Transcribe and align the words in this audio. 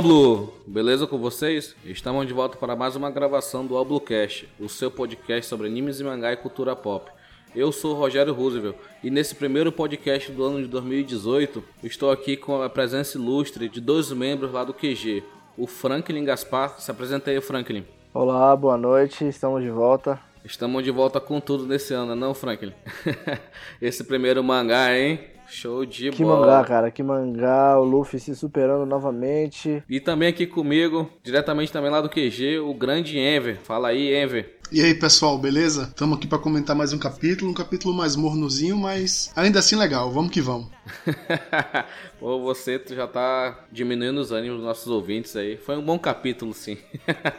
Oblu, 0.00 0.54
beleza 0.66 1.06
com 1.06 1.18
vocês? 1.18 1.76
Estamos 1.84 2.26
de 2.26 2.32
volta 2.32 2.56
para 2.56 2.74
mais 2.74 2.96
uma 2.96 3.10
gravação 3.10 3.66
do 3.66 3.74
Oblocast, 3.74 4.48
o 4.58 4.66
seu 4.66 4.90
podcast 4.90 5.44
sobre 5.44 5.66
animes 5.66 6.00
e 6.00 6.04
mangá 6.04 6.32
e 6.32 6.38
cultura 6.38 6.74
pop. 6.74 7.10
Eu 7.54 7.70
sou 7.70 7.94
Rogério 7.94 8.32
Roosevelt 8.32 8.76
e 9.04 9.10
nesse 9.10 9.34
primeiro 9.34 9.70
podcast 9.70 10.32
do 10.32 10.42
ano 10.42 10.62
de 10.62 10.68
2018 10.68 11.62
estou 11.84 12.10
aqui 12.10 12.34
com 12.34 12.62
a 12.62 12.70
presença 12.70 13.18
ilustre 13.18 13.68
de 13.68 13.78
dois 13.78 14.10
membros 14.10 14.50
lá 14.50 14.64
do 14.64 14.72
QG, 14.72 15.22
o 15.54 15.66
Franklin 15.66 16.24
Gaspar. 16.24 16.80
Se 16.80 16.90
apresenta 16.90 17.30
aí, 17.30 17.38
Franklin. 17.42 17.84
Olá, 18.14 18.56
boa 18.56 18.78
noite, 18.78 19.28
estamos 19.28 19.62
de 19.62 19.68
volta. 19.68 20.18
Estamos 20.42 20.82
de 20.82 20.90
volta 20.90 21.20
com 21.20 21.38
tudo 21.40 21.66
nesse 21.66 21.92
ano, 21.92 22.16
não, 22.16 22.32
Franklin? 22.32 22.72
Esse 23.82 24.02
primeiro 24.02 24.42
mangá, 24.42 24.96
hein? 24.98 25.20
Show 25.50 25.84
de 25.84 26.10
que 26.10 26.22
bola. 26.22 26.36
Que 26.36 26.46
mangá, 26.46 26.64
cara, 26.64 26.90
que 26.90 27.02
mangá, 27.02 27.78
o 27.78 27.84
Luffy 27.84 28.20
se 28.20 28.34
superando 28.34 28.86
novamente. 28.86 29.82
E 29.88 30.00
também 30.00 30.28
aqui 30.28 30.46
comigo, 30.46 31.10
diretamente 31.22 31.72
também 31.72 31.90
lá 31.90 32.00
do 32.00 32.08
QG, 32.08 32.60
o 32.60 32.72
grande 32.72 33.18
Enver. 33.18 33.58
Fala 33.62 33.88
aí, 33.88 34.14
Enver. 34.14 34.59
E 34.72 34.80
aí, 34.80 34.94
pessoal, 34.94 35.36
beleza? 35.36 35.88
Estamos 35.88 36.16
aqui 36.16 36.28
para 36.28 36.38
comentar 36.38 36.76
mais 36.76 36.92
um 36.92 36.98
capítulo, 36.98 37.50
um 37.50 37.54
capítulo 37.54 37.92
mais 37.92 38.14
mornozinho, 38.14 38.76
mas 38.76 39.32
ainda 39.34 39.58
assim 39.58 39.74
legal. 39.74 40.12
Vamos 40.12 40.30
que 40.30 40.40
vamos. 40.40 40.68
Pô, 42.20 42.38
você 42.38 42.80
já 42.90 43.06
tá 43.06 43.64
diminuindo 43.72 44.20
os 44.20 44.30
ânimos 44.30 44.58
dos 44.58 44.66
nossos 44.66 44.86
ouvintes 44.86 45.34
aí. 45.34 45.56
Foi 45.56 45.76
um 45.76 45.82
bom 45.82 45.98
capítulo, 45.98 46.52
sim. 46.54 46.76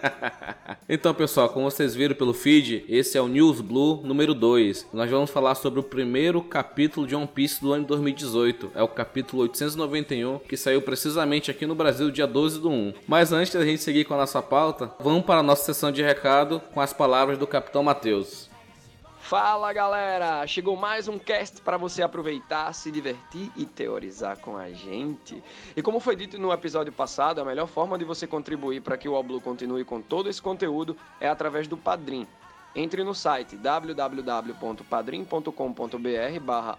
então, 0.89 1.14
pessoal, 1.14 1.47
como 1.50 1.70
vocês 1.70 1.95
viram 1.95 2.16
pelo 2.16 2.33
feed, 2.33 2.83
esse 2.89 3.17
é 3.17 3.22
o 3.22 3.28
News 3.28 3.61
Blue 3.61 4.02
número 4.03 4.33
2. 4.33 4.88
Nós 4.92 5.09
vamos 5.09 5.30
falar 5.30 5.55
sobre 5.55 5.80
o 5.80 5.83
primeiro 5.83 6.42
capítulo 6.42 7.08
de 7.08 7.16
One 7.16 7.27
Piece 7.27 7.61
do 7.61 7.72
ano 7.72 7.83
de 7.83 7.89
2018. 7.89 8.72
É 8.75 8.83
o 8.83 8.88
capítulo 8.89 9.44
891, 9.44 10.39
que 10.39 10.58
saiu 10.58 10.81
precisamente 10.81 11.50
aqui 11.50 11.66
no 11.66 11.75
Brasil 11.75 12.11
dia 12.11 12.27
12 12.27 12.59
do 12.59 12.70
1. 12.70 12.94
Mas 13.08 13.31
antes 13.31 13.53
da 13.53 13.64
gente 13.64 13.83
seguir 13.83 14.03
com 14.03 14.16
a 14.16 14.17
nossa 14.17 14.42
pauta, 14.42 14.92
vamos 15.00 15.23
para 15.23 15.39
a 15.39 15.44
nossa 15.44 15.64
sessão 15.64 15.92
de 15.92 16.02
recado 16.02 16.59
com 16.73 16.81
as 16.81 16.92
palavras 16.92 17.20
palavras 17.22 17.38
do 17.38 17.45
Capitão 17.45 17.83
Matheus. 17.83 18.50
Fala 19.19 19.72
galera! 19.72 20.47
Chegou 20.47 20.75
mais 20.75 21.08
um 21.08 21.19
cast 21.19 21.61
para 21.61 21.77
você 21.77 22.02
aproveitar, 22.02 22.73
se 22.73 22.89
divertir 22.89 23.52
e 23.55 23.64
teorizar 23.64 24.39
com 24.39 24.58
a 24.58 24.72
gente. 24.72 25.44
E 25.77 25.83
como 25.83 25.99
foi 25.99 26.16
dito 26.16 26.39
no 26.39 26.52
episódio 26.52 26.92
passado, 26.92 27.39
a 27.39 27.45
melhor 27.45 27.67
forma 27.67 27.95
de 27.95 28.03
você 28.03 28.25
contribuir 28.25 28.81
para 28.81 28.97
que 28.97 29.08
o 29.08 29.14
Oblu 29.14 29.39
continue 29.39 29.86
com 29.86 30.02
todo 30.02 30.30
esse 30.30 30.42
conteúdo 30.42 30.97
é 31.19 31.30
através 31.30 31.67
do 31.67 31.77
Padrim. 31.77 32.25
Entre 32.73 33.03
no 33.03 33.14
site 33.14 33.55
www.padrim.com.br 33.55 36.39
barra 36.42 36.75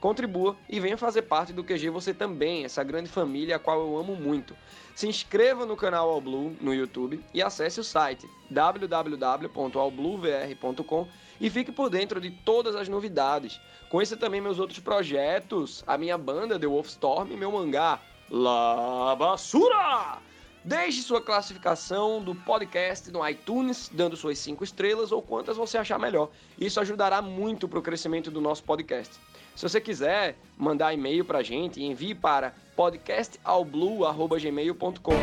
contribua 0.00 0.56
e 0.68 0.78
venha 0.80 0.96
fazer 0.96 1.22
parte 1.22 1.52
do 1.52 1.64
QG 1.64 1.90
você 1.90 2.14
também, 2.14 2.64
essa 2.64 2.84
grande 2.84 3.08
família 3.08 3.56
a 3.56 3.58
qual 3.58 3.80
eu 3.80 3.98
amo 3.98 4.14
muito. 4.14 4.56
Se 4.94 5.06
inscreva 5.06 5.64
no 5.64 5.76
canal 5.76 6.10
All 6.10 6.20
Blue 6.20 6.54
no 6.60 6.74
YouTube 6.74 7.24
e 7.32 7.42
acesse 7.42 7.80
o 7.80 7.84
site 7.84 8.28
www.allbluevr.com 8.50 11.08
e 11.40 11.48
fique 11.48 11.70
por 11.70 11.88
dentro 11.88 12.20
de 12.20 12.30
todas 12.30 12.74
as 12.74 12.88
novidades. 12.88 13.60
Conheça 13.88 14.16
também 14.16 14.40
meus 14.40 14.58
outros 14.58 14.80
projetos, 14.80 15.84
a 15.86 15.96
minha 15.96 16.18
banda 16.18 16.58
The 16.58 16.66
Wolfstorm 16.66 17.30
e 17.32 17.36
meu 17.36 17.52
mangá 17.52 18.00
La 18.30 19.14
Basura! 19.16 20.18
Deixe 20.64 21.00
sua 21.00 21.22
classificação 21.22 22.22
do 22.22 22.34
podcast 22.34 23.10
no 23.10 23.26
iTunes, 23.26 23.88
dando 23.90 24.16
suas 24.16 24.38
5 24.38 24.62
estrelas 24.64 25.12
ou 25.12 25.22
quantas 25.22 25.56
você 25.56 25.78
achar 25.78 25.98
melhor. 25.98 26.28
Isso 26.58 26.80
ajudará 26.80 27.22
muito 27.22 27.66
para 27.66 27.78
o 27.78 27.82
crescimento 27.82 28.30
do 28.30 28.40
nosso 28.40 28.62
podcast. 28.64 29.18
Se 29.58 29.68
você 29.68 29.80
quiser 29.80 30.36
mandar 30.56 30.94
e-mail 30.94 31.24
para 31.24 31.40
a 31.40 31.42
gente, 31.42 31.82
envie 31.82 32.14
para 32.14 32.54
podcastalblue.gmail.com. 32.76 35.14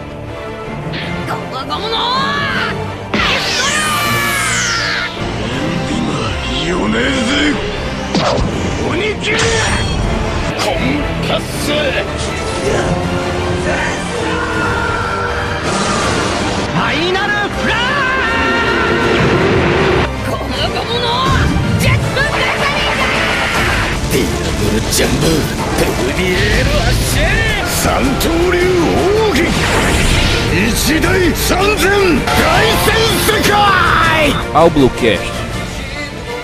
Ao 34.53 34.69
Bluecast. 34.69 35.31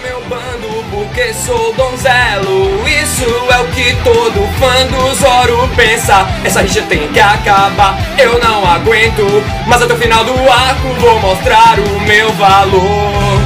meu 0.04 0.22
bando 0.30 0.86
porque 0.92 1.34
sou 1.34 1.74
donzelo. 1.74 2.88
Isso 2.88 3.26
é 3.52 3.60
o 3.62 3.68
que 3.68 3.96
todo 4.04 4.48
fã 4.60 4.86
do 4.88 5.16
Zoro 5.16 5.70
pensa. 5.76 6.28
Essa 6.44 6.62
rixa 6.62 6.82
tem 6.84 7.08
que 7.08 7.20
acabar, 7.20 7.98
eu 8.18 8.40
não 8.40 8.66
aguento 8.66 9.44
Mas 9.66 9.82
até 9.82 9.94
o 9.94 9.98
final 9.98 10.24
do 10.24 10.34
arco 10.52 10.88
vou 11.00 11.20
mostrar 11.20 11.80
o 11.80 12.00
meu 12.02 12.32
valor 12.34 13.41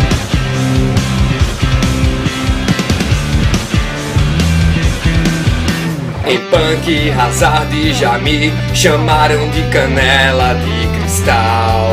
Em 6.27 6.39
Punk, 6.49 7.11
Hazard 7.11 7.75
e 7.75 7.93
já 7.93 8.17
me 8.17 8.51
chamaram 8.73 9.47
de 9.51 9.61
canela 9.69 10.55
de 10.55 10.99
cristal. 10.99 11.87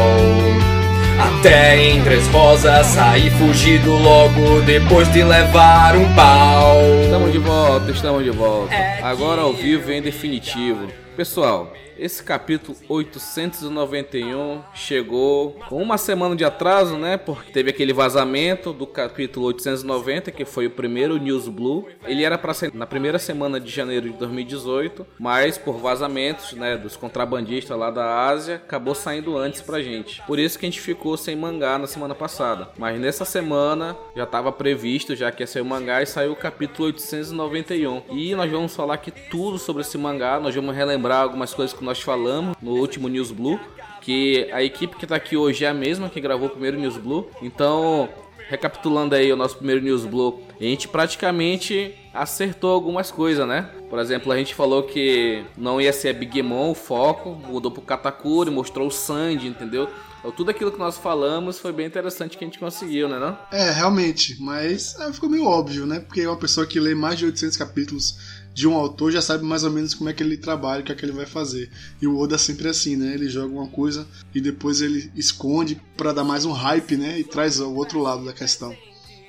Até 1.21 1.91
em 1.91 2.03
Três 2.03 2.27
Rosas 2.29 2.87
saí 2.87 3.29
fugido 3.31 3.93
logo 3.93 4.63
depois 4.63 5.13
de 5.13 5.23
levar 5.23 5.95
um 5.97 6.15
pau. 6.15 6.81
Estamos 7.05 7.31
de 7.31 7.39
volta, 7.39 7.91
estamos 7.91 8.25
de 8.25 8.31
volta. 8.31 8.75
Agora 9.03 9.43
ao 9.43 9.53
vivo 9.53 9.93
em 9.93 10.01
definitivo 10.01 10.89
Pessoal, 11.17 11.75
esse 11.99 12.25
capítulo 12.25 12.77
891 12.89 14.63
chegou 14.75 15.53
com 15.69 15.81
uma 15.83 15.99
semana 15.99 16.35
de 16.35 16.43
atraso, 16.43 16.97
né? 16.97 17.19
Porque 17.19 17.53
teve 17.53 17.69
aquele 17.69 17.93
vazamento 17.93 18.73
do 18.73 18.87
capítulo 18.87 19.47
890, 19.47 20.31
que 20.31 20.47
foi 20.47 20.67
o 20.67 20.71
primeiro 20.71 21.19
News 21.19 21.49
Blue. 21.49 21.87
Ele 22.07 22.25
era 22.25 22.39
para 22.39 22.55
ser 22.55 22.75
na 22.75 22.87
primeira 22.87 23.19
semana 23.19 23.61
de 23.61 23.71
janeiro 23.71 24.11
de 24.11 24.17
2018, 24.17 25.07
mas 25.19 25.59
por 25.59 25.75
vazamentos, 25.75 26.55
né, 26.55 26.79
dos 26.79 26.97
contrabandistas 26.97 27.79
lá 27.79 27.91
da 27.91 28.27
Ásia, 28.27 28.57
acabou 28.57 28.95
saindo 28.95 29.37
antes 29.37 29.61
pra 29.61 29.83
gente. 29.83 30.23
Por 30.27 30.39
isso 30.39 30.59
que 30.59 30.65
a 30.65 30.71
gente 30.71 30.81
ficou 30.81 31.17
sem 31.19 31.37
mangá 31.37 31.79
na 31.79 31.87
semana 31.87 32.15
passada. 32.15 32.71
Mas 32.79 32.99
nessa 32.99 33.27
semana 33.27 33.97
já 34.17 34.25
estava 34.25 34.51
previsto 34.51 35.15
já 35.15 35.31
que 35.31 35.43
ia 35.43 35.47
sair 35.47 35.63
o 35.63 35.67
mangá 35.67 36.03
e 36.03 36.07
saiu 36.07 36.33
o 36.33 36.37
capítulo 36.37 36.87
891. 36.87 38.03
E 38.13 38.35
nós 38.35 38.51
vamos 38.51 38.75
falar 38.75 38.95
aqui 38.95 39.11
tudo 39.31 39.59
sobre 39.59 39.83
esse 39.83 39.99
mangá, 39.99 40.41
nós 40.41 40.55
vamos 40.55 40.75
relembrar 40.75 41.02
algumas 41.11 41.53
coisas 41.53 41.77
que 41.77 41.85
nós 41.85 42.01
falamos 42.01 42.57
no 42.63 42.73
último 42.73 43.09
News 43.09 43.31
Blue, 43.31 43.59
que 44.01 44.49
a 44.53 44.63
equipe 44.63 44.97
que 44.97 45.05
está 45.05 45.17
aqui 45.17 45.37
hoje 45.37 45.65
é 45.65 45.69
a 45.69 45.75
mesma 45.75 46.09
que 46.09 46.21
gravou 46.21 46.49
o 46.49 46.51
primeiro 46.51 46.79
News 46.79 46.97
Blue. 46.97 47.29
Então, 47.41 48.09
recapitulando 48.49 49.15
aí 49.15 49.33
o 49.33 49.37
nosso 49.37 49.57
primeiro 49.57 49.83
News 49.83 50.05
Blue, 50.05 50.43
a 50.61 50.63
gente 50.63 50.89
praticamente 50.89 51.95
acertou 52.13 52.71
algumas 52.71 53.11
coisas, 53.11 53.47
né? 53.47 53.71
Por 53.89 53.99
exemplo, 53.99 54.31
a 54.33 54.37
gente 54.37 54.55
falou 54.55 54.83
que 54.83 55.45
não 55.57 55.81
ia 55.81 55.93
ser 55.93 56.11
a 56.11 56.13
Big 56.13 56.43
Mom 56.43 56.73
o 56.73 56.75
foco, 56.75 57.31
mudou 57.31 57.71
pro 57.71 57.81
Katakuri, 57.81 58.51
mostrou 58.51 58.89
o 58.89 58.91
Sandy, 58.91 59.47
entendeu? 59.47 59.89
Então, 60.19 60.31
tudo 60.31 60.51
aquilo 60.51 60.71
que 60.71 60.79
nós 60.79 60.97
falamos 60.97 61.59
foi 61.59 61.73
bem 61.73 61.87
interessante 61.87 62.39
que 62.39 62.45
a 62.45 62.47
gente 62.47 62.59
conseguiu, 62.59 63.09
né 63.09 63.19
não? 63.19 63.37
É, 63.51 63.71
realmente, 63.71 64.37
mas 64.41 64.95
é, 65.01 65.13
ficou 65.13 65.29
meio 65.29 65.47
óbvio, 65.47 65.85
né? 65.85 65.99
Porque 65.99 66.25
uma 66.25 66.37
pessoa 66.37 66.65
que 66.67 66.79
lê 66.79 66.95
mais 66.95 67.19
de 67.19 67.25
800 67.25 67.57
capítulos 67.57 68.19
de 68.55 68.69
um 68.69 68.75
autor 68.75 69.11
já 69.11 69.23
sabe 69.23 69.45
mais 69.45 69.65
ou 69.65 69.71
menos 69.71 69.95
como 69.95 70.11
é 70.11 70.13
que 70.13 70.23
ele 70.23 70.37
trabalha, 70.37 70.83
o 70.83 70.85
que 70.85 70.93
é 70.93 70.95
que 70.95 71.05
ele 71.05 71.13
vai 71.13 71.27
fazer. 71.27 71.71
E 72.01 72.07
o 72.07 72.19
Oda 72.19 72.35
é 72.35 72.39
sempre 72.39 72.69
assim, 72.69 72.97
né? 72.97 73.15
Ele 73.15 73.29
joga 73.29 73.53
uma 73.55 73.69
coisa 73.69 74.07
e 74.35 74.41
depois 74.41 74.81
ele 74.81 75.11
esconde 75.17 75.81
para 75.97 76.13
dar 76.13 76.25
mais 76.25 76.45
um 76.45 76.53
hype, 76.53 76.97
né? 76.97 77.19
E 77.19 77.25
traz 77.25 77.61
o 77.61 77.75
outro 77.75 78.01
lado 78.01 78.25
da 78.25 78.33
questão. 78.33 78.77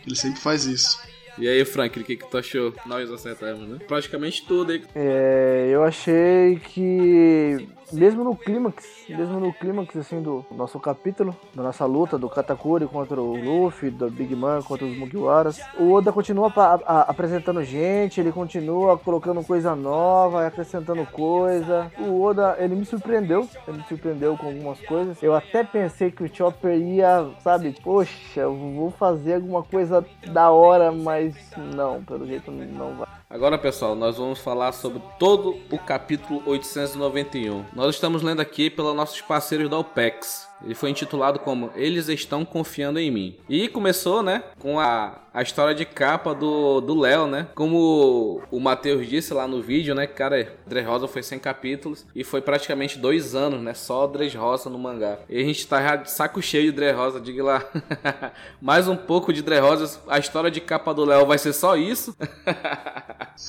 Ele 0.05 0.15
sempre 0.15 0.39
faz 0.39 0.65
isso. 0.65 0.99
E 1.37 1.47
aí, 1.47 1.65
Frank, 1.65 1.99
o 1.99 2.03
que, 2.03 2.15
que 2.15 2.29
tu 2.29 2.37
achou? 2.37 2.75
Nós 2.85 3.09
acertamos, 3.09 3.67
né? 3.67 3.79
Praticamente 3.87 4.45
tudo 4.45 4.71
aí. 4.71 4.83
É, 4.93 5.69
eu 5.71 5.83
achei 5.83 6.59
que 6.59 7.67
mesmo 7.91 8.23
no 8.23 8.35
clímax, 8.35 8.85
mesmo 9.09 9.39
no 9.39 9.53
clímax 9.53 9.95
assim 9.97 10.21
do 10.21 10.45
nosso 10.51 10.79
capítulo, 10.79 11.35
da 11.53 11.63
nossa 11.63 11.85
luta 11.85 12.17
do 12.17 12.29
Katakuri 12.29 12.85
contra 12.85 13.21
o 13.21 13.35
Luffy, 13.35 13.89
do 13.89 14.09
Big 14.09 14.35
Man 14.35 14.61
contra 14.61 14.85
os 14.85 14.97
Mugiwaras, 14.97 15.59
o 15.77 15.91
Oda 15.91 16.11
continua 16.11 16.51
a, 16.55 16.79
a, 16.85 17.01
apresentando 17.01 17.63
gente, 17.63 18.19
ele 18.19 18.31
continua 18.31 18.97
colocando 18.97 19.43
coisa 19.43 19.75
nova, 19.75 20.45
acrescentando 20.45 21.05
coisa. 21.05 21.91
O 21.99 22.21
Oda, 22.21 22.55
ele 22.59 22.75
me 22.75 22.85
surpreendeu, 22.85 23.47
ele 23.67 23.77
me 23.77 23.83
surpreendeu 23.83 24.37
com 24.37 24.47
algumas 24.47 24.79
coisas. 24.81 25.21
Eu 25.21 25.35
até 25.35 25.63
pensei 25.63 26.11
que 26.11 26.23
o 26.23 26.35
Chopper 26.35 26.77
ia, 26.77 27.29
sabe, 27.39 27.75
poxa, 27.83 28.41
eu 28.41 28.55
vou 28.55 28.91
fazer 28.91 29.35
alguma 29.35 29.63
coisa 29.63 30.05
da 30.31 30.51
hora, 30.51 30.91
mas 30.91 31.35
não, 31.57 32.03
pelo 32.03 32.25
jeito 32.25 32.51
não 32.51 32.95
vai. 32.95 33.07
Agora, 33.33 33.57
pessoal, 33.57 33.95
nós 33.95 34.19
vamos 34.19 34.37
falar 34.37 34.73
sobre 34.73 35.01
todo 35.17 35.57
o 35.71 35.79
capítulo 35.79 36.43
891. 36.45 37.65
Nós 37.75 37.95
estamos 37.95 38.21
lendo 38.21 38.39
aqui 38.39 38.69
pelos 38.69 38.95
nossos 38.95 39.19
parceiros 39.21 39.67
da 39.67 39.79
OPEX. 39.79 40.47
Ele 40.63 40.75
foi 40.75 40.91
intitulado 40.91 41.39
como 41.39 41.71
Eles 41.75 42.07
Estão 42.07 42.45
Confiando 42.45 42.99
em 42.99 43.09
Mim. 43.09 43.35
E 43.49 43.67
começou, 43.67 44.21
né, 44.21 44.43
com 44.59 44.79
a, 44.79 45.19
a 45.33 45.41
história 45.41 45.73
de 45.73 45.83
capa 45.83 46.35
do 46.35 46.99
Léo, 46.99 47.25
né? 47.25 47.47
Como 47.55 48.43
o 48.51 48.59
Matheus 48.59 49.07
disse 49.09 49.33
lá 49.33 49.47
no 49.47 49.59
vídeo, 49.59 49.95
né, 49.95 50.05
cara, 50.05 50.55
Dressrosa 50.67 51.07
foi 51.07 51.23
100 51.23 51.39
capítulos 51.39 52.05
e 52.15 52.23
foi 52.23 52.41
praticamente 52.41 52.99
dois 52.99 53.33
anos, 53.33 53.59
né, 53.59 53.73
só 53.73 54.05
Dressrosa 54.05 54.69
no 54.69 54.77
mangá. 54.77 55.17
E 55.27 55.41
a 55.41 55.43
gente 55.43 55.65
tá 55.65 55.81
já 55.81 55.95
de 55.95 56.11
saco 56.11 56.43
cheio 56.43 56.65
de 56.65 56.73
Dressrosa, 56.73 57.19
diga 57.19 57.43
lá. 57.43 57.65
Mais 58.61 58.87
um 58.87 58.95
pouco 58.95 59.33
de 59.33 59.41
Dressrosa, 59.41 59.99
a 60.07 60.19
história 60.19 60.51
de 60.51 60.61
capa 60.61 60.93
do 60.93 61.03
Léo 61.03 61.25
vai 61.25 61.39
ser 61.39 61.53
só 61.53 61.75
isso? 61.75 62.15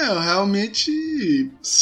é, 0.01 0.19
realmente 0.25 0.91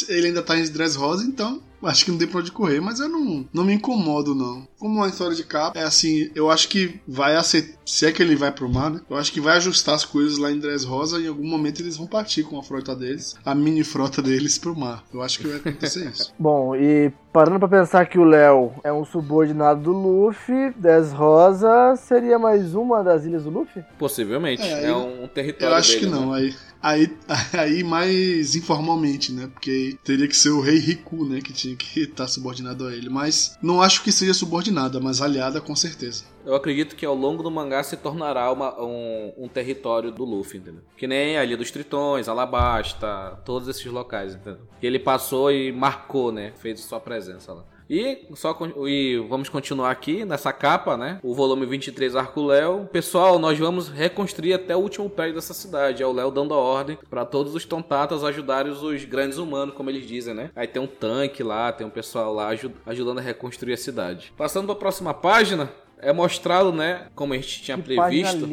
ele 0.09 0.27
ainda 0.27 0.43
tá 0.43 0.57
em 0.57 0.69
Dressrosa, 0.69 1.23
então 1.23 1.61
acho 1.85 2.05
que 2.05 2.11
não 2.11 2.17
tem 2.17 2.27
pra 2.27 2.39
onde 2.39 2.51
correr, 2.51 2.79
mas 2.79 2.99
eu 2.99 3.09
não, 3.09 3.47
não 3.53 3.63
me 3.63 3.73
incomodo, 3.73 4.33
não. 4.35 4.67
Como 4.83 4.95
uma 4.95 5.07
história 5.07 5.33
de 5.33 5.45
capa, 5.45 5.79
é 5.79 5.83
assim, 5.83 6.29
eu 6.35 6.51
acho 6.51 6.67
que 6.67 6.99
vai 7.07 7.37
aceitar, 7.37 7.77
se 7.85 8.05
é 8.05 8.11
que 8.11 8.21
ele 8.21 8.35
vai 8.35 8.51
pro 8.51 8.67
mar, 8.67 8.91
né? 8.91 8.99
Eu 9.09 9.15
acho 9.15 9.31
que 9.31 9.39
vai 9.39 9.55
ajustar 9.55 9.95
as 9.95 10.03
coisas 10.03 10.37
lá 10.37 10.51
em 10.51 10.59
Dress 10.59 10.85
Rosa 10.85 11.21
e 11.21 11.23
em 11.23 11.29
algum 11.29 11.47
momento 11.47 11.81
eles 11.81 11.95
vão 11.95 12.05
partir 12.05 12.43
com 12.43 12.59
a 12.59 12.63
frota 12.63 12.93
deles, 12.93 13.33
a 13.45 13.55
mini 13.55 13.81
frota 13.81 14.21
deles 14.21 14.57
pro 14.57 14.75
mar. 14.77 15.01
Eu 15.13 15.21
acho 15.21 15.39
que 15.39 15.47
vai 15.47 15.55
acontecer 15.55 16.05
isso. 16.09 16.33
Bom, 16.37 16.75
e 16.75 17.13
parando 17.31 17.59
pra 17.59 17.69
pensar 17.69 18.05
que 18.07 18.19
o 18.19 18.25
Léo 18.25 18.73
é 18.83 18.91
um 18.91 19.05
subordinado 19.05 19.83
do 19.83 19.93
Luffy, 19.93 20.71
Dress 20.71 21.13
Rosa 21.13 21.95
seria 21.95 22.37
mais 22.37 22.75
uma 22.75 23.01
das 23.01 23.23
ilhas 23.23 23.45
do 23.45 23.51
Luffy? 23.51 23.85
Possivelmente, 23.97 24.63
é, 24.63 24.87
é 24.87 24.93
um 24.93 25.29
território 25.29 25.71
Eu 25.71 25.77
acho 25.77 25.91
dele, 25.93 25.99
que 26.01 26.11
não, 26.11 26.31
né? 26.31 26.39
aí 26.39 26.55
Aí, 26.83 27.09
aí 27.57 27.81
mais 27.81 28.55
informalmente, 28.55 29.31
né? 29.31 29.47
Porque 29.53 29.97
teria 30.03 30.27
que 30.27 30.35
ser 30.35 30.49
o 30.49 30.59
rei 30.59 30.77
Riku, 30.77 31.23
né? 31.25 31.39
Que 31.39 31.53
tinha 31.53 31.73
que 31.77 32.01
estar 32.01 32.27
subordinado 32.27 32.85
a 32.85 32.93
ele. 32.93 33.09
Mas 33.09 33.57
não 33.61 33.81
acho 33.81 34.03
que 34.03 34.11
seja 34.11 34.33
subordinada, 34.73 34.99
mas 34.99 35.21
aliada 35.21 35.61
com 35.61 35.75
certeza. 35.75 36.25
Eu 36.45 36.55
acredito 36.55 36.95
que 36.95 37.05
ao 37.05 37.15
longo 37.15 37.43
do 37.43 37.51
mangá 37.51 37.83
se 37.83 37.95
tornará 37.95 38.51
uma, 38.51 38.81
um, 38.81 39.33
um, 39.37 39.47
território 39.47 40.11
do 40.11 40.25
Luffy, 40.25 40.59
entendeu? 40.59 40.81
Que 40.97 41.07
nem 41.07 41.37
a 41.37 41.45
Ilha 41.45 41.55
dos 41.55 41.71
Tritões, 41.71 42.27
Alabasta, 42.27 43.39
todos 43.45 43.67
esses 43.67 43.85
locais, 43.85 44.35
entendeu? 44.35 44.61
Que 44.79 44.87
ele 44.87 44.99
passou 44.99 45.51
e 45.51 45.71
marcou, 45.71 46.31
né? 46.31 46.51
Fez 46.57 46.81
sua 46.81 46.99
presença 46.99 47.53
lá. 47.53 47.63
E 47.93 48.25
só 48.33 48.57
e 48.87 49.23
vamos 49.29 49.49
continuar 49.49 49.91
aqui 49.91 50.25
nessa 50.25 50.51
capa, 50.51 50.97
né? 50.97 51.19
O 51.21 51.35
volume 51.35 51.63
23 51.67 52.15
Arco 52.15 52.43
Léo. 52.43 52.89
Pessoal, 52.91 53.37
nós 53.37 53.59
vamos 53.59 53.87
reconstruir 53.87 54.55
até 54.55 54.75
o 54.75 54.79
último 54.79 55.07
prédio 55.07 55.35
dessa 55.35 55.53
cidade. 55.53 56.01
É 56.01 56.07
o 56.07 56.11
Léo 56.11 56.31
dando 56.31 56.55
a 56.55 56.57
ordem 56.57 56.97
para 57.07 57.23
todos 57.23 57.53
os 57.53 57.65
tontatas 57.65 58.23
ajudarem 58.23 58.71
os 58.71 59.05
grandes 59.05 59.37
humanos, 59.37 59.75
como 59.75 59.91
eles 59.91 60.07
dizem, 60.07 60.33
né? 60.33 60.49
Aí 60.55 60.65
tem 60.65 60.81
um 60.81 60.87
tanque 60.87 61.43
lá, 61.43 61.71
tem 61.71 61.85
um 61.85 61.91
pessoal 61.91 62.33
lá 62.33 62.49
ajudando 62.87 63.19
a 63.19 63.21
reconstruir 63.21 63.73
a 63.73 63.77
cidade. 63.77 64.33
Passando 64.35 64.65
para 64.65 64.73
a 64.73 64.79
próxima 64.79 65.13
página, 65.13 65.69
é 65.99 66.11
mostrado, 66.11 66.71
né, 66.71 67.05
como 67.13 67.33
a 67.33 67.35
gente 67.35 67.61
tinha 67.61 67.77
que 67.77 67.83
previsto, 67.83 68.47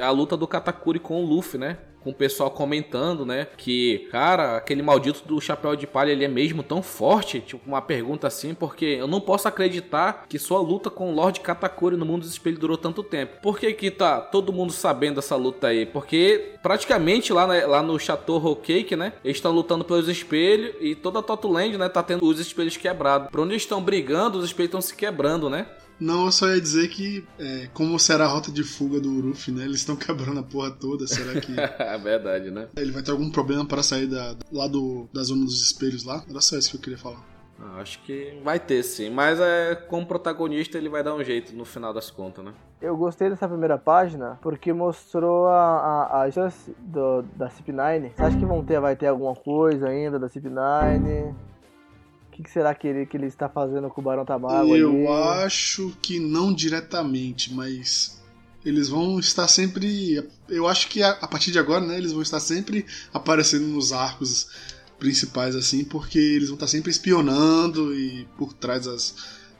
a 0.00 0.10
luta 0.10 0.36
do 0.36 0.48
Katakuri 0.48 0.98
com 0.98 1.22
o 1.22 1.26
Luffy, 1.26 1.56
né? 1.56 1.78
Com 2.02 2.10
o 2.10 2.14
pessoal 2.14 2.50
comentando, 2.50 3.24
né? 3.24 3.46
Que, 3.56 4.08
cara, 4.10 4.56
aquele 4.56 4.82
maldito 4.82 5.26
do 5.26 5.40
chapéu 5.40 5.76
de 5.76 5.86
palha, 5.86 6.12
ele 6.12 6.24
é 6.24 6.28
mesmo 6.28 6.62
tão 6.62 6.82
forte? 6.82 7.40
Tipo, 7.40 7.62
uma 7.66 7.82
pergunta 7.82 8.26
assim, 8.26 8.54
porque 8.54 8.84
eu 8.84 9.06
não 9.06 9.20
posso 9.20 9.48
acreditar 9.48 10.26
que 10.28 10.38
sua 10.38 10.60
luta 10.60 10.90
com 10.90 11.10
o 11.10 11.14
Lord 11.14 11.40
Katakuri 11.40 11.96
no 11.96 12.06
mundo 12.06 12.22
dos 12.22 12.32
espelhos 12.32 12.58
durou 12.58 12.76
tanto 12.76 13.02
tempo. 13.02 13.40
Por 13.42 13.58
que 13.58 13.72
que 13.72 13.90
tá 13.90 14.20
todo 14.20 14.52
mundo 14.52 14.72
sabendo 14.72 15.16
dessa 15.16 15.36
luta 15.36 15.68
aí? 15.68 15.86
Porque 15.86 16.52
praticamente 16.62 17.32
lá, 17.32 17.46
né, 17.46 17.66
lá 17.66 17.82
no 17.82 17.98
Chateau 17.98 18.38
Whole 18.38 18.56
Cake, 18.56 18.96
né? 18.96 19.12
Eles 19.24 19.36
estão 19.36 19.52
lutando 19.52 19.84
pelos 19.84 20.08
espelhos 20.08 20.74
e 20.80 20.94
toda 20.94 21.18
a 21.18 21.22
Totuland, 21.22 21.76
né? 21.76 21.88
Tá 21.88 22.02
tendo 22.02 22.24
os 22.24 22.38
espelhos 22.38 22.76
quebrados. 22.76 23.28
Por 23.30 23.40
onde 23.40 23.52
eles 23.52 23.62
estão 23.62 23.82
brigando, 23.82 24.38
os 24.38 24.44
espelhos 24.44 24.68
estão 24.68 24.80
se 24.80 24.94
quebrando, 24.94 25.50
né? 25.50 25.66
Não, 26.02 26.26
eu 26.26 26.32
só 26.32 26.48
ia 26.48 26.60
dizer 26.60 26.88
que, 26.88 27.24
é, 27.38 27.68
como 27.72 27.96
será 27.96 28.24
a 28.24 28.28
rota 28.28 28.50
de 28.50 28.64
fuga 28.64 29.00
do 29.00 29.08
Uruf, 29.08 29.52
né? 29.52 29.64
Eles 29.64 29.76
estão 29.76 29.94
quebrando 29.96 30.40
a 30.40 30.42
porra 30.42 30.72
toda. 30.72 31.06
Será 31.06 31.40
que. 31.40 31.54
é 31.58 31.98
verdade, 32.02 32.50
né? 32.50 32.66
Ele 32.76 32.90
vai 32.90 33.02
ter 33.02 33.12
algum 33.12 33.30
problema 33.30 33.64
para 33.64 33.84
sair 33.84 34.08
da, 34.08 34.34
lá 34.50 34.66
do, 34.66 35.08
da 35.12 35.22
zona 35.22 35.44
dos 35.44 35.62
espelhos 35.62 36.04
lá? 36.04 36.24
Era 36.28 36.40
só 36.40 36.56
isso 36.58 36.70
que 36.70 36.76
eu 36.76 36.80
queria 36.80 36.98
falar. 36.98 37.24
Ah, 37.60 37.80
acho 37.80 38.02
que 38.02 38.40
vai 38.42 38.58
ter 38.58 38.82
sim, 38.82 39.08
mas 39.08 39.38
é, 39.38 39.76
como 39.76 40.04
protagonista 40.04 40.76
ele 40.76 40.88
vai 40.88 41.04
dar 41.04 41.14
um 41.14 41.22
jeito 41.22 41.54
no 41.54 41.64
final 41.64 41.94
das 41.94 42.10
contas, 42.10 42.44
né? 42.44 42.52
Eu 42.80 42.96
gostei 42.96 43.30
dessa 43.30 43.46
primeira 43.46 43.78
página 43.78 44.36
porque 44.42 44.72
mostrou 44.72 45.46
a, 45.46 46.08
a, 46.08 46.22
a 46.22 46.28
história 46.28 46.52
do, 46.80 47.22
da 47.36 47.48
CP9. 47.48 48.10
Você 48.16 48.22
acha 48.22 48.36
que 48.36 48.44
vão 48.44 48.64
ter, 48.64 48.80
vai 48.80 48.96
ter 48.96 49.06
alguma 49.06 49.36
coisa 49.36 49.88
ainda 49.88 50.18
da 50.18 50.28
CP9? 50.28 51.32
O 52.32 52.34
que, 52.34 52.42
que, 52.44 52.50
será 52.50 52.74
que 52.74 52.88
ele, 52.88 53.04
que 53.04 53.14
ele 53.14 53.26
está 53.26 53.46
fazendo 53.46 53.90
com 53.90 54.00
o 54.00 54.04
Barão 54.04 54.24
Tamago? 54.24 54.74
Eu 54.74 54.88
ali? 54.88 55.44
acho 55.44 55.94
que 56.00 56.18
não 56.18 56.50
diretamente, 56.50 57.52
mas 57.52 58.22
eles 58.64 58.88
vão 58.88 59.20
estar 59.20 59.46
sempre. 59.48 60.26
Eu 60.48 60.66
acho 60.66 60.88
que 60.88 61.02
a, 61.02 61.10
a, 61.10 61.28
partir 61.28 61.50
de 61.50 61.58
agora, 61.58 61.84
né, 61.84 61.98
eles 61.98 62.10
vão 62.10 62.22
estar 62.22 62.40
sempre 62.40 62.86
aparecendo 63.12 63.66
nos 63.66 63.92
arcos 63.92 64.48
principais, 64.98 65.54
assim, 65.54 65.84
porque 65.84 66.18
eles 66.18 66.48
vão 66.48 66.54
estar 66.54 66.68
sempre 66.68 66.90
espionando 66.90 67.94
e 67.94 68.26
por 68.38 68.54
trás 68.54 68.86
das, 68.86 69.14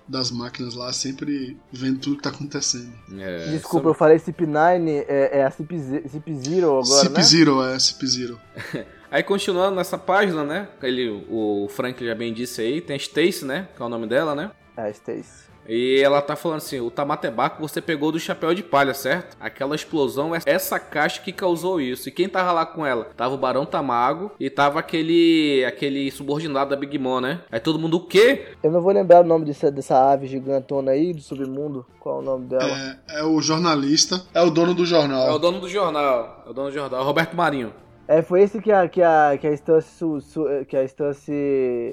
das 0.09 0.31
máquinas 0.31 0.75
lá, 0.75 0.91
sempre 0.95 1.59
vendo 1.71 1.99
tudo 1.99 2.17
que 2.17 2.21
está 2.21 2.31
acontecendo. 2.31 2.91
É, 3.19 3.51
Desculpa, 3.51 3.91
eu 3.91 3.95
falei 3.95 4.17
CP9, 4.17 5.05
é, 5.07 5.41
é 5.41 5.45
a 5.45 5.51
CP0 5.51 6.63
agora, 6.63 7.11
CP0, 7.11 7.71
né? 7.71 7.77
CP0, 7.77 8.39
é, 8.73 8.77
CP0. 8.79 8.93
Aí 9.13 9.23
continuando 9.23 9.77
nessa 9.77 9.99
página, 9.99 10.43
né? 10.43 10.69
Ele, 10.83 11.27
o 11.29 11.69
Frank 11.69 12.03
já 12.03 12.15
bem 12.15 12.33
disse 12.33 12.63
aí, 12.63 12.81
tem 12.81 12.95
a 12.95 12.97
Stacy, 12.97 13.45
né? 13.45 13.69
Que 13.77 13.83
é 13.83 13.85
o 13.85 13.89
nome 13.91 14.07
dela, 14.07 14.35
né? 14.35 14.51
É, 14.75 14.89
Stacy. 14.89 15.53
E 15.69 16.01
ela 16.03 16.23
tá 16.23 16.35
falando 16.35 16.59
assim: 16.59 16.81
o 16.81 16.91
Tamatebaco 16.91 17.61
você 17.61 17.83
pegou 17.83 18.11
do 18.11 18.19
chapéu 18.19 18.55
de 18.55 18.63
palha, 18.63 18.95
certo? 18.95 19.37
Aquela 19.39 19.75
explosão, 19.75 20.35
é 20.35 20.41
essa 20.47 20.81
caixa 20.81 21.21
que 21.21 21.31
causou 21.31 21.79
isso. 21.79 22.09
E 22.09 22.13
quem 22.13 22.27
tava 22.27 22.53
lá 22.53 22.65
com 22.65 22.87
ela? 22.87 23.11
Tava 23.15 23.35
o 23.35 23.39
Barão 23.39 23.67
Tamago 23.67 24.33
e 24.41 24.49
tava 24.49 24.81
aquele 24.81 25.63
aquele 25.67 26.11
subordinado 26.11 26.71
da 26.71 26.77
Big 26.77 26.99
Mom, 26.99 27.21
né? 27.21 27.43
Aí 27.51 27.61
todo 27.61 27.79
mundo, 27.79 27.99
o 27.99 28.07
quê? 28.07 28.47
Eu 28.63 28.73
não 28.73 28.81
vou 28.81 28.93
lembrar 28.93 29.21
o 29.21 29.29
nome 29.29 29.45
dessa, 29.45 29.71
dessa 29.71 30.11
ave 30.11 30.27
gigantona 30.27 30.93
aí 30.93 31.13
do 31.13 31.21
submundo. 31.21 31.87
Qual 32.01 32.17
é 32.17 32.19
o 32.19 32.23
nome 32.23 32.47
dela? 32.47 32.99
É, 33.09 33.21
é 33.21 33.25
o 33.25 33.41
jornalista, 33.43 34.23
é 34.33 34.41
o 34.41 34.51
dono 34.51 34.75
do 34.75 34.87
jornal. 34.87 35.29
É 35.29 35.33
o 35.33 35.39
dono 35.39 35.61
do 35.61 35.69
jornal, 35.69 36.43
é 36.47 36.51
o 36.51 36.53
dono 36.55 36.71
do 36.71 36.75
jornal, 36.75 37.05
Roberto 37.05 37.37
Marinho. 37.37 37.73
É, 38.09 38.23
foi 38.23 38.43
esse 38.43 38.61
que 38.61 38.73
a, 38.73 38.89
que 38.89 39.03
a, 39.03 39.39
que 39.41 39.47
a 39.47 39.53
Stance, 39.53 39.89
su, 39.97 40.21
su, 40.21 40.45
que 40.69 40.77
a 40.77 40.87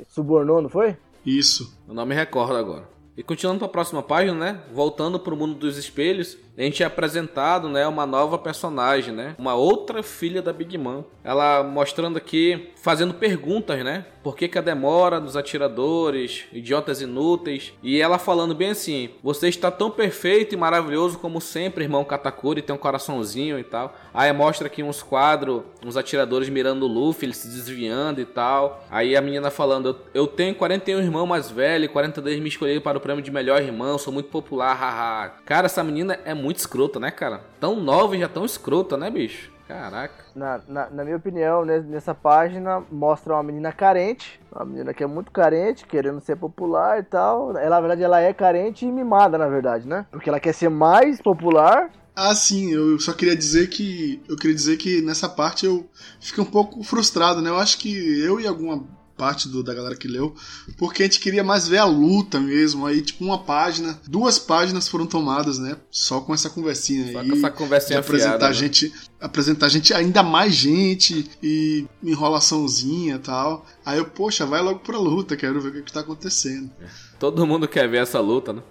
subornou, 0.08 0.62
não 0.62 0.70
foi? 0.70 0.98
Isso. 1.26 1.78
Eu 1.88 1.94
não 1.94 2.06
me 2.06 2.16
recordo 2.16 2.56
agora. 2.56 2.88
E 3.16 3.24
continuando 3.24 3.60
para 3.60 3.68
a 3.68 3.72
próxima 3.72 4.02
página, 4.02 4.34
né? 4.34 4.62
Voltando 4.74 5.20
para 5.20 5.34
o 5.34 5.38
mundo 5.38 5.54
dos 5.54 5.78
espelhos, 5.78 6.38
a 6.60 6.66
gente 6.66 6.84
é 6.84 6.86
apresentado, 6.86 7.70
né, 7.70 7.88
uma 7.88 8.06
nova 8.06 8.38
personagem, 8.38 9.14
né? 9.14 9.34
Uma 9.40 9.56
outra 9.56 10.04
filha 10.04 10.42
da 10.42 10.52
Big 10.52 10.78
Mom. 10.78 11.04
Ela 11.24 11.64
mostrando 11.64 12.18
aqui, 12.18 12.72
fazendo 12.76 13.14
perguntas, 13.14 13.82
né? 13.84 14.06
Por 14.22 14.36
que, 14.36 14.48
que 14.50 14.58
a 14.58 14.62
demora 14.62 15.22
dos 15.22 15.38
atiradores, 15.38 16.46
idiotas 16.52 17.02
inúteis? 17.02 17.74
E 17.82 18.02
ela 18.02 18.18
falando 18.18 18.54
bem 18.54 18.72
assim: 18.72 19.10
Você 19.24 19.48
está 19.48 19.72
tão 19.72 19.90
perfeito 19.90 20.54
e 20.54 20.58
maravilhoso 20.58 21.18
como 21.20 21.40
sempre, 21.40 21.86
irmão 21.86 22.04
Katakuri, 22.04 22.62
tem 22.62 22.76
um 22.76 22.80
coraçãozinho 22.80 23.58
e 23.58 23.64
tal. 23.64 23.96
Aí 24.14 24.32
mostra 24.34 24.68
aqui 24.68 24.84
uns 24.84 25.02
quadros, 25.02 25.64
uns 25.86 25.96
atiradores 25.96 26.50
mirando 26.50 26.84
o 26.84 26.88
Luffy, 26.88 27.26
ele 27.26 27.34
se 27.34 27.48
desviando 27.48 28.20
e 28.20 28.26
tal. 28.26 28.84
Aí 28.92 29.16
a 29.16 29.22
menina 29.22 29.50
falando: 29.50 29.98
Eu 30.14 30.28
tenho 30.28 30.54
41 30.56 31.00
irmãos 31.00 31.26
mais 31.26 31.50
velhos, 31.50 31.92
42 31.92 32.40
me 32.40 32.50
escolheram 32.50 32.82
para 32.82 32.98
o 32.98 33.02
prêmio 33.02 33.24
de 33.24 33.32
melhor 33.32 33.62
irmão, 33.62 33.98
sou 33.98 34.12
muito 34.12 34.30
popular, 34.30 34.74
haha. 34.74 35.30
Cara, 35.46 35.68
essa 35.68 35.84
menina 35.84 36.20
é 36.26 36.34
muito 36.34 36.49
muito 36.50 36.58
escrota, 36.58 37.00
né, 37.00 37.12
cara? 37.12 37.42
Tão 37.60 37.76
nova 37.80 38.16
e 38.16 38.20
já 38.20 38.28
tão 38.28 38.44
escrota, 38.44 38.98
né, 38.98 39.12
bicho? 39.12 39.52
Caraca. 39.68 40.26
Na, 40.36 40.60
na, 40.68 40.90
na, 40.90 41.04
minha 41.04 41.16
opinião, 41.16 41.64
nessa 41.64 42.16
página 42.16 42.84
mostra 42.92 43.34
uma 43.36 43.44
menina 43.44 43.72
carente, 43.72 44.42
uma 44.52 44.66
menina 44.66 44.96
que 44.96 45.04
é 45.04 45.08
muito 45.08 45.32
carente, 45.32 45.86
querendo 45.86 46.20
ser 46.22 46.36
popular 46.38 47.00
e 47.00 47.04
tal. 47.04 47.56
Ela, 47.56 47.76
na 47.76 47.80
verdade, 47.80 48.04
ela 48.04 48.20
é 48.20 48.34
carente 48.34 48.84
e 48.84 48.92
mimada, 48.92 49.38
na 49.38 49.48
verdade, 49.48 49.88
né? 49.88 50.08
Porque 50.10 50.28
ela 50.28 50.40
quer 50.40 50.54
ser 50.54 50.70
mais 50.70 51.22
popular. 51.22 51.92
Ah, 52.16 52.34
sim, 52.34 52.74
eu 52.74 53.00
só 53.00 53.14
queria 53.14 53.36
dizer 53.36 53.70
que. 53.70 54.24
Eu 54.28 54.36
queria 54.36 54.56
dizer 54.56 54.78
que 54.78 55.04
nessa 55.04 55.30
parte 55.30 55.68
eu 55.68 55.88
fiquei 56.20 56.44
um 56.44 56.48
pouco 56.48 56.82
frustrado, 56.84 57.40
né? 57.40 57.52
Eu 57.52 57.60
acho 57.60 57.78
que 57.78 58.20
eu 58.22 58.40
e 58.40 58.48
alguma 58.48 58.84
parte 59.20 59.50
do, 59.50 59.62
da 59.62 59.74
galera 59.74 59.98
que 59.98 60.08
leu, 60.08 60.34
porque 60.78 61.04
a 61.04 61.06
gente 61.06 61.20
queria 61.20 61.44
mais 61.44 61.68
ver 61.68 61.80
a 61.80 61.86
luta 61.86 62.40
mesmo. 62.40 62.86
Aí, 62.86 63.02
tipo, 63.02 63.26
uma 63.26 63.38
página, 63.38 64.00
duas 64.08 64.40
páginas 64.40 64.88
foram 64.88 65.06
tomadas, 65.06 65.60
né? 65.60 65.76
Só 65.92 66.22
com 66.22 66.34
essa 66.34 66.50
conversinha 66.50 67.12
Só 67.12 67.20
aí. 67.20 67.30
com 67.30 67.36
essa 67.36 67.52
conversinha 67.52 68.00
apresentar 68.00 68.36
afiada, 68.36 68.48
a 68.48 68.54
gente. 68.54 68.94
apresentar 69.20 69.68
gente, 69.68 69.94
ainda 69.94 70.24
mais 70.24 70.56
gente 70.56 71.30
e 71.44 71.86
enrolaçãozinha 72.02 73.16
e 73.16 73.20
tal. 73.20 73.66
Aí 73.86 73.98
eu, 73.98 74.06
poxa, 74.06 74.46
vai 74.46 74.62
logo 74.62 74.80
pra 74.80 74.98
luta, 74.98 75.36
quero 75.36 75.60
ver 75.60 75.70
o 75.70 75.74
que, 75.74 75.82
que 75.82 75.92
tá 75.92 76.00
acontecendo. 76.00 76.72
Todo 77.20 77.46
mundo 77.46 77.68
quer 77.68 77.88
ver 77.88 78.02
essa 78.02 78.20
luta, 78.20 78.54
né? 78.54 78.62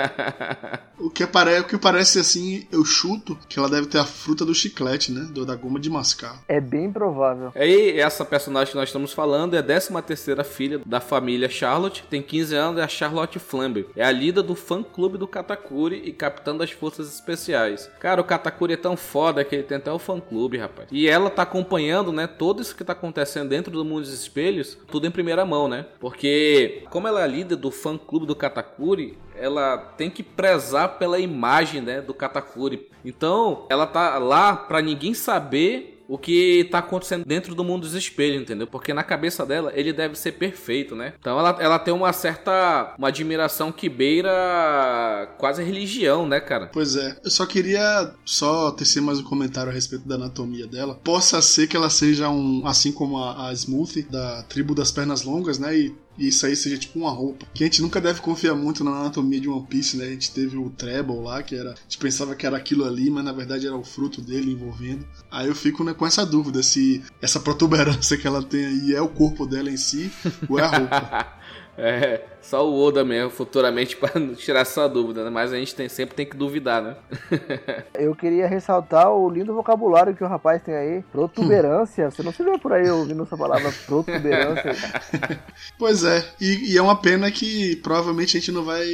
o, 0.98 1.10
que 1.10 1.22
apare... 1.22 1.60
o 1.60 1.64
que 1.64 1.76
parece 1.76 2.18
assim, 2.18 2.66
eu 2.72 2.84
chuto 2.84 3.38
que 3.48 3.58
ela 3.58 3.68
deve 3.68 3.86
ter 3.86 3.98
a 3.98 4.04
fruta 4.04 4.44
do 4.46 4.54
chiclete, 4.54 5.12
né? 5.12 5.28
Do, 5.30 5.44
da 5.44 5.54
goma 5.54 5.78
de 5.78 5.90
mascar. 5.90 6.42
É 6.48 6.60
bem 6.60 6.90
provável. 6.90 7.52
Aí, 7.54 8.00
essa 8.00 8.24
personagem 8.24 8.72
que 8.72 8.78
nós 8.78 8.88
estamos 8.88 9.12
falando 9.12 9.54
é 9.54 9.58
a 9.58 9.62
13 9.62 9.92
terceira 10.02 10.42
filha 10.42 10.80
da 10.86 11.00
família 11.00 11.48
Charlotte, 11.48 12.04
tem 12.08 12.22
15 12.22 12.54
anos, 12.54 12.80
é 12.80 12.84
a 12.84 12.88
Charlotte 12.88 13.38
Flambe. 13.38 13.86
É 13.94 14.04
a 14.04 14.10
líder 14.10 14.42
do 14.42 14.54
fã-clube 14.54 15.18
do 15.18 15.28
Katakuri 15.28 16.02
e 16.04 16.12
capitã 16.12 16.56
das 16.56 16.70
forças 16.70 17.12
especiais. 17.12 17.90
Cara, 18.00 18.20
o 18.20 18.24
Katakuri 18.24 18.72
é 18.72 18.76
tão 18.76 18.96
foda 18.96 19.44
que 19.44 19.54
ele 19.54 19.64
tem 19.64 19.76
até 19.76 19.92
o 19.92 19.98
fã-clube, 19.98 20.56
rapaz. 20.56 20.88
E 20.90 21.08
ela 21.08 21.28
tá 21.28 21.42
acompanhando, 21.42 22.10
né, 22.10 22.26
tudo 22.26 22.62
isso 22.62 22.74
que 22.74 22.84
tá 22.84 22.92
acontecendo 22.92 23.48
dentro 23.48 23.72
do 23.72 23.84
mundo 23.84 24.00
dos 24.00 24.12
espelhos, 24.12 24.78
tudo 24.90 25.06
em 25.06 25.10
primeira 25.10 25.44
mão, 25.44 25.68
né? 25.68 25.86
Porque, 26.00 26.84
como 26.90 27.06
ela 27.06 27.22
é 27.22 27.26
líder 27.26 27.56
do 27.56 27.65
fã-clube 27.70 28.26
do 28.26 28.34
Katakuri, 28.34 29.18
ela 29.34 29.76
tem 29.76 30.10
que 30.10 30.22
prezar 30.22 30.98
pela 30.98 31.18
imagem, 31.18 31.80
né, 31.80 32.00
do 32.00 32.14
Katakuri. 32.14 32.88
Então, 33.04 33.66
ela 33.70 33.86
tá 33.86 34.18
lá 34.18 34.56
para 34.56 34.82
ninguém 34.82 35.14
saber 35.14 35.96
o 36.08 36.16
que 36.16 36.68
tá 36.70 36.78
acontecendo 36.78 37.24
dentro 37.24 37.54
do 37.54 37.64
mundo 37.64 37.82
dos 37.82 37.94
espelhos, 37.94 38.42
entendeu? 38.42 38.66
Porque 38.66 38.94
na 38.94 39.02
cabeça 39.02 39.44
dela 39.44 39.72
ele 39.74 39.92
deve 39.92 40.16
ser 40.16 40.32
perfeito, 40.32 40.94
né? 40.94 41.14
Então 41.18 41.38
ela, 41.38 41.56
ela 41.60 41.78
tem 41.78 41.92
uma 41.92 42.12
certa 42.12 42.94
uma 42.98 43.08
admiração 43.08 43.72
que 43.72 43.88
beira 43.88 45.34
quase 45.38 45.62
religião, 45.62 46.26
né, 46.26 46.40
cara? 46.40 46.70
Pois 46.72 46.96
é. 46.96 47.16
Eu 47.24 47.30
só 47.30 47.46
queria 47.46 48.12
só 48.24 48.70
tecer 48.70 49.02
mais 49.02 49.18
um 49.18 49.24
comentário 49.24 49.70
a 49.70 49.74
respeito 49.74 50.06
da 50.06 50.14
anatomia 50.14 50.66
dela. 50.66 50.94
Possa 51.02 51.42
ser 51.42 51.66
que 51.66 51.76
ela 51.76 51.90
seja 51.90 52.28
um 52.28 52.66
assim 52.66 52.92
como 52.92 53.18
a, 53.18 53.48
a 53.48 53.52
Smoothie 53.52 54.02
da 54.02 54.42
tribo 54.44 54.74
das 54.74 54.90
pernas 54.90 55.24
longas, 55.24 55.58
né? 55.58 55.76
E 55.76 56.05
e 56.18 56.28
isso 56.28 56.46
aí 56.46 56.56
seja 56.56 56.78
tipo 56.78 56.98
uma 56.98 57.10
roupa. 57.10 57.46
Que 57.52 57.64
a 57.64 57.66
gente 57.66 57.82
nunca 57.82 58.00
deve 58.00 58.20
confiar 58.20 58.54
muito 58.54 58.82
na 58.82 58.90
anatomia 58.90 59.40
de 59.40 59.48
One 59.48 59.66
Piece, 59.66 59.96
né? 59.96 60.04
A 60.04 60.10
gente 60.10 60.30
teve 60.32 60.56
o 60.56 60.70
Treble 60.70 61.20
lá, 61.20 61.42
que 61.42 61.54
era. 61.54 61.70
A 61.70 61.74
gente 61.74 61.98
pensava 61.98 62.34
que 62.34 62.46
era 62.46 62.56
aquilo 62.56 62.84
ali, 62.84 63.10
mas 63.10 63.24
na 63.24 63.32
verdade 63.32 63.66
era 63.66 63.76
o 63.76 63.84
fruto 63.84 64.20
dele 64.20 64.52
envolvendo. 64.52 65.06
Aí 65.30 65.48
eu 65.48 65.54
fico 65.54 65.84
né, 65.84 65.92
com 65.94 66.06
essa 66.06 66.24
dúvida 66.24 66.62
se 66.62 67.02
essa 67.20 67.40
protuberância 67.40 68.16
que 68.18 68.26
ela 68.26 68.42
tem 68.42 68.64
aí 68.64 68.94
é 68.94 69.00
o 69.00 69.08
corpo 69.08 69.46
dela 69.46 69.70
em 69.70 69.76
si 69.76 70.10
ou 70.48 70.58
é 70.58 70.62
a 70.62 70.78
roupa. 70.78 71.36
É, 71.78 72.22
só 72.40 72.66
o 72.66 72.80
Oda 72.80 73.04
mesmo, 73.04 73.30
futuramente, 73.30 73.96
para 73.98 74.20
tirar 74.34 74.60
essa 74.60 74.88
dúvida, 74.88 75.24
né? 75.24 75.30
Mas 75.30 75.52
a 75.52 75.56
gente 75.56 75.74
tem, 75.74 75.88
sempre 75.88 76.14
tem 76.14 76.26
que 76.26 76.36
duvidar, 76.36 76.82
né? 76.82 76.96
Eu 77.94 78.14
queria 78.14 78.46
ressaltar 78.46 79.10
o 79.10 79.28
lindo 79.28 79.54
vocabulário 79.54 80.14
que 80.14 80.24
o 80.24 80.28
rapaz 80.28 80.62
tem 80.62 80.74
aí. 80.74 81.02
Protuberância. 81.12 82.10
Você 82.10 82.22
não 82.22 82.32
se 82.32 82.42
vê 82.42 82.58
por 82.58 82.72
aí 82.72 82.88
ouvindo 82.90 83.22
essa 83.22 83.36
palavra 83.36 83.72
protuberância. 83.86 84.74
pois 85.78 86.04
é, 86.04 86.24
e, 86.40 86.72
e 86.72 86.78
é 86.78 86.82
uma 86.82 87.00
pena 87.00 87.30
que 87.30 87.76
provavelmente 87.76 88.36
a 88.36 88.40
gente 88.40 88.52
não 88.52 88.64
vai 88.64 88.86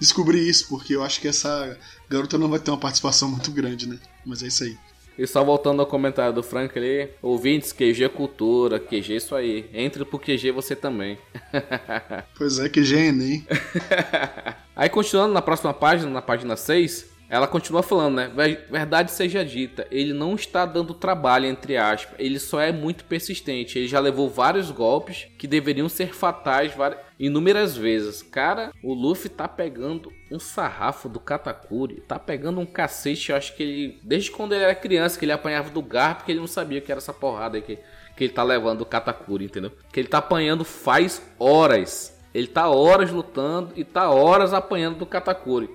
descobrir 0.00 0.48
isso, 0.48 0.68
porque 0.68 0.94
eu 0.94 1.02
acho 1.02 1.20
que 1.20 1.28
essa 1.28 1.76
garota 2.08 2.38
não 2.38 2.48
vai 2.48 2.58
ter 2.58 2.70
uma 2.70 2.78
participação 2.78 3.28
muito 3.28 3.50
grande, 3.50 3.88
né? 3.88 3.98
Mas 4.24 4.42
é 4.42 4.46
isso 4.46 4.64
aí. 4.64 4.76
E 5.18 5.26
só 5.26 5.42
voltando 5.42 5.80
ao 5.80 5.86
comentário 5.86 6.32
do 6.32 6.44
Frank 6.44 6.78
ali, 6.78 7.10
ouvintes, 7.20 7.72
QG 7.72 8.04
é 8.04 8.08
cultura, 8.08 8.78
QG 8.78 9.12
é 9.12 9.16
isso 9.16 9.34
aí. 9.34 9.68
Entre 9.74 10.04
pro 10.04 10.18
QG 10.18 10.52
você 10.52 10.76
também. 10.76 11.18
pois 12.38 12.60
é, 12.60 12.68
QG 12.68 12.94
é 12.94 13.06
Enem. 13.06 13.46
aí 14.76 14.88
continuando 14.88 15.34
na 15.34 15.42
próxima 15.42 15.74
página, 15.74 16.08
na 16.08 16.22
página 16.22 16.56
6, 16.56 17.18
ela 17.28 17.46
continua 17.46 17.82
falando, 17.82 18.14
né? 18.14 18.32
Verdade 18.70 19.10
seja 19.10 19.44
dita, 19.44 19.86
ele 19.90 20.14
não 20.14 20.34
está 20.34 20.64
dando 20.64 20.94
trabalho, 20.94 21.46
entre 21.46 21.76
aspas. 21.76 22.14
Ele 22.18 22.38
só 22.38 22.60
é 22.60 22.72
muito 22.72 23.04
persistente. 23.04 23.78
Ele 23.78 23.86
já 23.86 24.00
levou 24.00 24.30
vários 24.30 24.70
golpes 24.70 25.26
que 25.36 25.46
deveriam 25.46 25.88
ser 25.88 26.14
fatais 26.14 26.72
inúmeras 27.18 27.76
vezes. 27.76 28.22
Cara, 28.22 28.72
o 28.82 28.94
Luffy 28.94 29.28
tá 29.28 29.48
pegando 29.48 30.12
um 30.30 30.38
sarrafo 30.38 31.08
do 31.08 31.18
Katakuri. 31.18 32.00
Tá 32.06 32.18
pegando 32.18 32.60
um 32.60 32.66
cacete. 32.66 33.30
Eu 33.30 33.36
acho 33.36 33.56
que 33.56 33.62
ele, 33.62 34.00
desde 34.02 34.30
quando 34.30 34.54
ele 34.54 34.64
era 34.64 34.74
criança, 34.74 35.18
que 35.18 35.24
ele 35.24 35.32
apanhava 35.32 35.70
do 35.70 35.82
Garp, 35.82 36.18
porque 36.18 36.32
ele 36.32 36.40
não 36.40 36.46
sabia 36.46 36.80
que 36.80 36.92
era 36.92 36.98
essa 36.98 37.12
porrada 37.12 37.60
que, 37.60 37.78
que 38.16 38.24
ele 38.24 38.32
tá 38.32 38.42
levando 38.42 38.78
do 38.78 38.86
Katakuri, 38.86 39.46
entendeu? 39.46 39.72
Que 39.92 40.00
ele 40.00 40.08
tá 40.08 40.18
apanhando 40.18 40.64
faz 40.64 41.22
horas. 41.38 42.16
Ele 42.34 42.46
tá 42.46 42.68
horas 42.68 43.10
lutando 43.10 43.72
e 43.74 43.84
tá 43.84 44.10
horas 44.10 44.52
apanhando 44.52 44.98
do 44.98 45.06
Katakuri. 45.06 45.70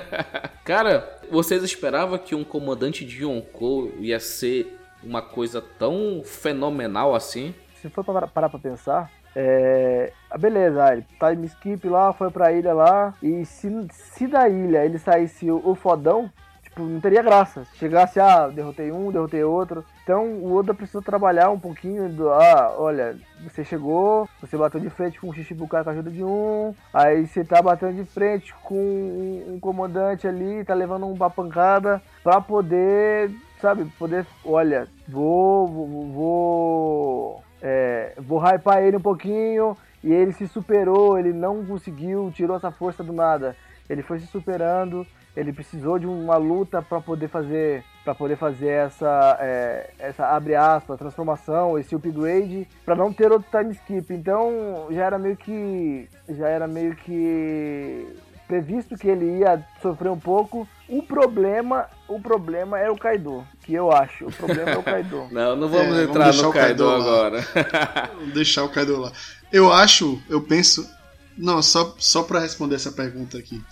Cara, 0.64 1.20
vocês 1.30 1.62
esperavam 1.62 2.18
que 2.18 2.34
um 2.34 2.42
comandante 2.42 3.04
de 3.04 3.22
Yonkou 3.22 3.92
ia 4.00 4.18
ser 4.18 4.78
uma 5.02 5.20
coisa 5.20 5.60
tão 5.60 6.22
fenomenal 6.24 7.14
assim? 7.14 7.54
Se 7.82 7.90
for 7.90 8.02
parar 8.02 8.48
pra 8.48 8.58
pensar, 8.58 9.10
é... 9.34 10.12
Ah, 10.30 10.38
beleza, 10.38 10.92
ele 10.92 11.06
time 11.18 11.46
skip 11.46 11.88
lá, 11.88 12.12
foi 12.12 12.30
pra 12.30 12.52
ilha 12.52 12.74
lá, 12.74 13.14
e 13.22 13.44
se, 13.44 13.68
se 13.90 14.26
da 14.26 14.48
ilha 14.48 14.84
ele 14.84 14.98
saísse 14.98 15.50
o 15.50 15.74
fodão, 15.74 16.30
tipo, 16.74 16.82
não 16.82 17.00
teria 17.00 17.22
graça. 17.22 17.64
Se 17.66 17.78
chegasse, 17.78 18.20
ah, 18.20 18.48
derrotei 18.48 18.90
um, 18.90 19.10
derrotei 19.10 19.44
outro. 19.44 19.84
Então 20.02 20.24
o 20.24 20.54
Oda 20.54 20.74
precisa 20.74 21.00
trabalhar 21.00 21.50
um 21.50 21.58
pouquinho 21.58 22.08
do, 22.08 22.30
ah, 22.30 22.74
olha, 22.76 23.16
você 23.42 23.64
chegou, 23.64 24.28
você 24.40 24.56
bateu 24.56 24.80
de 24.80 24.90
frente 24.90 25.18
com 25.18 25.28
o 25.28 25.32
Shichibukai 25.32 25.82
com 25.82 25.90
a 25.90 25.92
ajuda 25.92 26.10
de 26.10 26.22
um, 26.22 26.74
aí 26.92 27.26
você 27.26 27.44
tá 27.44 27.62
batendo 27.62 27.94
de 27.94 28.04
frente 28.04 28.52
com 28.62 28.74
um, 28.74 29.54
um 29.54 29.60
comandante 29.60 30.26
ali, 30.26 30.64
tá 30.64 30.74
levando 30.74 31.06
uma 31.06 31.30
pancada 31.30 32.02
pra 32.22 32.40
poder, 32.40 33.30
sabe, 33.60 33.86
poder, 33.98 34.26
olha, 34.44 34.88
vou, 35.08 35.68
vou, 35.68 36.06
vou, 36.12 37.43
é, 37.64 38.12
vou 38.18 38.38
hypar 38.38 38.82
ele 38.82 38.98
um 38.98 39.00
pouquinho, 39.00 39.74
e 40.02 40.12
ele 40.12 40.32
se 40.32 40.46
superou, 40.46 41.18
ele 41.18 41.32
não 41.32 41.64
conseguiu, 41.64 42.30
tirou 42.30 42.58
essa 42.58 42.70
força 42.70 43.02
do 43.02 43.12
nada. 43.12 43.56
Ele 43.88 44.02
foi 44.02 44.20
se 44.20 44.26
superando, 44.26 45.06
ele 45.34 45.50
precisou 45.50 45.98
de 45.98 46.06
uma 46.06 46.36
luta 46.36 46.82
para 46.82 47.00
poder 47.00 47.28
fazer 47.28 47.82
para 48.04 48.14
poder 48.14 48.36
fazer 48.36 48.68
essa 48.68 49.38
é, 49.40 49.90
essa 49.98 50.26
abre 50.26 50.54
aspas 50.54 50.98
transformação 50.98 51.78
esse 51.78 51.94
upgrade 51.94 52.68
para 52.84 52.94
não 52.94 53.12
ter 53.12 53.32
outro 53.32 53.48
time 53.50 53.72
skip 53.72 54.12
então 54.12 54.86
já 54.90 55.06
era 55.06 55.18
meio 55.18 55.36
que 55.36 56.08
já 56.28 56.48
era 56.48 56.68
meio 56.68 56.94
que 56.96 58.06
previsto 58.46 58.96
que 58.96 59.08
ele 59.08 59.38
ia 59.38 59.64
sofrer 59.80 60.10
um 60.10 60.18
pouco 60.18 60.68
o 60.88 61.02
problema 61.02 61.88
o 62.06 62.20
problema 62.20 62.78
é 62.78 62.90
o 62.90 62.96
Kaido 62.96 63.46
que 63.62 63.72
eu 63.72 63.90
acho. 63.90 64.26
O 64.26 64.32
problema 64.32 64.70
é 64.70 64.76
o 64.76 64.82
Kaido. 64.82 65.26
Não 65.32 65.56
não 65.56 65.68
vamos 65.68 65.96
é, 65.96 66.04
entrar 66.04 66.26
vamos 66.26 66.42
no 66.42 66.52
Kaido, 66.52 66.84
Kaido 66.84 66.90
agora. 66.90 67.48
Deixar 68.34 68.64
o 68.64 68.68
Kaido 68.68 69.00
lá. 69.00 69.12
Eu 69.50 69.72
acho 69.72 70.20
eu 70.28 70.42
penso 70.42 70.88
não 71.36 71.62
só 71.62 71.94
só 71.98 72.22
para 72.22 72.40
responder 72.40 72.74
essa 72.74 72.92
pergunta 72.92 73.38
aqui. 73.38 73.62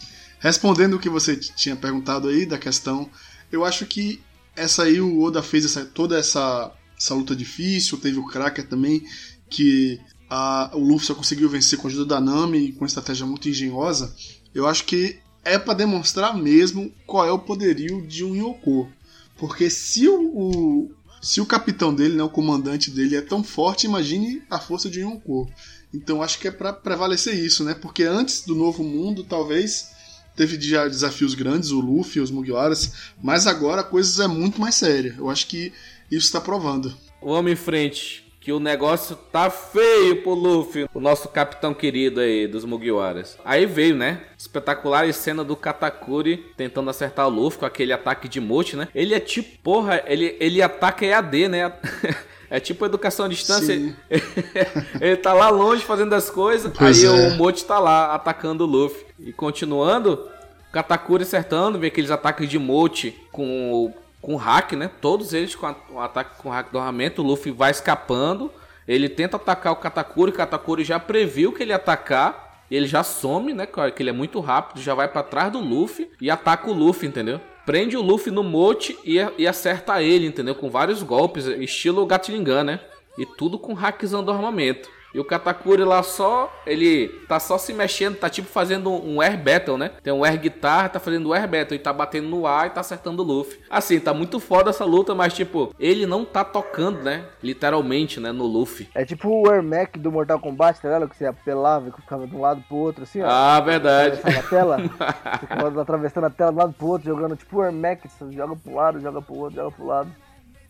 Respondendo 0.40 0.94
o 0.94 0.98
que 0.98 1.08
você 1.08 1.36
tinha 1.36 1.76
perguntado 1.76 2.28
aí 2.28 2.46
da 2.46 2.58
questão, 2.58 3.08
eu 3.50 3.64
acho 3.64 3.86
que 3.86 4.20
essa 4.56 4.82
aí 4.82 5.00
o 5.00 5.22
Oda 5.22 5.42
fez 5.42 5.64
essa, 5.64 5.84
toda 5.84 6.18
essa, 6.18 6.72
essa 6.98 7.14
luta 7.14 7.36
difícil, 7.36 7.98
teve 7.98 8.18
o 8.18 8.26
Cracker 8.26 8.66
também, 8.66 9.02
que 9.48 10.00
a, 10.28 10.70
o 10.72 10.80
Luffy 10.80 11.06
só 11.06 11.14
conseguiu 11.14 11.48
vencer 11.48 11.78
com 11.78 11.86
a 11.86 11.90
ajuda 11.90 12.16
da 12.16 12.20
Nami 12.20 12.72
com 12.72 12.80
uma 12.80 12.86
estratégia 12.86 13.26
muito 13.26 13.48
engenhosa. 13.48 14.14
Eu 14.54 14.66
acho 14.66 14.84
que 14.84 15.18
é 15.44 15.58
para 15.58 15.74
demonstrar 15.74 16.36
mesmo 16.36 16.92
qual 17.06 17.26
é 17.26 17.32
o 17.32 17.38
poderio 17.38 18.06
de 18.06 18.24
um 18.24 18.34
Yoko. 18.34 18.90
Porque 19.36 19.68
se 19.68 20.08
o, 20.08 20.20
o, 20.20 20.90
se 21.20 21.40
o 21.40 21.46
capitão 21.46 21.94
dele, 21.94 22.14
né, 22.14 22.22
o 22.22 22.28
comandante 22.28 22.90
dele 22.90 23.16
é 23.16 23.20
tão 23.20 23.42
forte, 23.42 23.86
imagine 23.86 24.42
a 24.50 24.58
força 24.58 24.88
de 24.88 25.04
um 25.04 25.10
Yonkou. 25.10 25.50
Então 25.92 26.22
acho 26.22 26.38
que 26.38 26.48
é 26.48 26.50
para 26.50 26.72
prevalecer 26.72 27.34
isso, 27.34 27.64
né? 27.64 27.74
Porque 27.74 28.04
antes 28.04 28.44
do 28.44 28.54
novo 28.54 28.82
mundo, 28.82 29.24
talvez 29.24 29.90
teve 30.34 30.60
já 30.60 30.88
desafios 30.88 31.34
grandes, 31.34 31.70
o 31.70 31.80
Luffy, 31.80 32.20
os 32.20 32.30
Mugiwaras, 32.30 32.92
mas 33.22 33.46
agora 33.46 33.82
a 33.82 33.84
coisa 33.84 34.24
é 34.24 34.28
muito 34.28 34.60
mais 34.60 34.74
séria. 34.74 35.14
Eu 35.18 35.28
acho 35.28 35.46
que 35.46 35.72
isso 36.10 36.26
está 36.26 36.40
provando. 36.40 36.96
Vamos 37.22 37.52
em 37.52 37.56
frente, 37.56 38.24
que 38.42 38.52
o 38.52 38.58
negócio 38.58 39.14
tá 39.30 39.48
feio 39.48 40.20
pro 40.22 40.34
Luffy, 40.34 40.88
o 40.92 40.98
nosso 40.98 41.28
capitão 41.28 41.72
querido 41.72 42.20
aí 42.20 42.48
dos 42.48 42.64
Mugiwaras. 42.64 43.38
Aí 43.44 43.64
veio, 43.66 43.94
né? 43.94 44.22
Espetacular 44.36 45.10
cena 45.12 45.44
do 45.44 45.54
Katakuri 45.54 46.52
tentando 46.56 46.90
acertar 46.90 47.28
o 47.28 47.30
Luffy 47.30 47.60
com 47.60 47.66
aquele 47.66 47.92
ataque 47.92 48.28
de 48.28 48.40
mote, 48.40 48.74
né? 48.74 48.88
Ele 48.92 49.14
é 49.14 49.20
tipo, 49.20 49.58
porra, 49.62 50.02
ele, 50.06 50.36
ele 50.40 50.60
ataca 50.60 51.06
EAD, 51.06 51.48
né? 51.48 51.72
É 52.50 52.60
tipo 52.60 52.84
educação 52.84 53.24
à 53.24 53.28
distância. 53.30 53.72
ele 55.00 55.16
tá 55.16 55.32
lá 55.32 55.48
longe 55.48 55.82
fazendo 55.86 56.12
as 56.12 56.28
coisas, 56.28 56.70
pois 56.76 57.02
aí 57.02 57.06
é. 57.06 57.28
o 57.28 57.38
Mote 57.38 57.64
tá 57.64 57.78
lá 57.78 58.14
atacando 58.14 58.64
o 58.64 58.66
Luffy. 58.66 59.06
E 59.18 59.32
continuando, 59.32 60.28
Katakuri 60.70 61.22
acertando, 61.22 61.78
vê 61.78 61.86
aqueles 61.86 62.10
ataques 62.10 62.46
de 62.46 62.58
Mote 62.58 63.16
com 63.32 63.90
com 64.22 64.36
hack, 64.36 64.72
né? 64.72 64.90
Todos 65.00 65.34
eles 65.34 65.54
com 65.54 66.00
ataque 66.00 66.40
com 66.40 66.48
hack 66.48 66.72
do 66.72 66.78
armamento. 66.78 67.20
O 67.20 67.26
Luffy 67.26 67.52
vai 67.52 67.70
escapando. 67.70 68.50
Ele 68.88 69.08
tenta 69.08 69.36
atacar 69.36 69.74
o 69.74 69.76
Katakuri. 69.76 70.30
O 70.30 70.34
Katakuri 70.34 70.84
já 70.84 70.98
previu 70.98 71.52
que 71.52 71.62
ele 71.62 71.72
ia 71.72 71.76
atacar. 71.76 72.62
Ele 72.70 72.86
já 72.86 73.02
some, 73.02 73.52
né? 73.52 73.66
Que 73.66 74.02
ele 74.02 74.10
é 74.10 74.14
muito 74.14 74.40
rápido. 74.40 74.80
Já 74.80 74.94
vai 74.94 75.08
para 75.08 75.22
trás 75.22 75.52
do 75.52 75.60
Luffy 75.60 76.10
e 76.18 76.30
ataca 76.30 76.70
o 76.70 76.72
Luffy, 76.72 77.06
entendeu? 77.06 77.38
prende 77.64 77.96
o 77.96 78.02
Luffy 78.02 78.32
no 78.32 78.42
mote 78.42 78.98
e, 79.04 79.16
e 79.38 79.46
acerta 79.46 80.02
ele, 80.02 80.26
entendeu? 80.26 80.54
Com 80.54 80.70
vários 80.70 81.02
golpes, 81.02 81.46
estilo 81.46 82.04
Gatling 82.06 82.44
Gun, 82.44 82.64
né? 82.64 82.80
E 83.18 83.26
tudo 83.26 83.58
com 83.58 83.74
hackzão 83.74 84.24
do 84.24 84.30
armamento. 84.30 84.88
E 85.14 85.20
o 85.20 85.24
Katakuri 85.24 85.84
lá 85.84 86.02
só, 86.02 86.52
ele 86.66 87.08
tá 87.28 87.38
só 87.38 87.58
se 87.58 87.72
mexendo, 87.72 88.16
tá 88.16 88.30
tipo 88.30 88.48
fazendo 88.48 88.90
um 88.90 89.20
air 89.20 89.36
battle, 89.36 89.76
né? 89.76 89.90
Tem 90.02 90.12
um 90.12 90.24
air 90.24 90.38
guitar, 90.38 90.90
tá 90.90 90.98
fazendo 90.98 91.28
um 91.28 91.32
air 91.32 91.46
battle 91.48 91.74
e 91.74 91.78
tá 91.78 91.92
batendo 91.92 92.28
no 92.28 92.46
ar 92.46 92.66
e 92.66 92.70
tá 92.70 92.80
acertando 92.80 93.22
o 93.22 93.26
Luffy. 93.26 93.60
Assim, 93.68 94.00
tá 94.00 94.14
muito 94.14 94.40
foda 94.40 94.70
essa 94.70 94.84
luta, 94.84 95.14
mas 95.14 95.34
tipo, 95.34 95.74
ele 95.78 96.06
não 96.06 96.24
tá 96.24 96.44
tocando, 96.44 97.02
né? 97.02 97.24
Literalmente, 97.42 98.20
né, 98.20 98.32
no 98.32 98.46
Luffy. 98.46 98.88
É 98.94 99.04
tipo 99.04 99.28
o 99.28 99.50
Air 99.50 99.62
Mac 99.62 99.96
do 99.98 100.10
Mortal 100.10 100.40
Kombat, 100.40 100.80
tá 100.80 100.88
ligado? 100.88 101.08
Que 101.08 101.16
você 101.16 101.26
apelava 101.26 101.88
e 101.88 101.92
ficava 101.92 102.26
de 102.26 102.34
um 102.34 102.40
lado 102.40 102.62
pro 102.66 102.76
outro, 102.76 103.02
assim, 103.02 103.20
ó. 103.20 103.26
Ah, 103.28 103.60
verdade. 103.60 104.20
A 104.24 104.42
tela, 104.42 104.78
ficava 105.40 105.82
atravessando 105.82 106.24
a 106.24 106.30
tela 106.30 106.50
de 106.50 106.56
um 106.56 106.60
lado 106.60 106.72
pro 106.72 106.86
outro, 106.86 107.06
jogando 107.06 107.36
tipo 107.36 107.58
o 107.58 107.62
Air 107.62 107.72
Mac, 107.72 108.00
você 108.04 108.32
joga 108.32 108.56
pro 108.56 108.74
lado, 108.74 109.00
joga 109.00 109.20
pro 109.20 109.34
outro, 109.34 109.56
joga 109.56 109.70
pro 109.70 109.86
lado. 109.86 110.10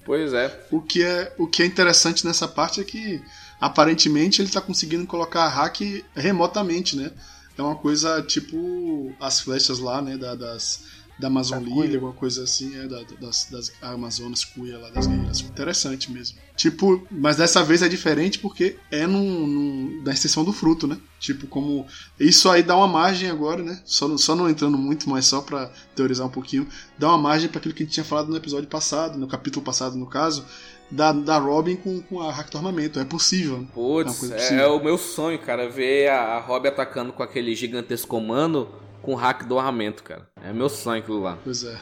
Pois 0.04 0.32
é. 0.34 0.50
O 0.70 0.80
que 0.80 1.04
é, 1.04 1.32
o 1.38 1.46
que 1.46 1.62
é 1.62 1.66
interessante 1.66 2.26
nessa 2.26 2.48
parte 2.48 2.80
é 2.80 2.84
que 2.84 3.22
aparentemente 3.62 4.42
ele 4.42 4.48
está 4.48 4.60
conseguindo 4.60 5.06
colocar 5.06 5.46
hack 5.48 5.80
remotamente, 6.16 6.96
né? 6.96 7.12
É 7.56 7.62
uma 7.62 7.76
coisa 7.76 8.20
tipo 8.20 9.14
as 9.20 9.40
flechas 9.40 9.78
lá, 9.78 10.02
né? 10.02 10.16
Da, 10.16 10.34
das, 10.34 10.82
da 11.16 11.28
Amazon 11.28 11.62
Lily, 11.62 11.94
alguma 11.94 12.12
coisa 12.12 12.42
assim, 12.42 12.76
é, 12.76 12.88
da, 12.88 13.02
das, 13.20 13.46
das 13.48 13.72
Amazonas 13.80 14.44
Cuia 14.44 14.78
lá 14.78 14.90
das 14.90 15.06
guerreiras. 15.06 15.40
Interessante 15.42 16.10
mesmo. 16.10 16.38
Tipo, 16.56 17.06
mas 17.08 17.36
dessa 17.36 17.62
vez 17.62 17.82
é 17.82 17.88
diferente 17.88 18.40
porque 18.40 18.76
é 18.90 19.06
num, 19.06 19.46
num, 19.46 20.02
na 20.04 20.12
extensão 20.12 20.42
do 20.44 20.52
fruto, 20.52 20.88
né? 20.88 20.98
Tipo, 21.20 21.46
como. 21.46 21.86
Isso 22.18 22.50
aí 22.50 22.64
dá 22.64 22.74
uma 22.76 22.88
margem 22.88 23.30
agora, 23.30 23.62
né? 23.62 23.80
Só, 23.84 24.16
só 24.16 24.34
não 24.34 24.50
entrando 24.50 24.76
muito, 24.76 25.08
mas 25.08 25.26
só 25.26 25.40
para 25.40 25.70
teorizar 25.94 26.26
um 26.26 26.30
pouquinho. 26.30 26.66
Dá 26.98 27.08
uma 27.10 27.18
margem 27.18 27.48
para 27.48 27.58
aquilo 27.58 27.74
que 27.74 27.84
a 27.84 27.86
gente 27.86 27.94
tinha 27.94 28.04
falado 28.04 28.28
no 28.28 28.36
episódio 28.36 28.68
passado, 28.68 29.16
no 29.16 29.28
capítulo 29.28 29.64
passado, 29.64 29.96
no 29.96 30.06
caso, 30.06 30.44
da, 30.92 31.10
da 31.10 31.38
Robin 31.38 31.76
com, 31.76 32.02
com 32.02 32.20
a 32.20 32.30
hack 32.30 32.50
do 32.50 32.58
armamento. 32.58 33.00
É 33.00 33.04
possível. 33.04 33.66
Putz, 33.72 34.30
é, 34.30 34.60
é, 34.60 34.66
o 34.66 34.82
meu 34.82 34.98
sonho, 34.98 35.38
cara, 35.38 35.68
ver 35.68 36.08
a, 36.10 36.36
a 36.36 36.38
Robin 36.38 36.68
atacando 36.68 37.12
com 37.12 37.22
aquele 37.22 37.54
gigantesco 37.54 38.08
comando 38.08 38.68
com 39.00 39.14
o 39.14 39.16
hack 39.16 39.44
do 39.44 39.58
armamento, 39.58 40.02
cara. 40.02 40.28
É 40.44 40.52
meu 40.52 40.68
sonho 40.68 41.00
aquilo 41.00 41.20
lá. 41.20 41.38
Pois 41.42 41.64
é. 41.64 41.78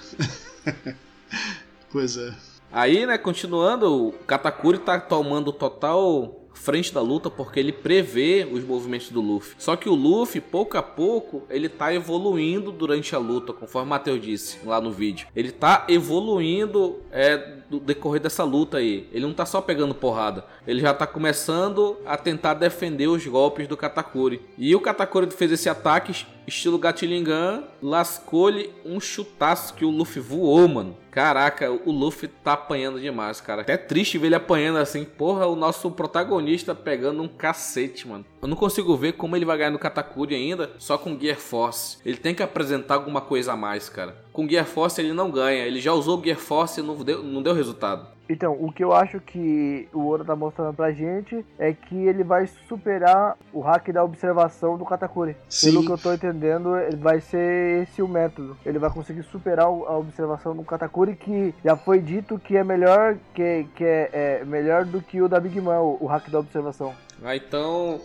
pois 1.91 2.17
é. 2.17 2.33
Aí, 2.73 3.05
né, 3.05 3.19
continuando, 3.19 4.09
o 4.09 4.13
Katakuri 4.13 4.79
tá 4.79 4.99
tomando 5.01 5.53
total 5.53 6.40
frente 6.61 6.93
da 6.93 7.01
luta 7.01 7.31
porque 7.31 7.59
ele 7.59 7.73
prevê 7.73 8.47
os 8.51 8.63
movimentos 8.63 9.11
do 9.11 9.21
Luffy. 9.21 9.55
Só 9.59 9.77
que 9.77 9.89
o 9.89 9.95
Luffy, 9.95 10.41
pouco 10.41 10.77
a 10.77 10.83
pouco, 10.83 11.43
ele 11.49 11.69
tá 11.69 11.93
evoluindo 11.93 12.71
durante 12.71 13.15
a 13.15 13.19
luta, 13.19 13.53
conforme 13.53 13.87
o 13.87 13.91
Matheus 13.91 14.21
disse 14.21 14.59
lá 14.65 14.81
no 14.81 14.93
vídeo. 14.93 15.27
Ele 15.35 15.51
tá 15.51 15.87
evoluindo 15.89 17.01
é, 17.11 17.61
do 17.69 17.81
decorrer 17.81 18.21
dessa 18.21 18.45
luta 18.45 18.79
aí. 18.79 19.09
Ele 19.13 19.27
não 19.27 19.33
tá 19.33 19.47
só 19.47 19.61
pegando 19.61 19.95
porrada, 19.95 20.45
ele 20.67 20.81
já 20.81 20.93
tá 20.93 21.07
começando 21.07 21.97
a 22.05 22.17
tentar 22.17 22.55
defender 22.55 23.07
os 23.07 23.27
golpes 23.27 23.67
do 23.67 23.77
Katakuri. 23.77 24.41
E 24.59 24.75
o 24.75 24.81
Katakuri 24.81 25.31
fez 25.31 25.53
esse 25.53 25.69
ataque 25.69 26.27
estilo 26.51 26.79
Gatlingan, 26.79 27.65
lascou-lhe 27.81 28.71
um 28.85 29.01
chutaço 29.01 29.73
que 29.75 29.85
o 29.85 29.91
Luffy 29.91 30.21
voou, 30.21 30.67
mano. 30.69 30.97
Caraca, 31.11 31.71
o 31.71 31.91
Luffy 31.91 32.29
tá 32.29 32.53
apanhando 32.53 33.01
demais, 33.01 33.41
cara. 33.41 33.63
Até 33.63 33.77
triste 33.77 34.19
ver 34.19 34.29
ele 34.29 34.35
apanhando 34.37 34.79
assim. 34.79 35.05
Porra, 35.05 35.47
o 35.47 35.57
nosso 35.57 35.91
protagonista 35.91 36.50
pegando 36.75 37.23
um 37.23 37.29
cacete, 37.29 38.07
mano. 38.07 38.25
Eu 38.41 38.49
não 38.49 38.57
consigo 38.57 38.97
ver 38.97 39.13
como 39.13 39.37
ele 39.37 39.45
vai 39.45 39.59
ganhar 39.59 39.71
no 39.71 39.79
Katakuri 39.79 40.35
ainda, 40.35 40.71
só 40.79 40.97
com 40.97 41.19
Gear 41.19 41.39
Force. 41.39 41.99
Ele 42.05 42.17
tem 42.17 42.35
que 42.35 42.43
apresentar 42.43 42.95
alguma 42.95 43.21
coisa 43.21 43.53
a 43.53 43.57
mais, 43.57 43.89
cara. 43.89 44.17
Com 44.33 44.49
Gear 44.49 44.67
Force 44.67 45.01
ele 45.01 45.13
não 45.13 45.31
ganha. 45.31 45.65
Ele 45.67 45.81
já 45.81 45.93
usou 45.93 46.19
o 46.19 46.23
Gear 46.23 46.39
Force 46.39 46.81
e 46.81 46.83
não 46.83 46.97
deu, 46.97 47.23
não 47.23 47.43
deu 47.43 47.55
resultado. 47.55 48.07
Então, 48.31 48.57
o 48.61 48.71
que 48.71 48.85
eu 48.85 48.93
acho 48.93 49.19
que 49.19 49.89
o 49.93 50.03
Ouro 50.03 50.25
tá 50.25 50.37
mostrando 50.37 50.73
pra 50.73 50.93
gente 50.93 51.45
é 51.59 51.73
que 51.73 51.97
ele 52.07 52.23
vai 52.23 52.47
superar 52.69 53.37
o 53.53 53.59
hack 53.59 53.89
da 53.93 54.05
observação 54.05 54.79
do 54.79 54.85
Katakuri. 54.85 55.37
Sim. 55.49 55.73
Pelo 55.73 55.85
que 55.85 55.91
eu 55.91 55.99
tô 55.99 56.13
entendendo, 56.13 56.71
vai 56.99 57.21
ser 57.21 57.83
esse 57.83 58.01
o 58.01 58.07
método. 58.07 58.57
Ele 58.65 58.79
vai 58.79 58.89
conseguir 58.89 59.25
superar 59.25 59.67
a 59.67 59.99
observação 59.99 60.55
do 60.55 60.63
Katakuri, 60.63 61.17
que 61.17 61.53
já 61.65 61.77
foi 61.77 61.99
dito 61.99 62.39
que 62.39 62.57
é 62.57 62.63
melhor, 62.63 63.17
que, 63.35 63.67
que 63.75 63.85
é, 63.85 64.11
é 64.13 64.45
melhor 64.45 64.85
do 64.85 65.03
que 65.03 65.21
o 65.21 65.29
da 65.29 65.41
Big 65.41 65.61
Man, 65.61 65.81
o, 65.81 65.99
o 66.01 66.07
hack 66.07 66.31
da 66.31 66.39
observação. 66.39 66.95
Ah, 67.25 67.35
então 67.35 68.01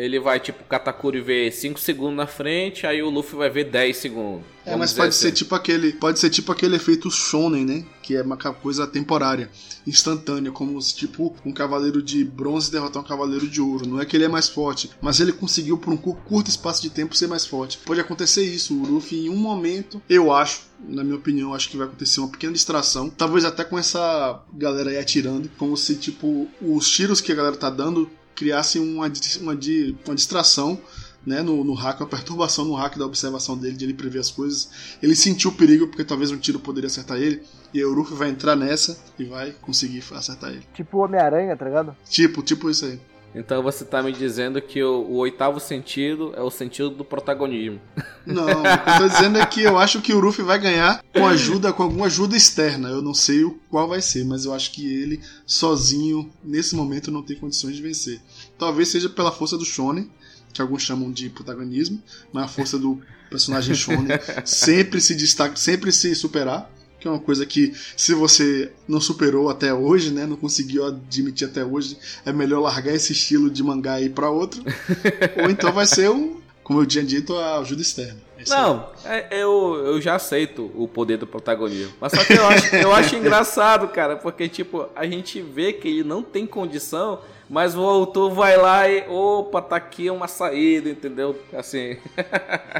ele 0.00 0.18
vai, 0.18 0.40
tipo, 0.40 0.64
Katakuri 0.64 1.20
ver 1.20 1.52
5 1.52 1.78
segundos 1.78 2.16
na 2.16 2.26
frente, 2.26 2.86
aí 2.86 3.02
o 3.02 3.10
Luffy 3.10 3.36
vai 3.36 3.50
ver 3.50 3.64
10 3.64 3.96
segundos. 3.96 4.44
É, 4.64 4.76
mas 4.76 4.92
pode 4.92 5.08
assim. 5.08 5.26
ser 5.26 5.32
tipo 5.32 5.54
aquele. 5.54 5.92
Pode 5.92 6.18
ser 6.18 6.30
tipo 6.30 6.52
aquele 6.52 6.76
efeito 6.76 7.10
shonen, 7.10 7.64
né? 7.64 7.84
Que 8.02 8.16
é 8.16 8.22
uma 8.22 8.36
coisa 8.36 8.86
temporária, 8.86 9.50
instantânea, 9.86 10.52
como 10.52 10.80
se 10.80 10.94
tipo 10.94 11.34
um 11.44 11.52
cavaleiro 11.52 12.02
de 12.02 12.24
bronze 12.24 12.70
derrotar 12.70 13.02
um 13.02 13.06
cavaleiro 13.06 13.48
de 13.48 13.60
ouro. 13.60 13.86
Não 13.86 14.00
é 14.00 14.04
que 14.04 14.16
ele 14.16 14.24
é 14.24 14.28
mais 14.28 14.48
forte, 14.48 14.90
mas 15.00 15.20
ele 15.20 15.32
conseguiu 15.32 15.76
por 15.78 15.92
um 15.92 15.96
curto 15.96 16.48
espaço 16.48 16.82
de 16.82 16.90
tempo 16.90 17.16
ser 17.16 17.26
mais 17.26 17.46
forte. 17.46 17.78
Pode 17.78 18.00
acontecer 18.00 18.42
isso, 18.42 18.74
o 18.74 18.86
Luffy 18.86 19.26
em 19.26 19.28
um 19.28 19.36
momento, 19.36 20.00
eu 20.08 20.32
acho, 20.32 20.62
na 20.78 21.02
minha 21.02 21.16
opinião, 21.16 21.54
acho 21.54 21.68
que 21.68 21.76
vai 21.76 21.86
acontecer 21.86 22.20
uma 22.20 22.30
pequena 22.30 22.52
distração. 22.52 23.10
Talvez 23.10 23.44
até 23.44 23.64
com 23.64 23.78
essa 23.78 24.42
galera 24.52 24.90
aí 24.90 24.98
atirando, 24.98 25.50
como 25.56 25.76
se 25.76 25.96
tipo 25.96 26.48
os 26.60 26.88
tiros 26.90 27.20
que 27.20 27.32
a 27.32 27.34
galera 27.34 27.56
tá 27.56 27.70
dando 27.70 28.10
criassem 28.40 28.80
uma, 28.80 29.06
uma, 29.40 29.52
uma 29.52 30.14
distração 30.14 30.80
né, 31.26 31.42
no, 31.42 31.62
no 31.62 31.74
hack, 31.74 32.00
uma 32.00 32.08
perturbação 32.08 32.64
no 32.64 32.74
hack 32.74 32.96
da 32.96 33.04
observação 33.04 33.54
dele, 33.54 33.76
de 33.76 33.84
ele 33.84 33.92
prever 33.92 34.18
as 34.18 34.30
coisas. 34.30 34.96
Ele 35.02 35.14
sentiu 35.14 35.50
o 35.50 35.54
perigo, 35.54 35.86
porque 35.86 36.02
talvez 36.02 36.30
um 36.30 36.38
tiro 36.38 36.58
poderia 36.58 36.86
acertar 36.86 37.18
ele, 37.18 37.42
e 37.74 37.84
o 37.84 37.94
Ruffy 37.94 38.16
vai 38.16 38.30
entrar 38.30 38.56
nessa 38.56 38.98
e 39.18 39.24
vai 39.24 39.52
conseguir 39.60 40.02
acertar 40.12 40.50
ele. 40.50 40.62
Tipo 40.72 40.96
o 40.96 41.00
Homem-Aranha, 41.02 41.54
tá 41.54 41.66
ligado? 41.66 41.94
Tipo, 42.08 42.42
tipo 42.42 42.70
isso 42.70 42.86
aí. 42.86 42.98
Então 43.34 43.62
você 43.62 43.84
tá 43.84 44.02
me 44.02 44.12
dizendo 44.12 44.60
que 44.60 44.82
o, 44.82 45.02
o, 45.02 45.16
oitavo 45.18 45.60
sentido 45.60 46.32
é 46.34 46.42
o 46.42 46.50
sentido 46.50 46.90
do 46.90 47.04
protagonismo. 47.04 47.80
Não, 48.26 48.44
o 48.44 48.62
que 48.62 48.90
eu 48.90 48.98
tô 48.98 49.08
dizendo 49.08 49.38
é 49.38 49.46
que 49.46 49.62
eu 49.62 49.78
acho 49.78 50.00
que 50.00 50.12
o 50.12 50.20
Ruffy 50.20 50.44
vai 50.44 50.58
ganhar 50.58 51.02
com 51.14 51.26
ajuda, 51.26 51.72
com 51.72 51.84
alguma 51.84 52.06
ajuda 52.06 52.36
externa. 52.36 52.88
Eu 52.88 53.00
não 53.00 53.14
sei 53.14 53.44
o 53.44 53.58
qual 53.70 53.88
vai 53.88 54.02
ser, 54.02 54.24
mas 54.24 54.44
eu 54.44 54.52
acho 54.52 54.72
que 54.72 54.84
ele 54.84 55.20
sozinho, 55.46 56.30
nesse 56.42 56.74
momento, 56.74 57.10
não 57.10 57.22
tem 57.22 57.36
condições 57.36 57.76
de 57.76 57.82
vencer. 57.82 58.20
Talvez 58.60 58.88
seja 58.88 59.08
pela 59.08 59.32
força 59.32 59.56
do 59.56 59.64
Shonen, 59.64 60.08
que 60.52 60.60
alguns 60.60 60.82
chamam 60.82 61.10
de 61.10 61.30
protagonismo, 61.30 62.00
mas 62.32 62.44
a 62.44 62.48
força 62.48 62.78
do 62.78 63.00
personagem 63.30 63.74
Shonen 63.74 64.08
sempre 64.44 65.00
se 65.00 65.14
destaca, 65.14 65.56
sempre 65.56 65.90
se 65.90 66.14
superar 66.14 66.70
que 67.00 67.08
é 67.08 67.10
uma 67.10 67.18
coisa 67.18 67.46
que 67.46 67.72
se 67.96 68.12
você 68.12 68.70
não 68.86 69.00
superou 69.00 69.48
até 69.48 69.72
hoje, 69.72 70.10
né, 70.10 70.26
não 70.26 70.36
conseguiu 70.36 70.84
admitir 70.84 71.46
até 71.46 71.64
hoje, 71.64 71.96
é 72.26 72.32
melhor 72.32 72.60
largar 72.60 72.94
esse 72.94 73.12
estilo 73.12 73.50
de 73.50 73.62
mangá 73.62 73.94
aí 73.94 74.10
para 74.10 74.28
outro, 74.28 74.62
ou 75.42 75.48
então 75.48 75.72
vai 75.72 75.86
ser 75.86 76.10
um, 76.10 76.42
como 76.62 76.80
eu 76.82 76.86
tinha 76.86 77.02
dito, 77.02 77.34
a 77.36 77.58
ajuda 77.58 77.80
externa. 77.80 78.20
Esse 78.40 78.50
não, 78.50 78.88
é, 79.04 79.26
eu, 79.30 79.82
eu 79.84 80.00
já 80.00 80.14
aceito 80.14 80.70
o 80.74 80.88
poder 80.88 81.18
do 81.18 81.26
protagonismo. 81.26 81.92
Mas 82.00 82.12
só 82.12 82.24
que 82.24 82.32
eu 82.32 82.46
acho, 82.46 82.74
eu 82.76 82.92
acho 82.92 83.16
engraçado, 83.16 83.88
cara, 83.88 84.16
porque, 84.16 84.48
tipo, 84.48 84.88
a 84.96 85.06
gente 85.06 85.42
vê 85.42 85.72
que 85.72 85.88
ele 85.88 86.04
não 86.04 86.22
tem 86.22 86.46
condição, 86.46 87.20
mas 87.48 87.76
o 87.76 87.82
autor 87.82 88.30
vai 88.32 88.56
lá 88.56 88.88
e, 88.88 89.06
opa, 89.08 89.60
tá 89.60 89.76
aqui 89.76 90.08
uma 90.08 90.26
saída, 90.26 90.88
entendeu? 90.88 91.38
Assim, 91.52 91.98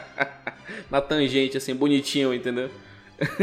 na 0.90 1.00
tangente, 1.00 1.56
assim, 1.56 1.74
bonitinho, 1.74 2.32
entendeu? 2.32 2.70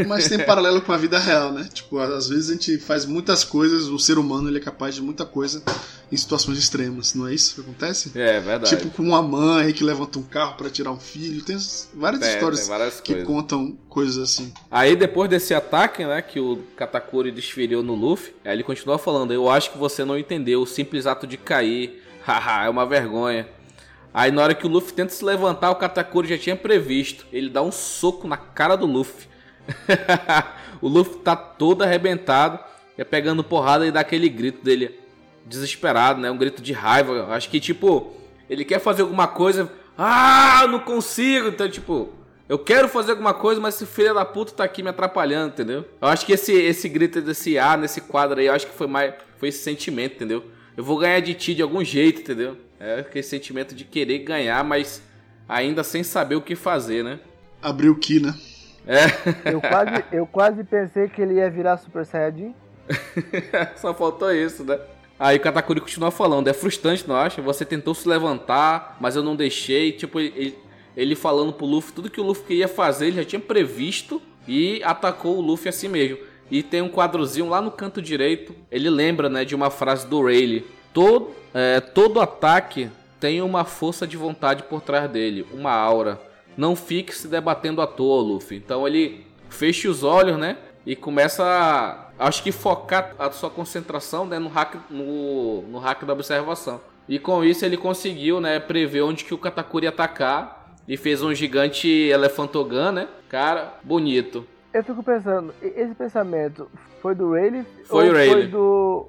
Mas 0.06 0.28
tem 0.28 0.38
paralelo 0.44 0.80
com 0.82 0.92
a 0.92 0.96
vida 0.96 1.18
real, 1.18 1.52
né? 1.52 1.68
Tipo, 1.72 1.98
às 1.98 2.28
vezes 2.28 2.50
a 2.50 2.52
gente 2.52 2.78
faz 2.78 3.06
muitas 3.06 3.44
coisas, 3.44 3.86
o 3.86 3.98
ser 3.98 4.18
humano 4.18 4.48
ele 4.48 4.58
é 4.58 4.60
capaz 4.60 4.94
de 4.94 5.02
muita 5.02 5.24
coisa 5.24 5.62
em 6.10 6.16
situações 6.16 6.58
extremas, 6.58 7.14
não 7.14 7.28
é 7.28 7.34
isso 7.34 7.54
que 7.54 7.60
acontece? 7.60 8.10
É, 8.14 8.40
verdade. 8.40 8.76
Tipo 8.76 8.90
com 8.90 9.02
uma 9.02 9.22
mãe 9.22 9.72
que 9.72 9.84
levanta 9.84 10.18
um 10.18 10.22
carro 10.22 10.56
para 10.56 10.70
tirar 10.70 10.90
um 10.90 10.98
filho, 10.98 11.44
tem 11.44 11.56
várias 11.94 12.22
é, 12.22 12.34
histórias 12.34 12.60
tem 12.60 12.68
várias 12.68 13.00
que 13.00 13.12
coisas. 13.12 13.26
contam 13.28 13.78
coisas 13.88 14.18
assim. 14.18 14.52
Aí 14.70 14.96
depois 14.96 15.28
desse 15.28 15.54
ataque, 15.54 16.04
né, 16.04 16.22
que 16.22 16.40
o 16.40 16.64
Katakuri 16.76 17.30
desferiu 17.30 17.82
no 17.82 17.94
Luffy, 17.94 18.34
aí 18.44 18.54
ele 18.54 18.62
continua 18.62 18.98
falando: 18.98 19.32
"Eu 19.32 19.48
acho 19.48 19.70
que 19.70 19.78
você 19.78 20.04
não 20.04 20.18
entendeu 20.18 20.62
o 20.62 20.66
simples 20.66 21.06
ato 21.06 21.26
de 21.26 21.36
cair. 21.36 22.02
Haha, 22.26 22.66
é 22.66 22.68
uma 22.68 22.86
vergonha." 22.86 23.46
Aí 24.12 24.32
na 24.32 24.42
hora 24.42 24.54
que 24.54 24.66
o 24.66 24.70
Luffy 24.70 24.94
tenta 24.94 25.12
se 25.12 25.24
levantar, 25.24 25.70
o 25.70 25.76
Katakuri 25.76 26.28
já 26.28 26.38
tinha 26.38 26.56
previsto. 26.56 27.26
Ele 27.32 27.50
dá 27.50 27.62
um 27.62 27.70
soco 27.70 28.26
na 28.26 28.36
cara 28.36 28.74
do 28.74 28.86
Luffy. 28.86 29.27
o 30.80 30.88
Luffy 30.88 31.18
tá 31.18 31.36
todo 31.36 31.82
arrebentado, 31.82 32.58
é 32.96 33.04
pegando 33.04 33.44
porrada 33.44 33.86
e 33.86 33.92
dá 33.92 34.00
aquele 34.00 34.28
grito 34.28 34.64
dele 34.64 34.98
desesperado, 35.46 36.20
né? 36.20 36.30
Um 36.30 36.36
grito 36.36 36.62
de 36.62 36.72
raiva. 36.72 37.26
Acho 37.30 37.48
que 37.48 37.60
tipo, 37.60 38.12
ele 38.48 38.64
quer 38.64 38.80
fazer 38.80 39.02
alguma 39.02 39.26
coisa, 39.26 39.70
ah, 39.96 40.66
não 40.68 40.80
consigo, 40.80 41.48
então 41.48 41.68
tipo, 41.68 42.12
eu 42.48 42.58
quero 42.58 42.88
fazer 42.88 43.12
alguma 43.12 43.34
coisa, 43.34 43.60
mas 43.60 43.74
esse 43.74 43.86
filho 43.86 44.14
da 44.14 44.24
puta 44.24 44.52
tá 44.52 44.64
aqui 44.64 44.82
me 44.82 44.88
atrapalhando, 44.88 45.52
entendeu? 45.52 45.84
Eu 46.00 46.08
acho 46.08 46.24
que 46.24 46.32
esse 46.32 46.52
esse 46.52 46.88
grito 46.88 47.20
desse 47.20 47.58
A 47.58 47.76
nesse 47.76 48.00
quadro 48.00 48.40
aí, 48.40 48.46
eu 48.46 48.54
acho 48.54 48.66
que 48.66 48.74
foi 48.74 48.86
mais 48.86 49.14
foi 49.38 49.50
esse 49.50 49.62
sentimento, 49.62 50.16
entendeu? 50.16 50.44
Eu 50.76 50.84
vou 50.84 50.98
ganhar 50.98 51.20
de 51.20 51.34
ti 51.34 51.54
de 51.54 51.62
algum 51.62 51.84
jeito, 51.84 52.20
entendeu? 52.20 52.56
É 52.80 53.00
aquele 53.00 53.22
sentimento 53.22 53.74
de 53.74 53.84
querer 53.84 54.20
ganhar, 54.20 54.62
mas 54.64 55.02
ainda 55.48 55.82
sem 55.82 56.02
saber 56.02 56.36
o 56.36 56.42
que 56.42 56.54
fazer, 56.54 57.02
né? 57.02 57.18
Abriu 57.60 57.92
o 57.92 57.96
ki, 57.96 58.20
né? 58.20 58.34
É. 58.88 59.52
Eu 59.52 59.60
quase, 59.60 60.04
eu 60.10 60.26
quase 60.26 60.64
pensei 60.64 61.08
que 61.08 61.20
ele 61.20 61.34
ia 61.34 61.50
virar 61.50 61.76
Super 61.76 62.06
Saiyajin. 62.06 62.54
Só 63.76 63.92
faltou 63.92 64.32
isso, 64.32 64.64
né? 64.64 64.78
Aí 65.20 65.36
o 65.36 65.40
Katakuri 65.40 65.80
continua 65.80 66.10
falando, 66.10 66.48
é 66.48 66.54
frustrante, 66.54 67.06
não 67.06 67.16
acha? 67.16 67.42
Você 67.42 67.64
tentou 67.64 67.94
se 67.94 68.08
levantar, 68.08 68.96
mas 68.98 69.14
eu 69.14 69.22
não 69.22 69.36
deixei. 69.36 69.92
Tipo, 69.92 70.18
ele, 70.18 70.56
ele 70.96 71.14
falando 71.14 71.52
pro 71.52 71.66
Luffy 71.66 71.92
tudo 71.92 72.08
que 72.08 72.20
o 72.20 72.24
Luffy 72.24 72.44
queria 72.44 72.68
fazer, 72.68 73.08
ele 73.08 73.16
já 73.16 73.24
tinha 73.24 73.40
previsto 73.40 74.22
e 74.46 74.82
atacou 74.82 75.36
o 75.36 75.40
Luffy 75.40 75.68
assim 75.68 75.88
mesmo. 75.88 76.18
E 76.50 76.62
tem 76.62 76.80
um 76.80 76.88
quadrozinho 76.88 77.48
lá 77.48 77.60
no 77.60 77.70
canto 77.70 78.00
direito, 78.00 78.54
ele 78.70 78.88
lembra, 78.88 79.28
né, 79.28 79.44
de 79.44 79.54
uma 79.54 79.70
frase 79.70 80.06
do 80.06 80.22
Rayleigh. 80.22 80.64
Todo, 80.94 81.32
é, 81.52 81.80
todo 81.80 82.20
ataque 82.20 82.88
tem 83.20 83.42
uma 83.42 83.64
força 83.64 84.06
de 84.06 84.16
vontade 84.16 84.62
por 84.62 84.80
trás 84.80 85.10
dele, 85.10 85.44
uma 85.52 85.72
aura. 85.72 86.18
Não 86.58 86.74
fique 86.74 87.14
se 87.14 87.28
debatendo 87.28 87.80
à 87.80 87.86
toa, 87.86 88.20
Luffy. 88.20 88.56
Então 88.56 88.84
ele 88.84 89.24
fecha 89.48 89.88
os 89.88 90.02
olhos, 90.02 90.36
né? 90.36 90.58
E 90.84 90.96
começa 90.96 91.44
a, 91.44 92.26
acho 92.26 92.42
que 92.42 92.50
focar 92.50 93.14
a 93.16 93.30
sua 93.30 93.48
concentração 93.48 94.26
né, 94.26 94.40
no, 94.40 94.48
hack, 94.48 94.74
no, 94.90 95.62
no 95.62 95.78
hack 95.78 96.04
da 96.04 96.12
observação. 96.12 96.80
E 97.08 97.16
com 97.16 97.44
isso 97.44 97.64
ele 97.64 97.76
conseguiu, 97.76 98.40
né, 98.40 98.58
prever 98.58 99.02
onde 99.02 99.24
que 99.24 99.32
o 99.32 99.38
Katakuri 99.38 99.84
ia 99.84 99.90
atacar 99.90 100.74
e 100.88 100.96
fez 100.96 101.22
um 101.22 101.32
gigante 101.32 101.86
Elefantogan, 101.86 102.90
né? 102.90 103.08
Cara, 103.28 103.74
bonito. 103.84 104.44
Eu 104.74 104.82
fico 104.82 105.00
pensando, 105.00 105.54
esse 105.62 105.94
pensamento 105.94 106.68
foi 107.00 107.14
do 107.14 107.34
Rayleigh? 107.34 107.66
Foi 107.84 108.04
ou 108.04 108.10
o 108.10 108.14
Rayleigh. 108.14 108.32
Foi 108.32 108.46
do... 108.48 109.08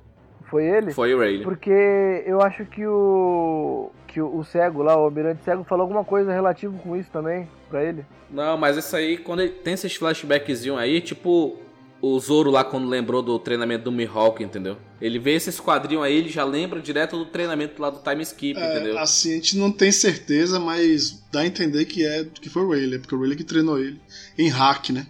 Foi 0.51 0.65
ele? 0.65 0.93
Foi 0.93 1.13
o 1.15 1.17
Rayleigh. 1.17 1.43
Porque 1.43 2.23
eu 2.27 2.41
acho 2.41 2.63
que 2.65 2.85
o 2.85 3.89
que 4.11 4.21
o, 4.21 4.37
o 4.37 4.43
cego 4.43 4.81
lá, 4.83 4.95
o 4.97 5.03
almirante 5.05 5.43
cego, 5.43 5.63
falou 5.63 5.83
alguma 5.83 6.03
coisa 6.03 6.31
relativa 6.33 6.75
com 6.79 6.95
isso 6.95 7.09
também 7.11 7.47
pra 7.69 7.83
ele. 7.83 8.05
Não, 8.29 8.57
mas 8.57 8.77
isso 8.77 8.95
aí, 8.95 9.17
quando 9.17 9.41
ele 9.41 9.51
tem 9.51 9.73
esses 9.73 9.95
flashbackzinhos 9.95 10.77
aí, 10.77 10.99
tipo 11.01 11.57
o 12.01 12.17
Zoro 12.17 12.49
lá 12.49 12.63
quando 12.63 12.87
lembrou 12.87 13.21
do 13.21 13.37
treinamento 13.37 13.83
do 13.83 13.91
Mihawk, 13.91 14.41
entendeu? 14.41 14.77
Ele 15.01 15.19
vê 15.19 15.33
esses 15.33 15.59
quadrinhos 15.59 16.03
aí, 16.05 16.15
ele 16.15 16.29
já 16.29 16.45
lembra 16.45 16.79
direto 16.79 17.17
do 17.17 17.25
treinamento 17.25 17.81
lá 17.81 17.89
do 17.89 17.99
time 17.99 18.21
skip, 18.23 18.57
É, 18.57 18.71
entendeu? 18.75 18.97
assim, 18.97 19.33
a 19.33 19.35
gente 19.35 19.57
não 19.57 19.69
tem 19.69 19.91
certeza, 19.91 20.59
mas 20.61 21.21
dá 21.29 21.41
a 21.41 21.45
entender 21.45 21.83
que 21.85 22.05
é 22.05 22.23
que 22.23 22.49
foi 22.49 22.63
o 22.63 22.69
Rayleigh, 22.69 22.99
porque 22.99 23.13
o 23.13 23.17
Rayleigh 23.17 23.37
que 23.37 23.43
treinou 23.43 23.77
ele 23.77 23.99
em 24.37 24.47
hack, 24.47 24.91
né? 24.91 25.07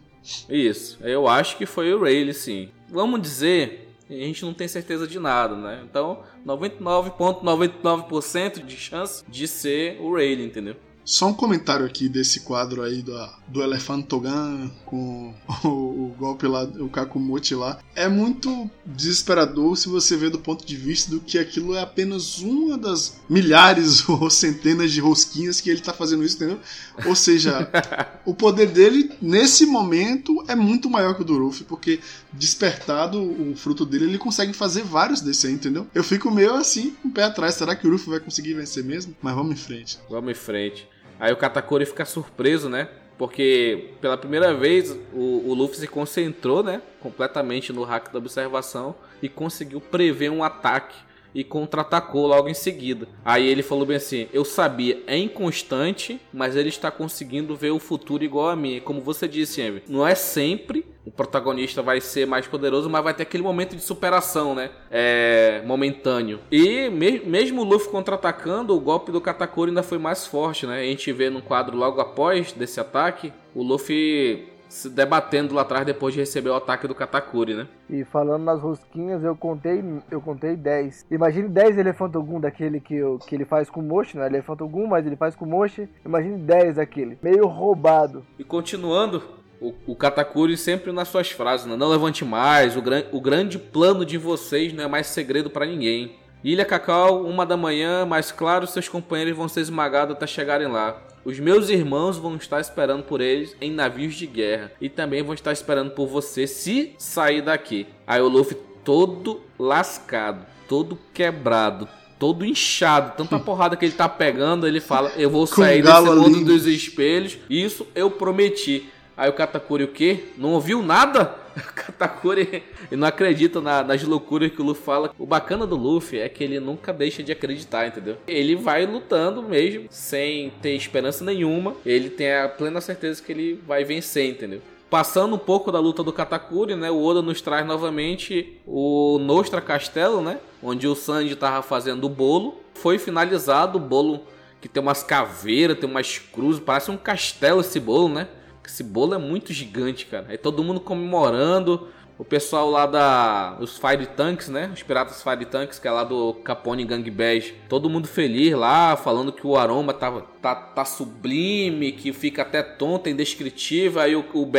Isso, 0.49 0.97
eu 1.01 1.27
acho 1.27 1.57
que 1.57 1.65
foi 1.67 1.93
o 1.93 1.99
Rayleigh, 2.01 2.33
sim. 2.33 2.69
Vamos 2.89 3.21
dizer, 3.21 3.88
a 4.09 4.25
gente 4.25 4.43
não 4.43 4.53
tem 4.53 4.67
certeza 4.67 5.07
de 5.07 5.17
nada, 5.19 5.55
né? 5.55 5.81
Então, 5.83 6.23
99,99% 6.45 8.65
de 8.65 8.75
chance 8.75 9.23
de 9.27 9.47
ser 9.47 10.01
o 10.01 10.13
Rayleigh, 10.13 10.45
entendeu? 10.45 10.75
Só 11.09 11.25
um 11.25 11.33
comentário 11.33 11.87
aqui 11.87 12.07
desse 12.07 12.41
quadro 12.41 12.83
aí 12.83 13.01
do, 13.01 13.29
do 13.47 13.63
Elefantogan 13.63 14.69
com 14.85 15.33
o, 15.65 15.67
o 15.67 16.15
golpe 16.15 16.45
lá, 16.45 16.65
o 16.65 16.87
Kakumochi 16.87 17.55
lá. 17.55 17.79
É 17.95 18.07
muito 18.07 18.69
desesperador 18.85 19.75
se 19.75 19.89
você 19.89 20.15
vê 20.15 20.29
do 20.29 20.37
ponto 20.37 20.63
de 20.63 20.75
vista 20.75 21.09
do 21.09 21.19
que 21.19 21.39
aquilo 21.39 21.73
é 21.73 21.81
apenas 21.81 22.37
uma 22.37 22.77
das 22.77 23.19
milhares 23.27 24.05
ou 24.07 24.29
centenas 24.29 24.91
de 24.91 25.01
rosquinhas 25.01 25.59
que 25.59 25.71
ele 25.71 25.81
tá 25.81 25.93
fazendo 25.93 26.23
isso, 26.23 26.35
entendeu? 26.35 26.59
Ou 27.03 27.15
seja, 27.15 27.67
o 28.23 28.35
poder 28.35 28.67
dele 28.67 29.09
nesse 29.19 29.65
momento 29.65 30.45
é 30.47 30.53
muito 30.53 30.91
maior 30.91 31.15
que 31.15 31.23
o 31.23 31.25
do 31.25 31.39
Luffy, 31.39 31.65
porque 31.65 31.99
despertado 32.31 33.19
o 33.19 33.55
fruto 33.55 33.83
dele, 33.83 34.05
ele 34.05 34.19
consegue 34.19 34.53
fazer 34.53 34.83
vários 34.83 35.21
desses 35.21 35.45
aí, 35.45 35.53
entendeu? 35.53 35.87
Eu 35.91 36.03
fico 36.03 36.29
meio 36.29 36.53
assim, 36.53 36.91
com 37.01 37.07
o 37.07 37.11
pé 37.11 37.23
atrás. 37.23 37.55
Será 37.55 37.75
que 37.75 37.87
o 37.87 37.89
Luffy 37.89 38.11
vai 38.11 38.19
conseguir 38.19 38.53
vencer 38.53 38.83
mesmo? 38.83 39.15
Mas 39.19 39.33
vamos 39.33 39.53
em 39.53 39.57
frente. 39.57 39.97
Vamos 40.07 40.29
em 40.29 40.35
frente. 40.35 40.87
Aí 41.19 41.33
o 41.33 41.37
Katakuri 41.37 41.85
fica 41.85 42.05
surpreso, 42.05 42.69
né? 42.69 42.87
Porque 43.17 43.89
pela 43.99 44.17
primeira 44.17 44.53
vez 44.53 44.97
o, 45.13 45.49
o 45.49 45.53
Luffy 45.53 45.77
se 45.77 45.87
concentrou, 45.87 46.63
né? 46.63 46.81
Completamente 47.01 47.73
no 47.73 47.83
hack 47.83 48.11
da 48.11 48.19
observação 48.19 48.95
e 49.21 49.27
conseguiu 49.27 49.81
prever 49.81 50.29
um 50.29 50.43
ataque 50.43 50.95
e 51.33 51.43
contra-atacou 51.43 52.27
logo 52.27 52.49
em 52.49 52.53
seguida. 52.53 53.07
Aí 53.23 53.47
ele 53.47 53.63
falou 53.63 53.85
bem 53.85 53.97
assim: 53.97 54.27
Eu 54.33 54.45
sabia, 54.45 55.01
é 55.07 55.17
inconstante, 55.17 56.19
mas 56.33 56.55
ele 56.55 56.69
está 56.69 56.91
conseguindo 56.91 57.55
ver 57.55 57.71
o 57.71 57.79
futuro 57.79 58.23
igual 58.23 58.49
a 58.49 58.55
mim. 58.55 58.81
Como 58.83 59.01
você 59.01 59.27
disse, 59.27 59.61
Envy, 59.61 59.83
não 59.87 60.05
é 60.05 60.15
sempre 60.15 60.85
o 61.09 61.11
protagonista 61.11 61.81
vai 61.81 61.99
ser 61.99 62.27
mais 62.27 62.45
poderoso, 62.45 62.87
mas 62.87 63.03
vai 63.03 63.13
ter 63.15 63.23
aquele 63.23 63.41
momento 63.41 63.75
de 63.75 63.81
superação, 63.81 64.53
né? 64.53 64.69
É 64.91 65.63
momentâneo. 65.65 66.39
E 66.51 66.87
me 66.89 67.19
mesmo 67.19 67.61
o 67.61 67.63
Luffy 67.63 67.89
contra-atacando, 67.89 68.75
o 68.75 68.79
golpe 68.79 69.11
do 69.11 69.19
Katakuri 69.19 69.71
ainda 69.71 69.81
foi 69.81 69.97
mais 69.97 70.27
forte, 70.27 70.67
né? 70.67 70.81
A 70.81 70.83
gente 70.83 71.11
vê 71.11 71.29
no 71.29 71.41
quadro 71.41 71.75
logo 71.75 71.99
após 71.99 72.51
desse 72.51 72.79
ataque, 72.79 73.33
o 73.55 73.63
Luffy 73.63 74.47
se 74.69 74.87
debatendo 74.87 75.55
lá 75.55 75.63
atrás 75.63 75.85
depois 75.85 76.13
de 76.13 76.19
receber 76.19 76.51
o 76.51 76.55
ataque 76.55 76.87
do 76.87 76.93
Katakuri, 76.93 77.55
né? 77.55 77.67
E 77.89 78.05
falando 78.05 78.43
nas 78.43 78.61
rosquinhas, 78.61 79.23
eu 79.23 79.35
contei, 79.35 79.83
eu 80.11 80.21
contei 80.21 80.55
10. 80.55 81.07
Imagine 81.09 81.49
10 81.49 81.79
Elefantogum 81.79 82.39
daquele 82.39 82.79
que, 82.79 82.95
eu, 82.95 83.17
que 83.17 83.35
ele 83.35 83.45
faz 83.45 83.69
com 83.69 83.79
o 83.79 83.83
Moshi, 83.83 84.15
não 84.15 84.23
é 84.23 84.27
Elefantogum, 84.27 84.85
mas 84.85 85.05
ele 85.05 85.15
faz 85.15 85.35
com 85.35 85.43
o 85.43 85.47
Moshi. 85.47 85.89
Imagine 86.05 86.37
10 86.37 86.75
daquele, 86.75 87.17
meio 87.21 87.47
roubado. 87.47 88.23
E 88.37 88.43
continuando, 88.43 89.23
o, 89.59 89.73
o 89.87 89.95
Katakuri 89.95 90.55
sempre 90.55 90.91
nas 90.91 91.07
suas 91.07 91.31
frases, 91.31 91.65
né? 91.65 91.75
Não 91.75 91.89
levante 91.89 92.23
mais, 92.23 92.77
o, 92.77 92.81
gran, 92.81 93.03
o 93.11 93.19
grande 93.19 93.57
plano 93.57 94.05
de 94.05 94.17
vocês 94.17 94.71
não 94.71 94.83
é 94.83 94.87
mais 94.87 95.07
segredo 95.07 95.49
para 95.49 95.65
ninguém. 95.65 96.15
Ilha 96.43 96.63
Cacau, 96.63 97.23
uma 97.25 97.45
da 97.45 97.57
manhã, 97.57 98.05
mais 98.05 98.31
claro, 98.31 98.65
seus 98.65 98.87
companheiros 98.87 99.35
vão 99.35 99.49
ser 99.49 99.59
esmagados 99.59 100.15
até 100.15 100.25
chegarem 100.25 100.67
lá. 100.67 100.95
Os 101.23 101.39
meus 101.39 101.69
irmãos 101.69 102.17
vão 102.17 102.35
estar 102.35 102.59
esperando 102.59 103.03
por 103.03 103.21
eles 103.21 103.55
em 103.59 103.71
navios 103.71 104.15
de 104.15 104.25
guerra. 104.25 104.71
E 104.79 104.89
também 104.89 105.21
vão 105.21 105.33
estar 105.33 105.51
esperando 105.51 105.91
por 105.91 106.07
você 106.07 106.47
se 106.47 106.93
sair 106.97 107.41
daqui. 107.41 107.87
Aí 108.07 108.21
o 108.21 108.27
Luffy 108.27 108.57
todo 108.83 109.41
lascado, 109.57 110.45
todo 110.67 110.97
quebrado, 111.13 111.87
todo 112.17 112.45
inchado. 112.45 113.13
Tanta 113.17 113.37
porrada 113.39 113.75
que 113.75 113.85
ele 113.85 113.93
tá 113.93 114.09
pegando, 114.09 114.67
ele 114.67 114.79
fala: 114.79 115.11
Eu 115.17 115.29
vou 115.29 115.45
sair 115.45 115.81
desse 115.81 116.01
mundo 116.01 116.45
dos 116.45 116.65
espelhos. 116.65 117.37
Isso 117.49 117.85
eu 117.93 118.09
prometi. 118.09 118.89
Aí 119.15 119.29
o 119.29 119.33
Katakuri 119.33 119.83
o 119.83 119.89
quê? 119.89 120.25
Não 120.37 120.53
ouviu 120.53 120.81
nada? 120.81 121.35
O 121.59 121.73
Katakuri 121.75 122.63
não 122.91 123.07
acredita 123.07 123.59
na- 123.61 123.83
nas 123.83 124.03
loucuras 124.03 124.51
que 124.51 124.61
o 124.61 124.65
Luffy 124.65 124.83
fala. 124.83 125.13
O 125.17 125.25
bacana 125.25 125.65
do 125.67 125.75
Luffy 125.75 126.19
é 126.19 126.29
que 126.29 126.43
ele 126.43 126.59
nunca 126.59 126.91
deixa 126.93 127.21
de 127.21 127.31
acreditar, 127.31 127.87
entendeu? 127.87 128.17
Ele 128.27 128.55
vai 128.55 128.85
lutando 128.85 129.43
mesmo, 129.43 129.87
sem 129.89 130.49
ter 130.61 130.75
esperança 130.75 131.23
nenhuma. 131.23 131.75
Ele 131.85 132.09
tem 132.09 132.33
a 132.33 132.47
plena 132.49 132.79
certeza 132.81 133.21
que 133.21 133.31
ele 133.31 133.61
vai 133.67 133.83
vencer, 133.83 134.29
entendeu? 134.29 134.61
Passando 134.89 135.35
um 135.35 135.39
pouco 135.39 135.71
da 135.71 135.79
luta 135.79 136.01
do 136.03 136.11
Katakuri, 136.11 136.75
né? 136.75 136.89
O 136.89 137.03
Oda 137.03 137.21
nos 137.21 137.41
traz 137.41 137.65
novamente 137.65 138.59
o 138.65 139.19
Nostra 139.19 139.61
Castelo, 139.61 140.21
né? 140.21 140.39
Onde 140.63 140.87
o 140.87 140.95
Sanji 140.95 141.35
tava 141.35 141.61
fazendo 141.61 142.05
o 142.05 142.09
bolo. 142.09 142.55
Foi 142.73 142.97
finalizado 142.97 143.77
o 143.77 143.81
bolo 143.81 144.21
que 144.59 144.67
tem 144.67 144.81
umas 144.81 145.03
caveiras, 145.03 145.77
tem 145.77 145.87
umas 145.89 146.17
cruzes, 146.17 146.59
parece 146.61 146.89
um 146.89 146.97
castelo 146.97 147.61
esse 147.61 147.79
bolo, 147.79 148.09
né? 148.09 148.27
Esse 148.69 148.83
bolo 148.83 149.15
é 149.15 149.17
muito 149.17 149.51
gigante, 149.51 150.05
cara. 150.05 150.27
Aí 150.29 150.37
todo 150.37 150.63
mundo 150.63 150.79
comemorando. 150.79 151.87
O 152.19 152.25
pessoal 152.25 152.69
lá 152.69 152.85
da. 152.85 153.57
Os 153.61 153.77
Fire 153.77 154.05
Tanks, 154.05 154.49
né? 154.49 154.69
Os 154.73 154.83
Piratas 154.83 155.23
Fire 155.23 155.45
Tanks, 155.45 155.79
que 155.79 155.87
é 155.87 155.91
lá 155.91 156.03
do 156.03 156.33
Capone 156.43 156.83
Gang 156.83 157.09
Bash. 157.09 157.53
Todo 157.69 157.89
mundo 157.89 158.07
feliz 158.07 158.53
lá, 158.53 158.97
falando 158.97 159.31
que 159.31 159.47
o 159.47 159.55
aroma 159.55 159.93
tava, 159.93 160.25
tá, 160.41 160.53
tá 160.53 160.83
sublime, 160.83 161.93
que 161.93 162.11
fica 162.11 162.41
até 162.41 162.61
tonto, 162.61 163.07
é 163.07 163.11
indescritível. 163.11 164.01
Aí 164.01 164.15
o, 164.17 164.25
o 164.33 164.51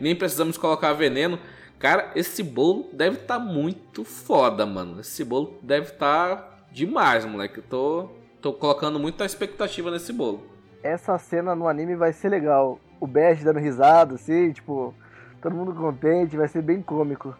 nem 0.00 0.14
precisamos 0.14 0.56
colocar 0.56 0.92
veneno. 0.92 1.38
Cara, 1.78 2.12
esse 2.14 2.42
bolo 2.42 2.88
deve 2.92 3.16
estar 3.16 3.38
muito 3.38 4.04
foda, 4.04 4.64
mano. 4.64 5.00
Esse 5.00 5.24
bolo 5.24 5.58
deve 5.60 5.90
estar 5.90 6.66
demais, 6.72 7.24
moleque. 7.24 7.58
Eu 7.58 7.64
tô, 7.64 8.08
tô 8.40 8.52
colocando 8.52 8.98
muita 8.98 9.24
expectativa 9.24 9.90
nesse 9.90 10.12
bolo. 10.12 10.46
Essa 10.82 11.18
cena 11.18 11.54
no 11.54 11.66
anime 11.66 11.96
vai 11.96 12.12
ser 12.12 12.28
legal. 12.28 12.78
O 13.00 13.06
Bash 13.06 13.42
dando 13.44 13.58
risada, 13.58 14.16
assim, 14.16 14.52
tipo, 14.52 14.94
todo 15.40 15.54
mundo 15.54 15.72
contente, 15.72 16.36
vai 16.36 16.48
ser 16.48 16.62
bem 16.62 16.82
cômico. 16.82 17.34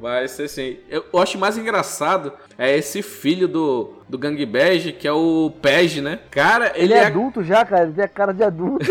Vai 0.00 0.26
ser 0.26 0.48
sim. 0.48 0.78
Eu, 0.88 1.04
eu 1.12 1.20
acho 1.20 1.38
mais 1.38 1.56
engraçado 1.56 2.32
é 2.58 2.76
esse 2.76 3.00
filho 3.00 3.46
do, 3.46 3.92
do 4.08 4.18
Gang 4.18 4.44
Bash, 4.44 4.92
que 4.98 5.06
é 5.06 5.12
o 5.12 5.52
Pej, 5.62 6.00
né? 6.00 6.18
Cara, 6.32 6.72
ele, 6.74 6.86
Ele 6.86 6.94
é 6.94 6.98
é- 6.98 7.06
adulto 7.06 7.44
já, 7.44 7.64
cara, 7.64 7.84
ele 7.84 7.92
tem 7.92 8.04
a 8.04 8.08
cara 8.08 8.34
de 8.34 8.42
adulto. 8.42 8.84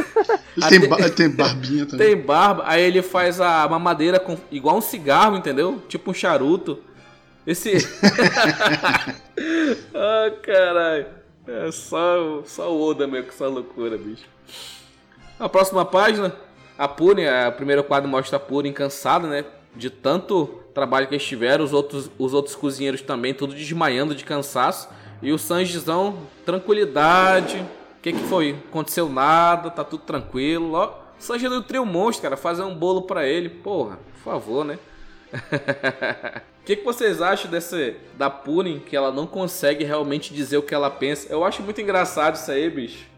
Ele 0.55 0.67
tem, 0.69 0.87
ba- 0.87 1.09
tem 1.09 1.29
barbinha 1.29 1.85
também. 1.85 2.07
tem 2.07 2.17
barba, 2.17 2.63
aí 2.65 2.81
ele 2.81 3.01
faz 3.01 3.41
a 3.41 3.67
mamadeira 3.67 4.17
com, 4.17 4.37
igual 4.49 4.77
um 4.77 4.81
cigarro, 4.81 5.35
entendeu? 5.35 5.81
Tipo 5.89 6.11
um 6.11 6.13
charuto. 6.13 6.79
Esse. 7.45 7.73
ah, 9.93 10.31
caralho. 10.41 11.05
É 11.45 11.69
só, 11.71 12.41
só 12.45 12.73
o 12.73 12.81
Oda 12.81 13.05
mesmo 13.05 13.27
com 13.27 13.33
essa 13.33 13.47
loucura, 13.47 13.97
bicho. 13.97 14.23
A 15.43 15.49
próxima 15.49 15.83
página, 15.83 16.33
a 16.77 16.87
Purin, 16.87 17.25
a 17.25 17.51
primeiro 17.51 17.83
quadro 17.83 18.09
mostra 18.09 18.37
a 18.37 18.39
Purin 18.39 18.71
cansada, 18.71 19.27
né? 19.27 19.43
De 19.75 19.89
tanto 19.89 20.45
trabalho 20.73 21.05
que 21.05 21.15
eles 21.15 21.25
tiveram, 21.25 21.65
os 21.65 21.73
outros, 21.73 22.09
os 22.17 22.33
outros 22.33 22.55
cozinheiros 22.55 23.01
também, 23.01 23.33
tudo 23.33 23.53
desmaiando 23.53 24.15
de 24.15 24.23
cansaço. 24.23 24.87
E 25.21 25.33
o 25.33 25.37
Sanjizão, 25.37 26.17
tranquilidade. 26.45 27.57
O 27.57 28.01
que, 28.01 28.13
que 28.13 28.23
foi? 28.23 28.57
Aconteceu 28.69 29.09
nada, 29.09 29.69
tá 29.69 29.83
tudo 29.83 30.03
tranquilo. 30.03 30.75
Ó, 30.75 30.93
Sanji 31.19 31.49
do 31.49 31.61
trio 31.61 31.85
monstro, 31.85 32.23
cara. 32.23 32.37
Fazer 32.37 32.63
um 32.63 32.73
bolo 32.73 33.01
pra 33.01 33.27
ele. 33.27 33.49
Porra, 33.49 33.99
por 34.13 34.23
favor, 34.23 34.63
né? 34.63 34.79
O 36.63 36.65
que, 36.65 36.77
que 36.77 36.85
vocês 36.85 37.21
acham 37.21 37.51
desse 37.51 37.97
da 38.17 38.29
Purin 38.29 38.79
que 38.79 38.95
ela 38.95 39.11
não 39.11 39.27
consegue 39.27 39.83
realmente 39.83 40.33
dizer 40.33 40.55
o 40.55 40.63
que 40.63 40.73
ela 40.73 40.89
pensa? 40.89 41.27
Eu 41.29 41.43
acho 41.43 41.61
muito 41.61 41.81
engraçado 41.81 42.35
isso 42.35 42.49
aí, 42.49 42.69
bicho. 42.69 43.11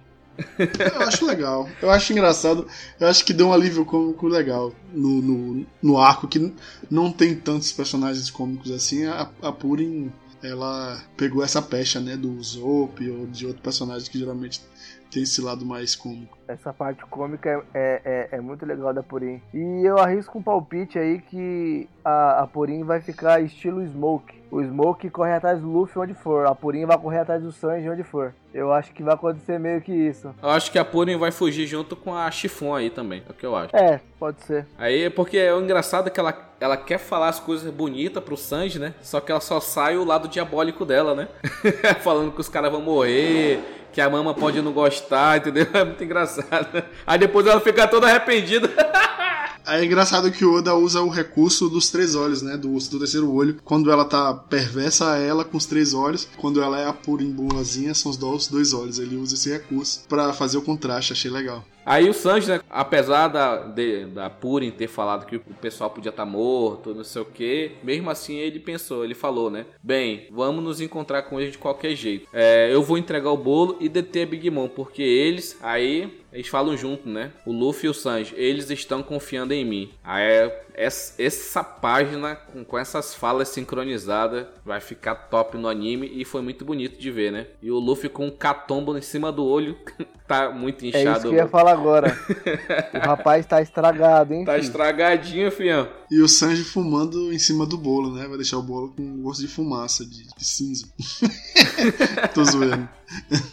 Eu 0.58 1.02
acho 1.02 1.26
legal. 1.26 1.70
Eu 1.82 1.90
acho 1.90 2.12
engraçado. 2.14 2.68
Eu 3.00 3.08
acho 3.08 3.24
que 3.26 3.34
deu 3.34 3.48
um 3.48 3.54
alívio 3.54 3.86
cômico 3.86 4.28
legal 4.28 4.74
no, 4.94 5.22
no, 5.22 5.66
no 5.82 5.98
arco 5.98 6.28
que 6.28 6.54
não 6.90 7.12
tem 7.12 7.36
tantos 7.36 7.72
personagens 7.72 8.30
cômicos 8.30 8.72
assim. 8.72 9.06
A, 9.06 9.30
a 9.42 9.52
Purin, 9.52 10.12
ela 10.44 11.02
pegou 11.18 11.44
essa 11.44 11.62
pecha, 11.62 12.00
né, 12.00 12.16
do 12.16 12.42
Zop 12.42 13.10
ou 13.10 13.26
de 13.28 13.46
outro 13.46 13.62
personagem 13.62 14.10
que 14.10 14.20
geralmente 14.20 14.62
tem 15.12 15.24
esse 15.24 15.42
lado 15.42 15.66
mais 15.66 15.96
cômico. 15.96 16.38
Essa 16.48 16.74
parte 16.74 17.06
cômica 17.06 17.50
é, 17.50 17.64
é, 17.74 18.02
é, 18.06 18.38
é 18.38 18.42
muito 18.42 18.66
legal 18.66 18.94
da 18.94 19.02
Purim. 19.02 19.42
E 19.54 19.88
eu 19.88 19.98
arrisco 19.98 20.38
um 20.38 20.44
palpite 20.44 21.00
aí 21.00 21.22
que 21.22 21.88
a, 22.04 22.44
a 22.44 22.48
Purim 22.48 22.84
vai 22.84 23.00
ficar 23.02 23.42
estilo 23.42 23.86
Smoke. 23.88 24.36
O 24.52 24.64
Smoke 24.64 25.10
corre 25.10 25.34
atrás 25.34 25.60
do 25.60 25.68
Luffy 25.70 26.02
onde 26.02 26.14
for. 26.14 26.46
A 26.46 26.56
Purim 26.56 26.86
vai 26.86 26.98
correr 26.98 27.20
atrás 27.20 27.42
do 27.42 27.52
Sanji 27.52 27.90
onde 27.90 28.04
for. 28.04 28.34
Eu 28.54 28.72
acho 28.72 28.92
que 28.94 29.04
vai 29.04 29.14
acontecer 29.14 29.60
meio 29.60 29.82
que 29.82 29.92
isso. 29.92 30.34
Eu 30.42 30.50
acho 30.50 30.72
que 30.72 30.80
a 30.80 30.86
Purin 30.86 31.18
vai 31.18 31.32
fugir 31.32 31.68
junto 31.68 31.96
com 31.96 32.16
a 32.16 32.30
Chiffon 32.32 32.74
aí 32.74 32.90
também. 32.90 33.24
É 33.28 33.32
o 33.32 33.34
que 33.34 33.46
eu 33.46 33.56
acho. 33.56 33.76
É, 33.76 34.00
pode 34.20 34.42
ser. 34.44 34.66
Aí, 34.78 35.10
porque 35.10 35.38
é 35.38 35.54
o 35.54 35.62
engraçado 35.62 36.10
que 36.10 36.20
ela, 36.20 36.34
ela 36.60 36.78
quer 36.78 36.98
falar 36.98 37.30
as 37.30 37.40
coisas 37.40 37.70
bonitas 37.72 38.24
pro 38.24 38.38
Sanji, 38.38 38.80
né? 38.80 38.94
Só 39.02 39.20
que 39.20 39.32
ela 39.32 39.42
só 39.42 39.60
sai 39.60 39.98
o 39.98 40.06
lado 40.06 40.28
diabólico 40.28 40.86
dela, 40.86 41.14
né? 41.14 41.28
Falando 42.02 42.32
que 42.32 42.40
os 42.42 42.48
caras 42.48 42.72
vão 42.72 42.82
morrer, 42.82 43.60
que 43.92 44.02
a 44.02 44.10
mama 44.10 44.34
pode 44.34 44.62
não 44.62 44.74
gostar, 44.74 45.38
entendeu? 45.38 45.68
É 45.74 45.84
muito 45.84 46.04
engraçado. 46.04 46.84
Aí 47.08 47.18
depois 47.18 47.48
ela 47.48 47.60
fica 47.60 47.88
toda 47.88 48.08
arrependida. 48.08 48.70
É 49.68 49.84
engraçado 49.84 50.32
que 50.32 50.46
o 50.46 50.54
Oda 50.54 50.76
usa 50.76 51.02
o 51.02 51.10
recurso 51.10 51.68
dos 51.70 51.90
três 51.90 52.14
olhos, 52.14 52.42
né? 52.42 52.56
Do, 52.56 52.78
do 52.78 53.00
terceiro 53.00 53.32
olho. 53.32 53.60
Quando 53.64 53.92
ela 53.92 54.06
tá 54.06 54.34
perversa, 54.34 55.18
é 55.18 55.28
ela 55.28 55.44
com 55.44 55.58
os 55.58 55.66
três 55.66 55.94
olhos. 55.94 56.28
Quando 56.38 56.62
ela 56.62 56.80
é 56.80 56.88
a 56.88 56.94
boazinha, 56.94 57.94
são 57.94 58.12
os 58.12 58.18
dois 58.48 58.74
olhos. 58.74 59.00
Ele 59.00 59.18
usa 59.18 59.34
esse 59.34 59.50
recurso 59.50 60.02
para 60.08 60.34
fazer 60.34 60.58
o 60.58 60.62
contraste, 60.62 61.14
achei 61.14 61.32
legal. 61.32 61.64
Aí 61.86 62.10
o 62.10 62.14
Sanji, 62.14 62.50
né, 62.50 62.62
apesar 62.70 63.28
da, 63.28 63.58
de, 63.58 64.06
da 64.08 64.30
Purin 64.30 64.72
ter 64.72 64.88
falado 64.88 65.26
que 65.26 65.36
o 65.36 65.42
pessoal 65.62 65.90
podia 65.90 66.10
estar 66.10 66.26
tá 66.26 66.30
morto, 66.30 66.96
não 66.96 67.04
sei 67.04 67.22
o 67.22 67.26
que, 67.26 67.74
mesmo 67.84 68.10
assim 68.10 68.38
ele 68.38 68.60
pensou, 68.60 69.04
ele 69.04 69.14
falou, 69.14 69.52
né? 69.52 69.66
Bem, 69.84 70.28
vamos 70.32 70.64
nos 70.64 70.82
encontrar 70.82 71.24
com 71.24 71.40
eles 71.40 71.52
de 71.52 71.58
qualquer 71.60 71.96
jeito. 71.96 72.28
É, 72.34 72.74
eu 72.74 72.82
vou 72.82 72.98
entregar 72.98 73.30
o 73.30 73.38
bolo 73.38 73.78
e 73.80 73.88
deter 73.88 74.26
a 74.26 74.30
Big 74.30 74.50
Mom, 74.50 74.68
porque 74.68 75.04
eles, 75.04 75.58
aí, 75.62 76.12
eles 76.34 76.48
falam 76.48 76.76
junto, 76.76 77.08
né? 77.08 77.32
O 77.46 77.52
Luffy 77.52 77.86
e 77.86 77.90
o 77.90 77.94
Sanji, 77.94 78.34
eles 78.36 78.70
estão 78.72 79.04
confiando 79.04 79.54
em 79.54 79.64
mim. 79.64 79.92
Aí 80.04 80.52
essa 80.78 81.64
página 81.64 82.36
com, 82.36 82.78
essas 82.78 83.16
falas 83.16 83.50
sincronizadas 83.50 84.48
vai 84.64 84.82
ficar 84.82 85.16
top 85.16 85.58
no 85.58 85.70
anime 85.70 86.12
e 86.14 86.26
foi 86.26 86.42
muito 86.42 86.66
bonito 86.66 87.00
de 87.00 87.12
ver, 87.12 87.32
né? 87.32 87.48
E 87.62 87.72
o 87.72 87.80
Luffy 87.80 88.10
com 88.10 88.28
um 88.28 88.32
catombo 88.32 88.98
em 88.98 89.02
cima 89.02 89.32
do 89.32 89.46
olho 89.46 89.78
tá 90.28 90.52
muito 90.52 90.86
inchado. 90.86 91.08
É 91.08 91.12
isso 91.14 91.22
que 91.22 91.28
eu 91.28 91.34
ia 91.34 91.48
falar 91.48 91.72
agora. 91.72 92.18
o 92.94 93.00
rapaz 93.00 93.46
tá 93.46 93.62
estragado, 93.62 94.34
hein? 94.34 94.44
Tá 94.44 94.54
filho? 94.54 94.64
estragadinho, 94.64 95.52
fião. 95.52 95.88
E 96.12 96.22
o 96.22 96.28
Sanji 96.28 96.64
fumando 96.64 97.32
em 97.32 97.40
cima 97.40 97.66
do 97.66 97.78
bolo, 97.78 98.14
né? 98.14 98.28
Vai 98.28 98.38
deixar 98.38 98.58
o 98.58 98.64
bolo 98.64 98.94
com 98.96 99.22
gosto 99.22 99.42
de 99.42 99.48
fumaça, 99.48 100.06
de, 100.06 100.28
de 100.28 100.46
cinza. 100.46 100.88
Tô 102.34 102.44
zoando. 102.44 102.88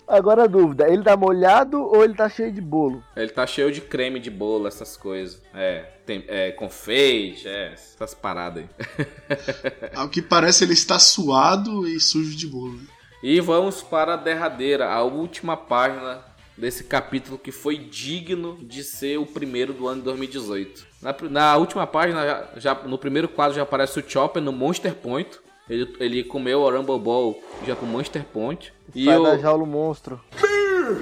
Agora 0.06 0.44
a 0.44 0.46
dúvida, 0.46 0.88
ele 0.88 1.02
tá 1.02 1.16
molhado 1.16 1.80
ou 1.80 2.04
ele 2.04 2.14
tá 2.14 2.28
cheio 2.28 2.52
de 2.52 2.60
bolo? 2.60 3.02
Ele 3.16 3.30
tá 3.30 3.46
cheio 3.46 3.70
de 3.72 3.80
creme 3.80 4.20
de 4.20 4.30
bolo, 4.30 4.66
essas 4.66 4.96
coisas. 4.96 5.40
É, 5.54 5.86
tem, 6.04 6.24
é 6.28 6.50
confeite, 6.52 7.48
é, 7.48 7.72
essas 7.72 8.14
paradas 8.14 8.64
aí. 8.64 9.06
Ao 9.94 10.08
que 10.08 10.20
parece, 10.20 10.64
ele 10.64 10.72
está 10.72 10.98
suado 10.98 11.86
e 11.86 11.98
sujo 12.00 12.36
de 12.36 12.46
bolo. 12.46 12.78
E 13.22 13.40
vamos 13.40 13.82
para 13.82 14.14
a 14.14 14.16
derradeira, 14.16 14.88
a 14.88 15.02
última 15.02 15.56
página 15.56 16.24
desse 16.56 16.84
capítulo 16.84 17.38
que 17.38 17.52
foi 17.52 17.78
digno 17.78 18.58
de 18.60 18.84
ser 18.84 19.18
o 19.18 19.26
primeiro 19.26 19.72
do 19.72 19.88
ano 19.88 20.00
de 20.00 20.04
2018. 20.04 20.86
Na, 21.00 21.14
na 21.30 21.56
última 21.56 21.86
página, 21.86 22.24
já, 22.24 22.48
já, 22.56 22.74
no 22.74 22.98
primeiro 22.98 23.28
quadro 23.28 23.56
já 23.56 23.62
aparece 23.62 23.98
o 23.98 24.04
Chopper 24.06 24.42
no 24.42 24.52
Monster 24.52 24.94
Point. 24.94 25.38
Ele, 25.68 25.96
ele 26.00 26.24
comeu 26.24 26.60
o 26.60 26.70
Rumble 26.70 26.98
Ball 26.98 27.40
já 27.66 27.74
com 27.74 27.86
Monster 27.86 28.24
Point. 28.24 28.72
E 28.94 29.06
Sai 29.06 29.18
o... 29.18 29.22
da 29.22 29.38
jaula 29.38 29.64
monstro. 29.64 30.20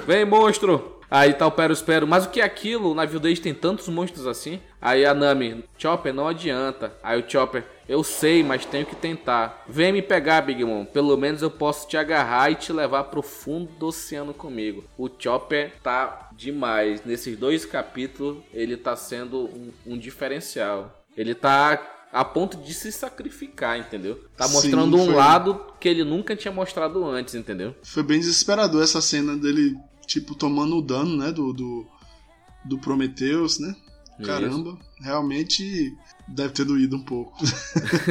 Vem, 0.07 0.25
monstro! 0.25 1.01
Aí 1.11 1.35
tá 1.35 1.47
o 1.47 1.51
Pero 1.51 1.73
Espero. 1.73 2.07
Mas 2.07 2.25
o 2.25 2.31
que 2.31 2.41
é 2.41 2.45
aquilo? 2.45 2.93
O 2.93 2.95
navio 2.95 3.19
deles 3.19 3.41
tem 3.41 3.53
tantos 3.53 3.89
monstros 3.89 4.27
assim. 4.27 4.61
Aí 4.81 5.05
a 5.05 5.13
Nami, 5.13 5.65
Chopper, 5.77 6.15
não 6.15 6.29
adianta. 6.29 6.95
Aí 7.03 7.21
o 7.21 7.29
Chopper, 7.29 7.65
eu 7.89 8.05
sei, 8.05 8.45
mas 8.45 8.65
tenho 8.65 8.87
que 8.87 8.95
tentar. 8.95 9.65
Vem 9.69 9.93
me 9.93 10.01
pegar, 10.01 10.43
Big 10.43 10.65
Mom. 10.65 10.85
Pelo 10.85 11.17
menos 11.17 11.43
eu 11.43 11.51
posso 11.51 11.89
te 11.89 11.97
agarrar 11.97 12.53
e 12.53 12.55
te 12.55 12.73
levar 12.73 13.05
pro 13.05 13.23
fundo 13.23 13.73
do 13.73 13.89
oceano 13.89 14.33
comigo. 14.33 14.85
O 14.97 15.11
Chopper 15.19 15.73
tá 15.83 16.31
demais. 16.33 17.05
Nesses 17.05 17.37
dois 17.37 17.65
capítulos, 17.65 18.39
ele 18.55 18.77
tá 18.77 18.95
sendo 18.95 19.47
um, 19.47 19.73
um 19.85 19.99
diferencial. 19.99 21.03
Ele 21.17 21.35
tá 21.35 22.00
a 22.13 22.25
ponto 22.25 22.57
de 22.59 22.75
se 22.75 22.91
sacrificar, 22.91 23.79
entendeu? 23.79 24.25
Tá 24.37 24.49
mostrando 24.49 24.99
Sim, 24.99 25.09
um 25.09 25.15
lado 25.15 25.65
que 25.79 25.89
ele 25.89 26.05
nunca 26.05 26.35
tinha 26.35 26.53
mostrado 26.53 27.05
antes, 27.05 27.35
entendeu? 27.35 27.75
Foi 27.83 28.03
bem 28.03 28.19
desesperador 28.19 28.83
essa 28.83 29.01
cena 29.01 29.37
dele, 29.37 29.77
tipo, 30.07 30.35
tomando 30.35 30.77
o 30.77 30.83
dano, 30.83 31.17
né, 31.17 31.31
do, 31.31 31.53
do, 31.53 31.87
do 32.65 32.79
Prometheus, 32.79 33.59
né? 33.59 33.75
Caramba, 34.25 34.71
Isso. 34.71 35.03
realmente 35.03 35.97
deve 36.29 36.53
ter 36.53 36.65
doído 36.65 36.97
um 36.97 37.03
pouco. 37.03 37.33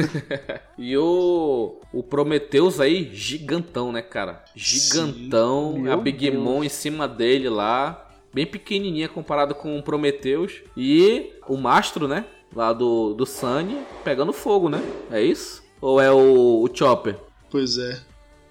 e 0.76 0.96
o, 0.96 1.80
o 1.92 2.02
Prometheus 2.02 2.80
aí, 2.80 3.14
gigantão, 3.14 3.92
né, 3.92 4.02
cara? 4.02 4.44
Gigantão, 4.54 5.74
Sim, 5.76 5.88
a 5.88 5.96
Big 5.96 6.30
Deus. 6.30 6.42
Mom 6.42 6.64
em 6.64 6.68
cima 6.68 7.06
dele 7.06 7.48
lá, 7.48 8.08
bem 8.34 8.46
pequenininha 8.46 9.08
comparado 9.08 9.54
com 9.54 9.78
o 9.78 9.82
Prometheus. 9.82 10.62
E 10.76 11.32
o 11.46 11.56
Mastro, 11.56 12.08
né? 12.08 12.24
Lá 12.54 12.72
do, 12.72 13.14
do 13.14 13.26
Sunny 13.26 13.78
pegando 14.04 14.32
fogo, 14.32 14.68
né? 14.68 14.82
É 15.10 15.22
isso? 15.22 15.62
Ou 15.80 16.00
é 16.00 16.10
o, 16.10 16.62
o 16.62 16.70
Chopper? 16.72 17.16
Pois 17.50 17.78
é. 17.78 18.00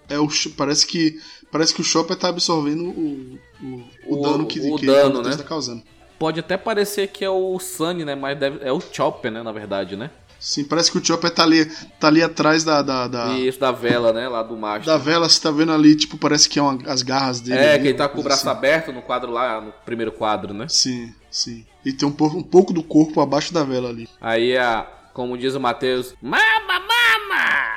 é 0.09 0.19
o, 0.19 0.27
parece 0.57 0.85
que 0.85 1.19
parece 1.51 1.73
que 1.73 1.81
o 1.81 1.83
Chopper 1.83 2.15
tá 2.15 2.29
absorvendo 2.29 2.85
o, 2.85 3.39
o, 3.62 3.83
o, 4.07 4.19
o 4.19 4.21
dano 4.21 4.45
que, 4.45 4.59
o 4.59 4.75
que 4.75 4.85
dano, 4.85 5.21
né? 5.21 5.35
tá 5.35 5.43
causando. 5.43 5.83
Pode 6.17 6.39
até 6.39 6.57
parecer 6.57 7.07
que 7.07 7.23
é 7.23 7.29
o 7.29 7.57
Sunny, 7.59 8.03
né? 8.03 8.15
Mas 8.15 8.38
deve, 8.38 8.65
é 8.65 8.71
o 8.71 8.81
Chopper, 8.81 9.31
né? 9.31 9.41
Na 9.41 9.51
verdade, 9.51 9.95
né? 9.95 10.12
Sim, 10.39 10.63
parece 10.63 10.91
que 10.91 10.97
o 10.97 11.06
Chopper 11.06 11.30
tá 11.30 11.43
ali, 11.43 11.65
tá 11.99 12.08
ali 12.08 12.23
atrás 12.23 12.63
da, 12.63 12.82
da, 12.82 13.08
da... 13.08 13.38
Isso, 13.38 13.60
da 13.60 13.71
vela, 13.71 14.13
né? 14.13 14.28
Lá 14.30 14.41
do 14.41 14.56
macho. 14.56 14.86
Da 14.86 14.97
vela, 14.97 15.28
você 15.28 15.41
tá 15.41 15.52
vendo 15.52 15.73
ali, 15.73 15.95
tipo, 15.95 16.17
parece 16.17 16.47
que 16.47 16.58
é 16.58 16.62
uma, 16.62 16.80
as 16.89 17.02
garras 17.02 17.41
dele. 17.41 17.60
É, 17.60 17.73
ali, 17.73 17.82
que 17.82 17.88
ele 17.89 17.97
tá 17.97 18.08
com 18.08 18.21
o 18.21 18.23
braço 18.23 18.47
assim. 18.47 18.58
aberto 18.58 18.93
no 18.93 19.02
quadro 19.02 19.32
lá, 19.32 19.60
no 19.60 19.73
primeiro 19.86 20.12
quadro, 20.13 20.54
né? 20.54 20.67
Sim, 20.69 21.13
sim. 21.30 21.65
E 21.84 21.91
tem 21.91 22.08
um 22.08 22.12
pouco, 22.12 22.38
um 22.38 22.43
pouco 22.43 22.71
do 22.71 22.82
corpo 22.82 23.19
abaixo 23.19 23.54
da 23.54 23.63
vela 23.63 23.89
ali. 23.89 24.08
Aí, 24.21 24.58
a, 24.58 24.88
como 25.13 25.38
diz 25.38 25.56
o 25.56 25.60
Matheus, 25.60 26.13
mama, 26.21 26.80
mama! 26.80 27.68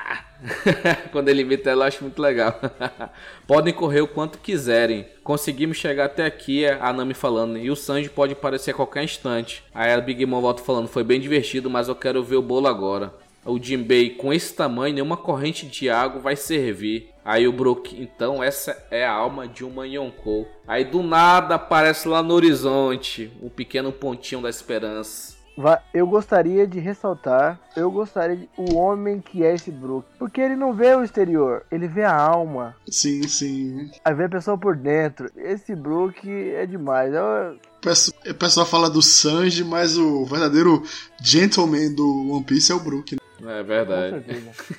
Quando 1.13 1.29
ele 1.29 1.43
imita 1.43 1.71
ela, 1.71 1.85
eu 1.85 1.89
acho 1.89 2.03
muito 2.03 2.21
legal. 2.21 2.61
Podem 3.47 3.73
correr 3.73 4.01
o 4.01 4.09
quanto 4.09 4.39
quiserem. 4.39 5.07
Conseguimos 5.23 5.77
chegar 5.77 6.07
até 6.07 6.25
aqui, 6.25 6.65
é 6.65 6.79
a 6.81 6.93
Nami 6.93 7.15
falando. 7.15 7.59
E 7.59 7.71
o 7.71 7.77
Sanji 7.77 8.09
pode 8.09 8.33
aparecer 8.33 8.73
a 8.73 8.75
qualquer 8.75 9.05
instante. 9.05 9.65
Aí 9.75 9.93
a 9.93 10.01
Big 10.01 10.25
Mom 10.27 10.41
volta 10.41 10.63
falando: 10.63 10.89
Foi 10.89 11.05
bem 11.05 11.21
divertido, 11.21 11.71
mas 11.71 11.89
eu 11.89 11.95
quero 11.95 12.23
ver 12.23 12.37
o 12.37 12.43
bolo 12.43 12.67
agora. 12.67 13.15
O 13.45 13.59
Jinbei, 13.59 14.11
com 14.11 14.33
esse 14.33 14.55
tamanho, 14.55 14.95
nenhuma 14.95 15.17
corrente 15.17 15.67
de 15.67 15.91
água 15.91 16.21
vai 16.21 16.37
servir. 16.37 17.11
Aí 17.25 17.47
o 17.47 17.53
Brook, 17.53 18.01
então 18.01 18.43
essa 18.43 18.87
é 18.91 19.05
a 19.05 19.13
alma 19.13 19.49
de 19.49 19.65
uma 19.65 19.87
Yonkou. 19.87 20.49
Aí 20.67 20.85
do 20.85 21.03
nada 21.03 21.57
aparece 21.57 22.07
lá 22.07 22.23
no 22.23 22.35
horizonte 22.35 23.33
um 23.43 23.49
pequeno 23.49 23.93
pontinho 23.93 24.43
da 24.43 24.49
esperança. 24.49 25.32
Eu 25.93 26.07
gostaria 26.07 26.67
de 26.67 26.79
ressaltar, 26.79 27.61
eu 27.77 27.91
gostaria 27.91 28.37
de, 28.37 28.49
o 28.57 28.75
homem 28.75 29.21
que 29.21 29.45
é 29.45 29.55
esse 29.55 29.71
Brook, 29.71 30.07
porque 30.19 30.41
ele 30.41 30.57
não 30.57 30.73
vê 30.73 30.95
o 30.95 31.05
exterior, 31.05 31.65
ele 31.71 31.87
vê 31.87 32.05
a 32.05 32.15
alma. 32.15 32.75
Sim, 32.89 33.23
sim. 33.29 33.91
Aí 34.05 34.15
vê 34.15 34.25
a 34.25 34.29
pessoa 34.29 34.57
por 34.57 34.77
dentro. 34.77 35.31
Esse 35.37 35.75
Brook 35.75 36.29
é 36.29 36.65
demais. 36.67 37.13
Eu... 37.13 37.59
O 38.31 38.35
pessoal 38.35 38.65
fala 38.65 38.89
do 38.89 39.03
Sanji, 39.03 39.65
mas 39.65 39.99
o 39.99 40.25
verdadeiro 40.25 40.83
gentleman 41.21 41.93
do 41.95 42.33
One 42.33 42.45
Piece 42.45 42.71
é 42.71 42.75
o 42.75 42.81
Brook. 42.81 43.17
Né? 43.41 43.61
É 43.61 43.63
verdade. 43.63 44.25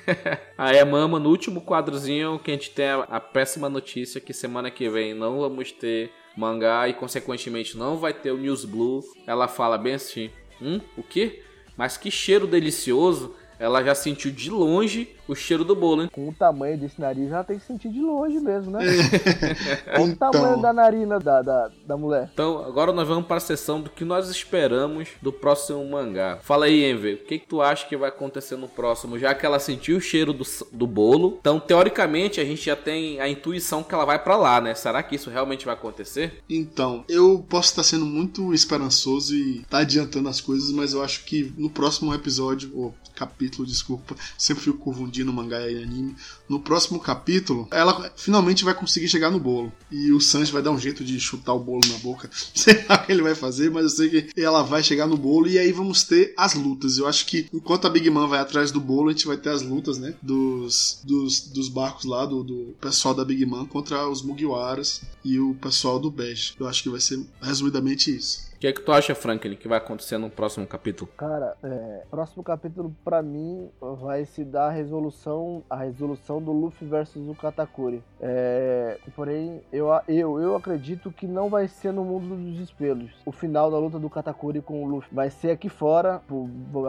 Aí 0.56 0.78
a 0.78 0.86
Mama, 0.86 1.20
no 1.20 1.28
último 1.28 1.60
quadrozinho, 1.60 2.38
que 2.38 2.50
a 2.50 2.54
gente 2.54 2.70
tem 2.70 2.86
a, 2.86 3.02
a 3.02 3.20
péssima 3.20 3.68
notícia 3.68 4.20
que 4.20 4.32
semana 4.32 4.70
que 4.70 4.88
vem 4.88 5.14
não 5.14 5.38
vamos 5.38 5.70
ter 5.70 6.10
mangá 6.36 6.88
e 6.88 6.94
consequentemente 6.94 7.76
não 7.76 7.98
vai 7.98 8.12
ter 8.12 8.32
o 8.32 8.38
News 8.38 8.64
Blue. 8.64 9.02
Ela 9.26 9.46
fala 9.46 9.76
bem 9.76 9.94
assim: 9.94 10.30
Hum, 10.60 10.80
o 10.96 11.02
quê? 11.02 11.42
Mas 11.76 11.96
que 11.96 12.10
cheiro 12.10 12.46
delicioso! 12.46 13.34
Ela 13.58 13.82
já 13.84 13.94
sentiu 13.94 14.30
de 14.30 14.50
longe 14.50 15.16
o 15.28 15.34
cheiro 15.34 15.64
do 15.64 15.74
bolo, 15.74 16.02
hein? 16.02 16.08
Com 16.12 16.28
o 16.28 16.32
tamanho 16.32 16.78
desse 16.78 17.00
nariz, 17.00 17.30
ela 17.32 17.44
tem 17.44 17.58
que 17.58 17.64
sentir 17.66 17.88
de 17.90 18.00
longe 18.00 18.38
mesmo, 18.40 18.70
né? 18.72 18.80
Olha 19.94 20.02
o 20.04 20.08
Então. 20.08 20.30
tamanho 20.30 20.60
da 20.60 20.72
narina 20.72 21.18
da, 21.18 21.42
da, 21.42 21.70
da 21.86 21.96
mulher. 21.96 22.30
Então, 22.32 22.64
agora 22.64 22.92
nós 22.92 23.06
vamos 23.08 23.26
para 23.26 23.36
a 23.36 23.40
sessão 23.40 23.80
do 23.80 23.90
que 23.90 24.04
nós 24.04 24.28
esperamos 24.28 25.08
do 25.22 25.32
próximo 25.32 25.84
mangá. 25.88 26.38
Fala 26.42 26.66
aí, 26.66 26.84
Enver, 26.90 27.14
o 27.14 27.26
que, 27.26 27.38
que 27.38 27.46
tu 27.46 27.60
acha 27.62 27.86
que 27.86 27.96
vai 27.96 28.08
acontecer 28.08 28.56
no 28.56 28.68
próximo? 28.68 29.18
Já 29.18 29.34
que 29.34 29.44
ela 29.46 29.58
sentiu 29.58 29.96
o 29.96 30.00
cheiro 30.00 30.32
do, 30.32 30.44
do 30.72 30.86
bolo, 30.86 31.36
então 31.40 31.58
teoricamente 31.60 32.40
a 32.40 32.44
gente 32.44 32.64
já 32.64 32.76
tem 32.76 33.20
a 33.20 33.28
intuição 33.28 33.82
que 33.82 33.94
ela 33.94 34.04
vai 34.04 34.18
para 34.22 34.36
lá, 34.36 34.60
né? 34.60 34.74
Será 34.74 35.02
que 35.02 35.16
isso 35.16 35.30
realmente 35.30 35.64
vai 35.64 35.74
acontecer? 35.74 36.42
Então, 36.48 37.04
eu 37.08 37.44
posso 37.48 37.70
estar 37.70 37.82
sendo 37.82 38.04
muito 38.06 38.52
esperançoso 38.54 39.34
e 39.34 39.64
tá 39.70 39.78
adiantando 39.78 40.28
as 40.28 40.40
coisas, 40.40 40.70
mas 40.72 40.92
eu 40.92 41.02
acho 41.02 41.24
que 41.24 41.52
no 41.56 41.70
próximo 41.70 42.12
episódio, 42.14 42.70
ou 42.74 42.94
capítulo, 43.14 43.66
desculpa, 43.66 44.14
sempre 44.36 44.64
fico 44.64 44.78
confundindo 45.14 45.32
mangá 45.32 45.70
e 45.70 45.82
anime. 45.82 46.16
No 46.48 46.58
próximo 46.58 46.98
capítulo, 46.98 47.68
ela 47.70 48.12
finalmente 48.16 48.64
vai 48.64 48.74
conseguir 48.74 49.08
chegar 49.08 49.30
no 49.30 49.38
bolo. 49.38 49.72
E 49.90 50.10
o 50.10 50.20
Sanji 50.20 50.50
vai 50.50 50.62
dar 50.62 50.72
um 50.72 50.78
jeito 50.78 51.04
de 51.04 51.18
chutar 51.20 51.54
o 51.54 51.60
bolo 51.60 51.80
na 51.88 51.98
boca. 51.98 52.28
Sei 52.54 52.84
lá 52.88 52.96
o 52.96 53.06
que 53.06 53.12
ele 53.12 53.22
vai 53.22 53.34
fazer, 53.34 53.70
mas 53.70 53.84
eu 53.84 53.90
sei 53.90 54.22
que 54.22 54.40
ela 54.40 54.62
vai 54.62 54.82
chegar 54.82 55.06
no 55.06 55.16
bolo 55.16 55.46
e 55.46 55.58
aí 55.58 55.70
vamos 55.70 56.02
ter 56.02 56.34
as 56.36 56.54
lutas. 56.54 56.98
Eu 56.98 57.06
acho 57.06 57.26
que 57.26 57.46
enquanto 57.52 57.86
a 57.86 57.90
Big 57.90 58.08
Man 58.10 58.26
vai 58.26 58.40
atrás 58.40 58.72
do 58.72 58.80
bolo, 58.80 59.08
a 59.08 59.12
gente 59.12 59.26
vai 59.26 59.36
ter 59.36 59.50
as 59.50 59.62
lutas, 59.62 59.98
né? 59.98 60.14
Dos, 60.20 61.00
dos, 61.04 61.40
dos 61.48 61.68
barcos 61.68 62.04
lá, 62.04 62.26
do, 62.26 62.42
do 62.42 62.74
pessoal 62.80 63.14
da 63.14 63.24
Big 63.24 63.44
Man 63.46 63.66
contra 63.66 64.08
os 64.08 64.22
Mugiwaras 64.22 65.02
e 65.24 65.38
o 65.38 65.54
pessoal 65.54 65.98
do 65.98 66.10
Bash. 66.10 66.54
Eu 66.58 66.66
acho 66.66 66.82
que 66.82 66.88
vai 66.88 67.00
ser 67.00 67.20
resumidamente 67.40 68.14
isso. 68.14 68.53
Que, 68.64 68.68
é 68.68 68.72
que 68.72 68.80
tu 68.80 68.92
acha, 68.92 69.14
Franklin, 69.14 69.56
que 69.56 69.68
vai 69.68 69.76
acontecer 69.76 70.16
no 70.16 70.30
próximo 70.30 70.66
capítulo? 70.66 71.10
Cara, 71.18 71.54
é, 71.62 72.04
próximo 72.10 72.42
capítulo 72.42 72.96
pra 73.04 73.22
mim 73.22 73.68
vai 74.00 74.24
se 74.24 74.42
dar 74.42 74.68
a 74.68 74.70
resolução, 74.70 75.62
a 75.68 75.76
resolução 75.76 76.40
do 76.40 76.50
Luffy 76.50 76.88
versus 76.88 77.28
o 77.28 77.34
Katakuri. 77.34 78.02
É, 78.18 78.96
porém, 79.14 79.60
eu, 79.70 79.88
eu, 80.08 80.40
eu 80.40 80.56
acredito 80.56 81.12
que 81.12 81.26
não 81.26 81.50
vai 81.50 81.68
ser 81.68 81.92
no 81.92 82.06
mundo 82.06 82.34
dos 82.36 82.58
espelhos. 82.58 83.10
O 83.26 83.32
final 83.32 83.70
da 83.70 83.76
luta 83.76 83.98
do 83.98 84.08
Katakuri 84.08 84.62
com 84.62 84.82
o 84.82 84.88
Luffy 84.88 85.14
vai 85.14 85.28
ser 85.28 85.50
aqui 85.50 85.68
fora. 85.68 86.22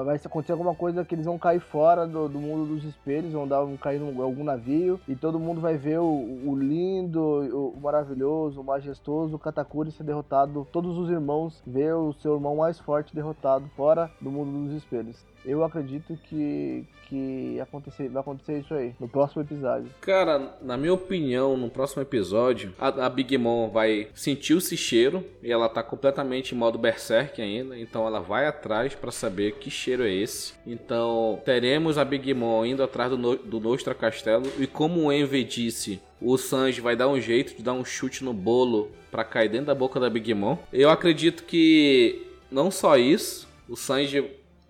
Vai 0.06 0.16
acontecer 0.16 0.54
alguma 0.54 0.76
coisa 0.76 1.04
que 1.04 1.14
eles 1.14 1.26
vão 1.26 1.38
cair 1.38 1.60
fora 1.60 2.08
do, 2.08 2.30
do 2.30 2.40
mundo 2.40 2.74
dos 2.74 2.86
espelhos, 2.86 3.34
vão 3.34 3.46
dar 3.46 3.60
vão 3.60 3.76
cair 3.76 4.00
em 4.00 4.22
algum 4.22 4.46
navio 4.46 4.98
e 5.10 5.14
todo 5.14 5.38
mundo 5.38 5.60
vai 5.60 5.76
ver 5.76 6.00
o, 6.00 6.06
o 6.06 6.56
lindo, 6.56 7.20
o 7.22 7.82
maravilhoso, 7.82 8.62
o 8.62 8.64
majestoso 8.64 9.38
Katakuri 9.38 9.92
ser 9.92 10.04
derrotado. 10.04 10.66
Todos 10.72 10.98
os 10.98 11.10
irmãos 11.10 11.65
ver 11.66 11.94
o 11.94 12.14
seu 12.14 12.36
irmão 12.36 12.58
mais 12.58 12.80
forte 12.80 13.16
derrotado 13.16 13.70
fora 13.76 14.12
do 14.22 14.32
mundo 14.32 14.66
dos 14.66 14.78
espelhos. 14.78 15.26
Eu 15.46 15.64
acredito 15.64 16.18
que, 16.28 16.84
que 17.08 17.60
acontecer, 17.60 18.10
vai 18.10 18.22
acontecer 18.22 18.60
isso 18.60 18.74
aí 18.74 18.94
no 19.00 19.08
próximo 19.08 19.44
episódio. 19.44 19.90
Cara, 20.02 20.58
na 20.62 20.76
minha 20.76 20.94
opinião, 20.94 21.56
no 21.56 21.70
próximo 21.70 22.02
episódio, 22.02 22.74
a, 22.80 22.88
a 23.06 23.10
Big 23.10 23.38
Mom 23.38 23.70
vai 23.70 24.08
sentir 24.14 24.58
esse 24.58 24.76
cheiro 24.76 25.24
e 25.44 25.52
ela 25.52 25.70
tá 25.70 25.84
completamente 25.84 26.56
em 26.56 26.58
modo 26.58 26.78
berserk 26.78 27.42
ainda, 27.42 27.78
então 27.78 28.08
ela 28.08 28.20
vai 28.20 28.48
atrás 28.48 28.96
pra 28.96 29.12
saber 29.12 29.54
que 29.54 29.70
cheiro 29.70 30.04
é 30.04 30.12
esse. 30.12 30.54
Então, 30.66 31.40
teremos 31.46 31.98
a 31.98 32.06
Big 32.06 32.34
Mom 32.34 32.66
indo 32.66 32.82
atrás 32.82 33.12
do, 33.12 33.36
do 33.36 33.60
Nostra 33.60 33.94
Castelo 33.94 34.52
e 34.58 34.66
como 34.66 35.02
o 35.02 35.12
Envy 35.12 35.44
disse, 35.44 36.02
o 36.20 36.38
Sanji 36.38 36.82
vai 36.82 36.96
dar 36.96 37.08
um 37.08 37.20
jeito 37.20 37.56
de 37.56 37.62
dar 37.62 37.74
um 37.74 37.86
chute 37.86 38.24
no 38.24 38.34
bolo 38.34 38.90
pra 39.12 39.24
cair 39.24 39.50
dentro 39.50 39.68
da 39.68 39.76
boca 39.76 40.00
da 40.00 40.10
Big 40.10 40.34
Mom. 40.34 40.58
Eu 40.74 40.90
acredito 40.90 41.44
que 41.44 42.26
não 42.52 42.72
só 42.72 42.98
isso, 42.98 43.48
o 43.70 43.76
Sanji 43.76 44.24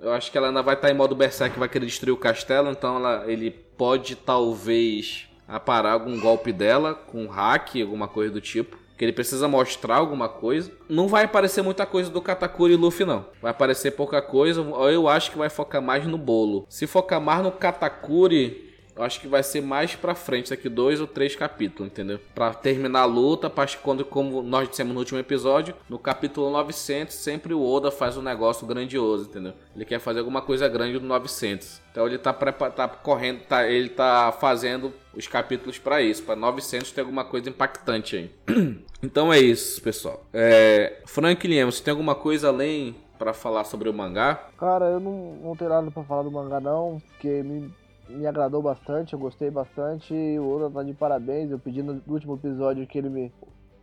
eu 0.06 0.14
acho 0.14 0.32
que 0.32 0.38
ela 0.38 0.48
ainda 0.48 0.62
vai 0.62 0.76
estar 0.76 0.92
em 0.92 0.94
modo 0.94 1.16
Berserk, 1.16 1.58
vai 1.58 1.68
querer 1.68 1.88
destruir 1.88 2.14
o 2.14 2.18
castelo, 2.18 2.70
então 2.70 2.98
ela, 2.98 3.24
ele 3.26 3.50
pode 3.50 4.16
talvez 4.16 5.28
aparar 5.48 5.94
algum 5.94 6.20
golpe 6.20 6.54
dela 6.54 6.94
com 6.94 7.26
hack, 7.26 7.82
alguma 7.82 8.08
coisa 8.08 8.32
do 8.32 8.40
tipo. 8.40 8.78
Que 8.98 9.04
ele 9.04 9.12
precisa 9.12 9.48
mostrar 9.48 9.98
alguma 9.98 10.30
coisa. 10.30 10.72
Não 10.88 11.10
vai 11.10 11.26
aparecer 11.26 11.62
muita 11.62 11.86
coisa 11.86 12.10
do 12.10 12.22
Katakuri 12.22 12.74
e 12.74 12.78
Luffy, 12.78 13.06
não. 13.06 13.26
Vai 13.42 13.52
aparecer 13.52 13.92
pouca 13.92 14.22
coisa. 14.22 14.62
Eu 14.62 15.10
acho 15.10 15.32
que 15.32 15.38
vai 15.38 15.50
focar 15.50 15.82
mais 15.82 16.08
no 16.08 16.18
bolo. 16.18 16.66
Se 16.70 16.88
focar 16.88 17.20
mais 17.20 17.44
no 17.44 17.52
Katakuri, 17.52 18.65
eu 18.96 19.04
acho 19.04 19.20
que 19.20 19.28
vai 19.28 19.44
ser 19.44 19.62
mais 19.62 19.94
pra 19.96 20.16
frente, 20.16 20.52
daqui 20.52 20.70
dois 20.70 21.02
ou 21.02 21.08
três 21.08 21.36
capítulos, 21.36 21.92
entendeu? 21.92 22.20
Pra 22.34 22.54
terminar 22.54 23.02
a 23.02 23.06
luta, 23.06 23.50
pra 23.50 23.66
quando, 23.82 24.06
como 24.06 24.42
nós 24.42 24.70
dissemos 24.70 24.94
no 24.94 25.00
último 25.00 25.20
episódio, 25.20 25.76
no 25.90 26.00
capítulo 26.00 26.50
900, 26.50 27.14
sempre 27.14 27.54
o 27.54 27.62
Oda 27.62 27.92
faz 27.92 28.16
um 28.16 28.22
negócio 28.22 28.66
grandioso, 28.66 29.30
entendeu? 29.30 29.54
Ele 29.76 29.84
quer 29.84 30.00
fazer 30.00 30.20
alguma 30.20 30.42
coisa 30.42 30.68
grande 30.70 31.00
no 31.00 31.08
900. 31.08 31.82
Então 31.92 32.08
ele 32.08 32.18
tá, 32.18 32.32
tá 32.34 32.88
correndo, 32.88 33.42
tá, 33.42 33.68
ele 33.68 33.90
tá 33.90 34.32
fazendo 34.40 34.94
os 35.14 35.28
capítulos 35.28 35.78
pra 35.78 36.02
isso, 36.02 36.24
pra 36.24 36.36
900 36.36 36.92
ter 36.92 37.02
alguma 37.02 37.26
coisa 37.26 37.50
impactante 37.50 38.16
aí. 38.16 38.32
então 39.04 39.32
é 39.32 39.40
isso, 39.40 39.82
pessoal. 39.82 40.24
É, 40.34 41.02
Franklin, 41.06 41.66
você 41.66 41.84
tem 41.84 41.92
alguma 41.92 42.16
coisa 42.16 42.48
além 42.48 42.96
pra 43.18 43.34
falar 43.34 43.64
sobre 43.64 43.90
o 43.90 43.94
mangá? 43.94 44.48
Cara, 44.58 44.86
eu 44.86 45.00
não, 45.00 45.36
não 45.42 45.56
tenho 45.56 45.70
nada 45.70 45.90
pra 45.90 46.04
falar 46.04 46.24
do 46.24 46.32
mangá 46.32 46.60
não, 46.60 47.02
porque 47.10 47.44
me, 47.44 47.74
me 48.10 48.26
agradou 48.26 48.62
bastante, 48.62 49.14
eu 49.14 49.20
gostei 49.20 49.50
bastante. 49.50 50.14
O 50.14 50.50
Oda 50.50 50.70
tá 50.70 50.84
de 50.84 50.94
parabéns. 50.94 51.52
Eu 51.52 51.60
pedi 51.60 51.82
no 51.82 52.02
último 52.08 52.36
episódio 52.36 52.86
que 52.88 52.98
ele 52.98 53.10
me. 53.10 53.32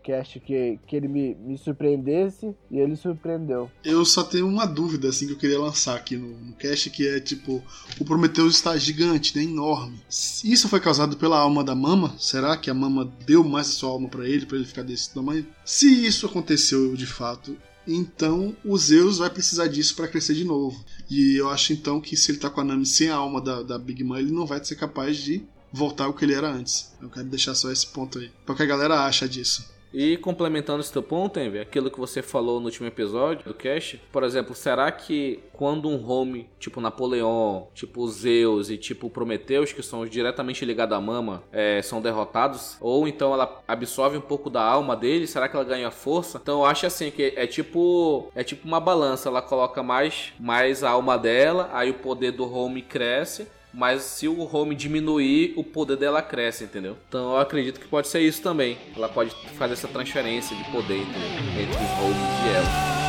Cast 0.03 0.41
que, 0.41 0.81
que 0.85 0.97
ele 0.97 1.07
me, 1.07 1.33
me 1.37 1.57
surpreendesse 1.57 2.53
e 2.69 2.81
ele 2.81 2.97
surpreendeu. 2.97 3.71
Eu 3.85 4.05
só 4.05 4.25
tenho 4.25 4.49
uma 4.49 4.67
dúvida 4.67 5.09
assim 5.09 5.29
que 5.29 5.35
eu 5.35 5.39
queria 5.39 5.61
lançar 5.61 5.95
aqui 5.95 6.17
no, 6.17 6.27
no 6.27 6.53
cast, 6.55 6.91
que 6.91 7.07
é 7.07 7.21
tipo, 7.21 7.63
o 8.01 8.05
Prometheus 8.05 8.57
está 8.57 8.77
gigante, 8.77 9.37
né, 9.37 9.45
enorme. 9.45 10.01
Isso 10.09 10.69
foi 10.69 10.81
causado 10.81 11.17
pela 11.17 11.39
alma 11.39 11.63
da 11.63 11.77
Mama? 11.77 12.17
Será 12.19 12.57
que 12.57 12.69
a 12.69 12.75
Mama 12.75 13.13
deu 13.25 13.45
mais 13.45 13.69
a 13.69 13.71
sua 13.71 13.91
alma 13.91 14.09
pra 14.09 14.27
ele, 14.27 14.45
pra 14.45 14.57
ele 14.57 14.67
ficar 14.67 14.83
desse 14.83 15.15
tamanho? 15.15 15.47
Se 15.65 16.05
isso 16.05 16.27
aconteceu 16.27 16.97
de 16.97 17.07
fato, 17.07 17.57
então 17.87 18.57
o 18.65 18.77
Zeus 18.77 19.19
vai 19.19 19.31
precisar 19.31 19.67
disso 19.67 19.95
pra 19.97 20.09
crescer 20.09 20.35
de 20.35 20.45
novo. 20.45 20.85
E 21.11 21.37
eu 21.37 21.49
acho 21.49 21.73
então 21.73 22.01
que 22.01 22.17
se 22.17 22.31
ele 22.31 22.39
tá 22.39 22.49
com 22.49 22.61
a 22.61 22.65
Nami 22.65 22.87
sem 22.87 23.09
a 23.09 23.17
alma 23.17 23.41
da, 23.41 23.63
da 23.63 23.79
Big 23.79 24.03
Man, 24.05 24.21
ele 24.21 24.33
não 24.33 24.47
vai 24.47 24.63
ser 24.65 24.77
capaz 24.77 25.17
de 25.17 25.43
voltar 25.73 26.05
ao 26.05 26.15
que 26.15 26.25
ele 26.25 26.35
era 26.35 26.53
antes. 26.53 26.93
Eu 27.01 27.09
quero 27.09 27.27
deixar 27.27 27.55
só 27.55 27.71
esse 27.71 27.87
ponto 27.87 28.19
aí. 28.19 28.31
Pra 28.45 28.55
que 28.55 28.63
a 28.63 28.67
galera 28.67 29.05
acha 29.05 29.29
disso. 29.29 29.72
E 29.93 30.17
complementando 30.17 30.81
esse 30.81 30.93
teu 30.93 31.03
ponto, 31.03 31.39
Envy, 31.39 31.59
aquilo 31.59 31.91
que 31.91 32.01
você 32.01 32.23
falou 32.23 32.59
no 32.59 32.67
último 32.67 32.87
episódio 32.87 33.45
do 33.45 33.55
Cash, 33.55 33.97
por 34.11 34.23
exemplo, 34.23 34.55
será 34.55 34.91
que 34.91 35.41
quando 35.53 35.89
um 35.89 36.09
home 36.09 36.49
tipo 36.59 36.81
Napoleão, 36.81 37.69
tipo 37.75 38.07
Zeus 38.09 38.71
e 38.71 38.79
tipo 38.79 39.11
Prometheus, 39.11 39.73
que 39.73 39.83
são 39.83 40.07
diretamente 40.07 40.65
ligados 40.65 40.97
à 40.97 41.01
mama, 41.01 41.43
é, 41.53 41.83
são 41.83 42.01
derrotados? 42.01 42.77
Ou 42.81 43.07
então 43.07 43.33
ela 43.35 43.63
absorve 43.69 44.17
um 44.17 44.23
pouco 44.23 44.49
da 44.49 44.63
alma 44.63 44.97
dele? 44.97 45.27
Será 45.27 45.49
que 45.49 45.57
ela 45.57 45.65
ganha 45.65 45.91
força? 45.91 46.41
Então 46.43 46.61
eu 46.61 46.67
acho 46.67 46.87
assim 46.87 47.11
que 47.11 47.35
é 47.37 47.47
tipo 47.47 48.31
é 48.35 48.43
tipo 48.43 48.67
uma 48.67 48.81
balança, 48.81 49.29
ela 49.29 49.43
coloca 49.43 49.83
mais 49.83 50.33
mais 50.39 50.83
a 50.83 50.91
alma 50.91 51.19
dela, 51.19 51.69
aí 51.73 51.91
o 51.91 51.95
poder 51.95 52.33
do 52.33 52.51
home 52.51 52.83
cresce. 52.83 53.47
Mas 53.73 54.03
se 54.03 54.29
o 54.29 54.43
home 54.55 54.75
diminuir, 54.75 55.55
o 55.57 55.65
poder 55.65 55.97
dela 55.97 56.21
cresce, 56.21 56.65
entendeu? 56.65 56.97
Então 57.09 57.33
eu 57.33 57.39
acredito 57.39 57.81
que 57.81 57.89
pode 57.89 58.09
ser 58.09 58.21
isso 58.21 58.43
também. 58.43 58.77
Ela 58.95 59.09
pode 59.09 59.35
fazer 59.57 59.73
essa 59.73 59.89
transferência 59.89 60.57
de 60.57 60.65
poder 60.71 60.99
entendeu? 60.99 61.63
entre 61.63 61.77
os 61.77 61.91
homes 62.01 62.17
e 62.45 62.57
ela. 62.57 63.02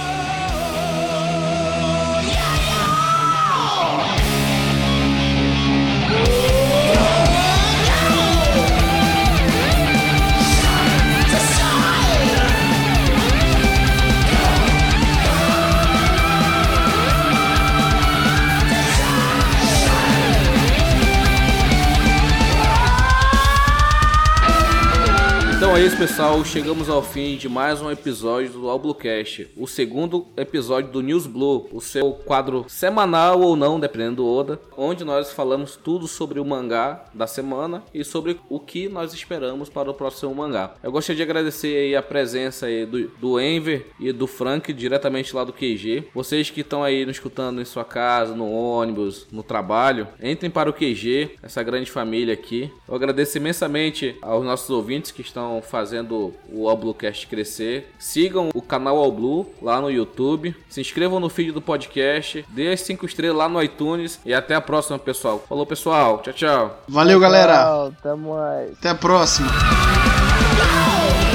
Isso, 25.83 25.97
pessoal. 25.97 26.45
Chegamos 26.45 26.87
ao 26.87 27.03
fim 27.03 27.35
de 27.35 27.49
mais 27.49 27.81
um 27.81 27.91
episódio 27.91 28.51
do 28.51 28.69
Alblocast. 28.69 29.49
O 29.57 29.67
segundo 29.67 30.27
episódio 30.37 30.89
do 30.89 31.01
News 31.01 31.27
Blue, 31.27 31.67
o 31.73 31.81
seu 31.81 32.13
quadro 32.13 32.65
semanal 32.69 33.41
ou 33.41 33.57
não, 33.57 33.77
dependendo 33.77 34.17
do 34.17 34.25
Oda, 34.25 34.61
onde 34.77 35.03
nós 35.03 35.33
falamos 35.33 35.75
tudo 35.75 36.07
sobre 36.07 36.39
o 36.39 36.45
mangá 36.45 37.03
da 37.13 37.27
semana 37.27 37.83
e 37.93 38.01
sobre 38.05 38.39
o 38.49 38.61
que 38.61 38.87
nós 38.87 39.13
esperamos 39.13 39.67
para 39.67 39.91
o 39.91 39.93
próximo 39.93 40.33
mangá. 40.33 40.73
Eu 40.81 40.89
gostaria 40.89 41.17
de 41.17 41.23
agradecer 41.23 41.93
a 41.97 42.01
presença 42.01 42.65
do, 42.89 43.09
do 43.19 43.41
Enver 43.41 43.87
e 43.99 44.13
do 44.13 44.25
Frank, 44.25 44.71
diretamente 44.71 45.35
lá 45.35 45.43
do 45.43 45.51
QG. 45.51 46.07
Vocês 46.13 46.49
que 46.49 46.61
estão 46.61 46.81
aí 46.81 47.05
nos 47.05 47.17
escutando 47.17 47.59
em 47.59 47.65
sua 47.65 47.83
casa, 47.83 48.33
no 48.33 48.49
ônibus, 48.49 49.27
no 49.33 49.43
trabalho, 49.43 50.07
entrem 50.21 50.49
para 50.49 50.69
o 50.69 50.73
QG, 50.73 51.31
essa 51.43 51.61
grande 51.61 51.91
família 51.91 52.33
aqui. 52.33 52.71
Eu 52.87 52.95
agradeço 52.95 53.37
imensamente 53.37 54.15
aos 54.21 54.45
nossos 54.45 54.69
ouvintes 54.69 55.11
que 55.11 55.21
estão 55.21 55.61
fazendo 55.73 56.31
o 56.51 56.69
All 56.69 56.77
Bluecast 56.77 57.25
crescer. 57.25 57.91
Sigam 57.97 58.49
o 58.53 58.61
canal 58.61 58.95
All 58.95 59.11
Blue 59.11 59.51
lá 59.59 59.81
no 59.81 59.89
YouTube. 59.89 60.55
Se 60.69 60.79
inscrevam 60.79 61.19
no 61.19 61.29
feed 61.29 61.51
do 61.51 61.63
podcast. 61.63 62.45
Dê 62.49 62.71
as 62.71 62.81
5 62.81 63.07
estrelas 63.07 63.37
lá 63.37 63.49
no 63.49 63.59
iTunes. 63.59 64.19
E 64.23 64.35
até 64.35 64.53
a 64.53 64.61
próxima, 64.61 64.99
pessoal. 64.99 65.43
Falou, 65.49 65.65
pessoal. 65.65 66.19
Tchau, 66.19 66.33
tchau. 66.33 66.83
Valeu, 66.87 67.19
galera. 67.19 67.55
Tchau, 67.55 67.87
até 67.87 68.13
mais. 68.13 68.71
Até 68.73 68.89
a 68.89 68.95
próxima. 68.95 69.47
Go! 69.47 71.32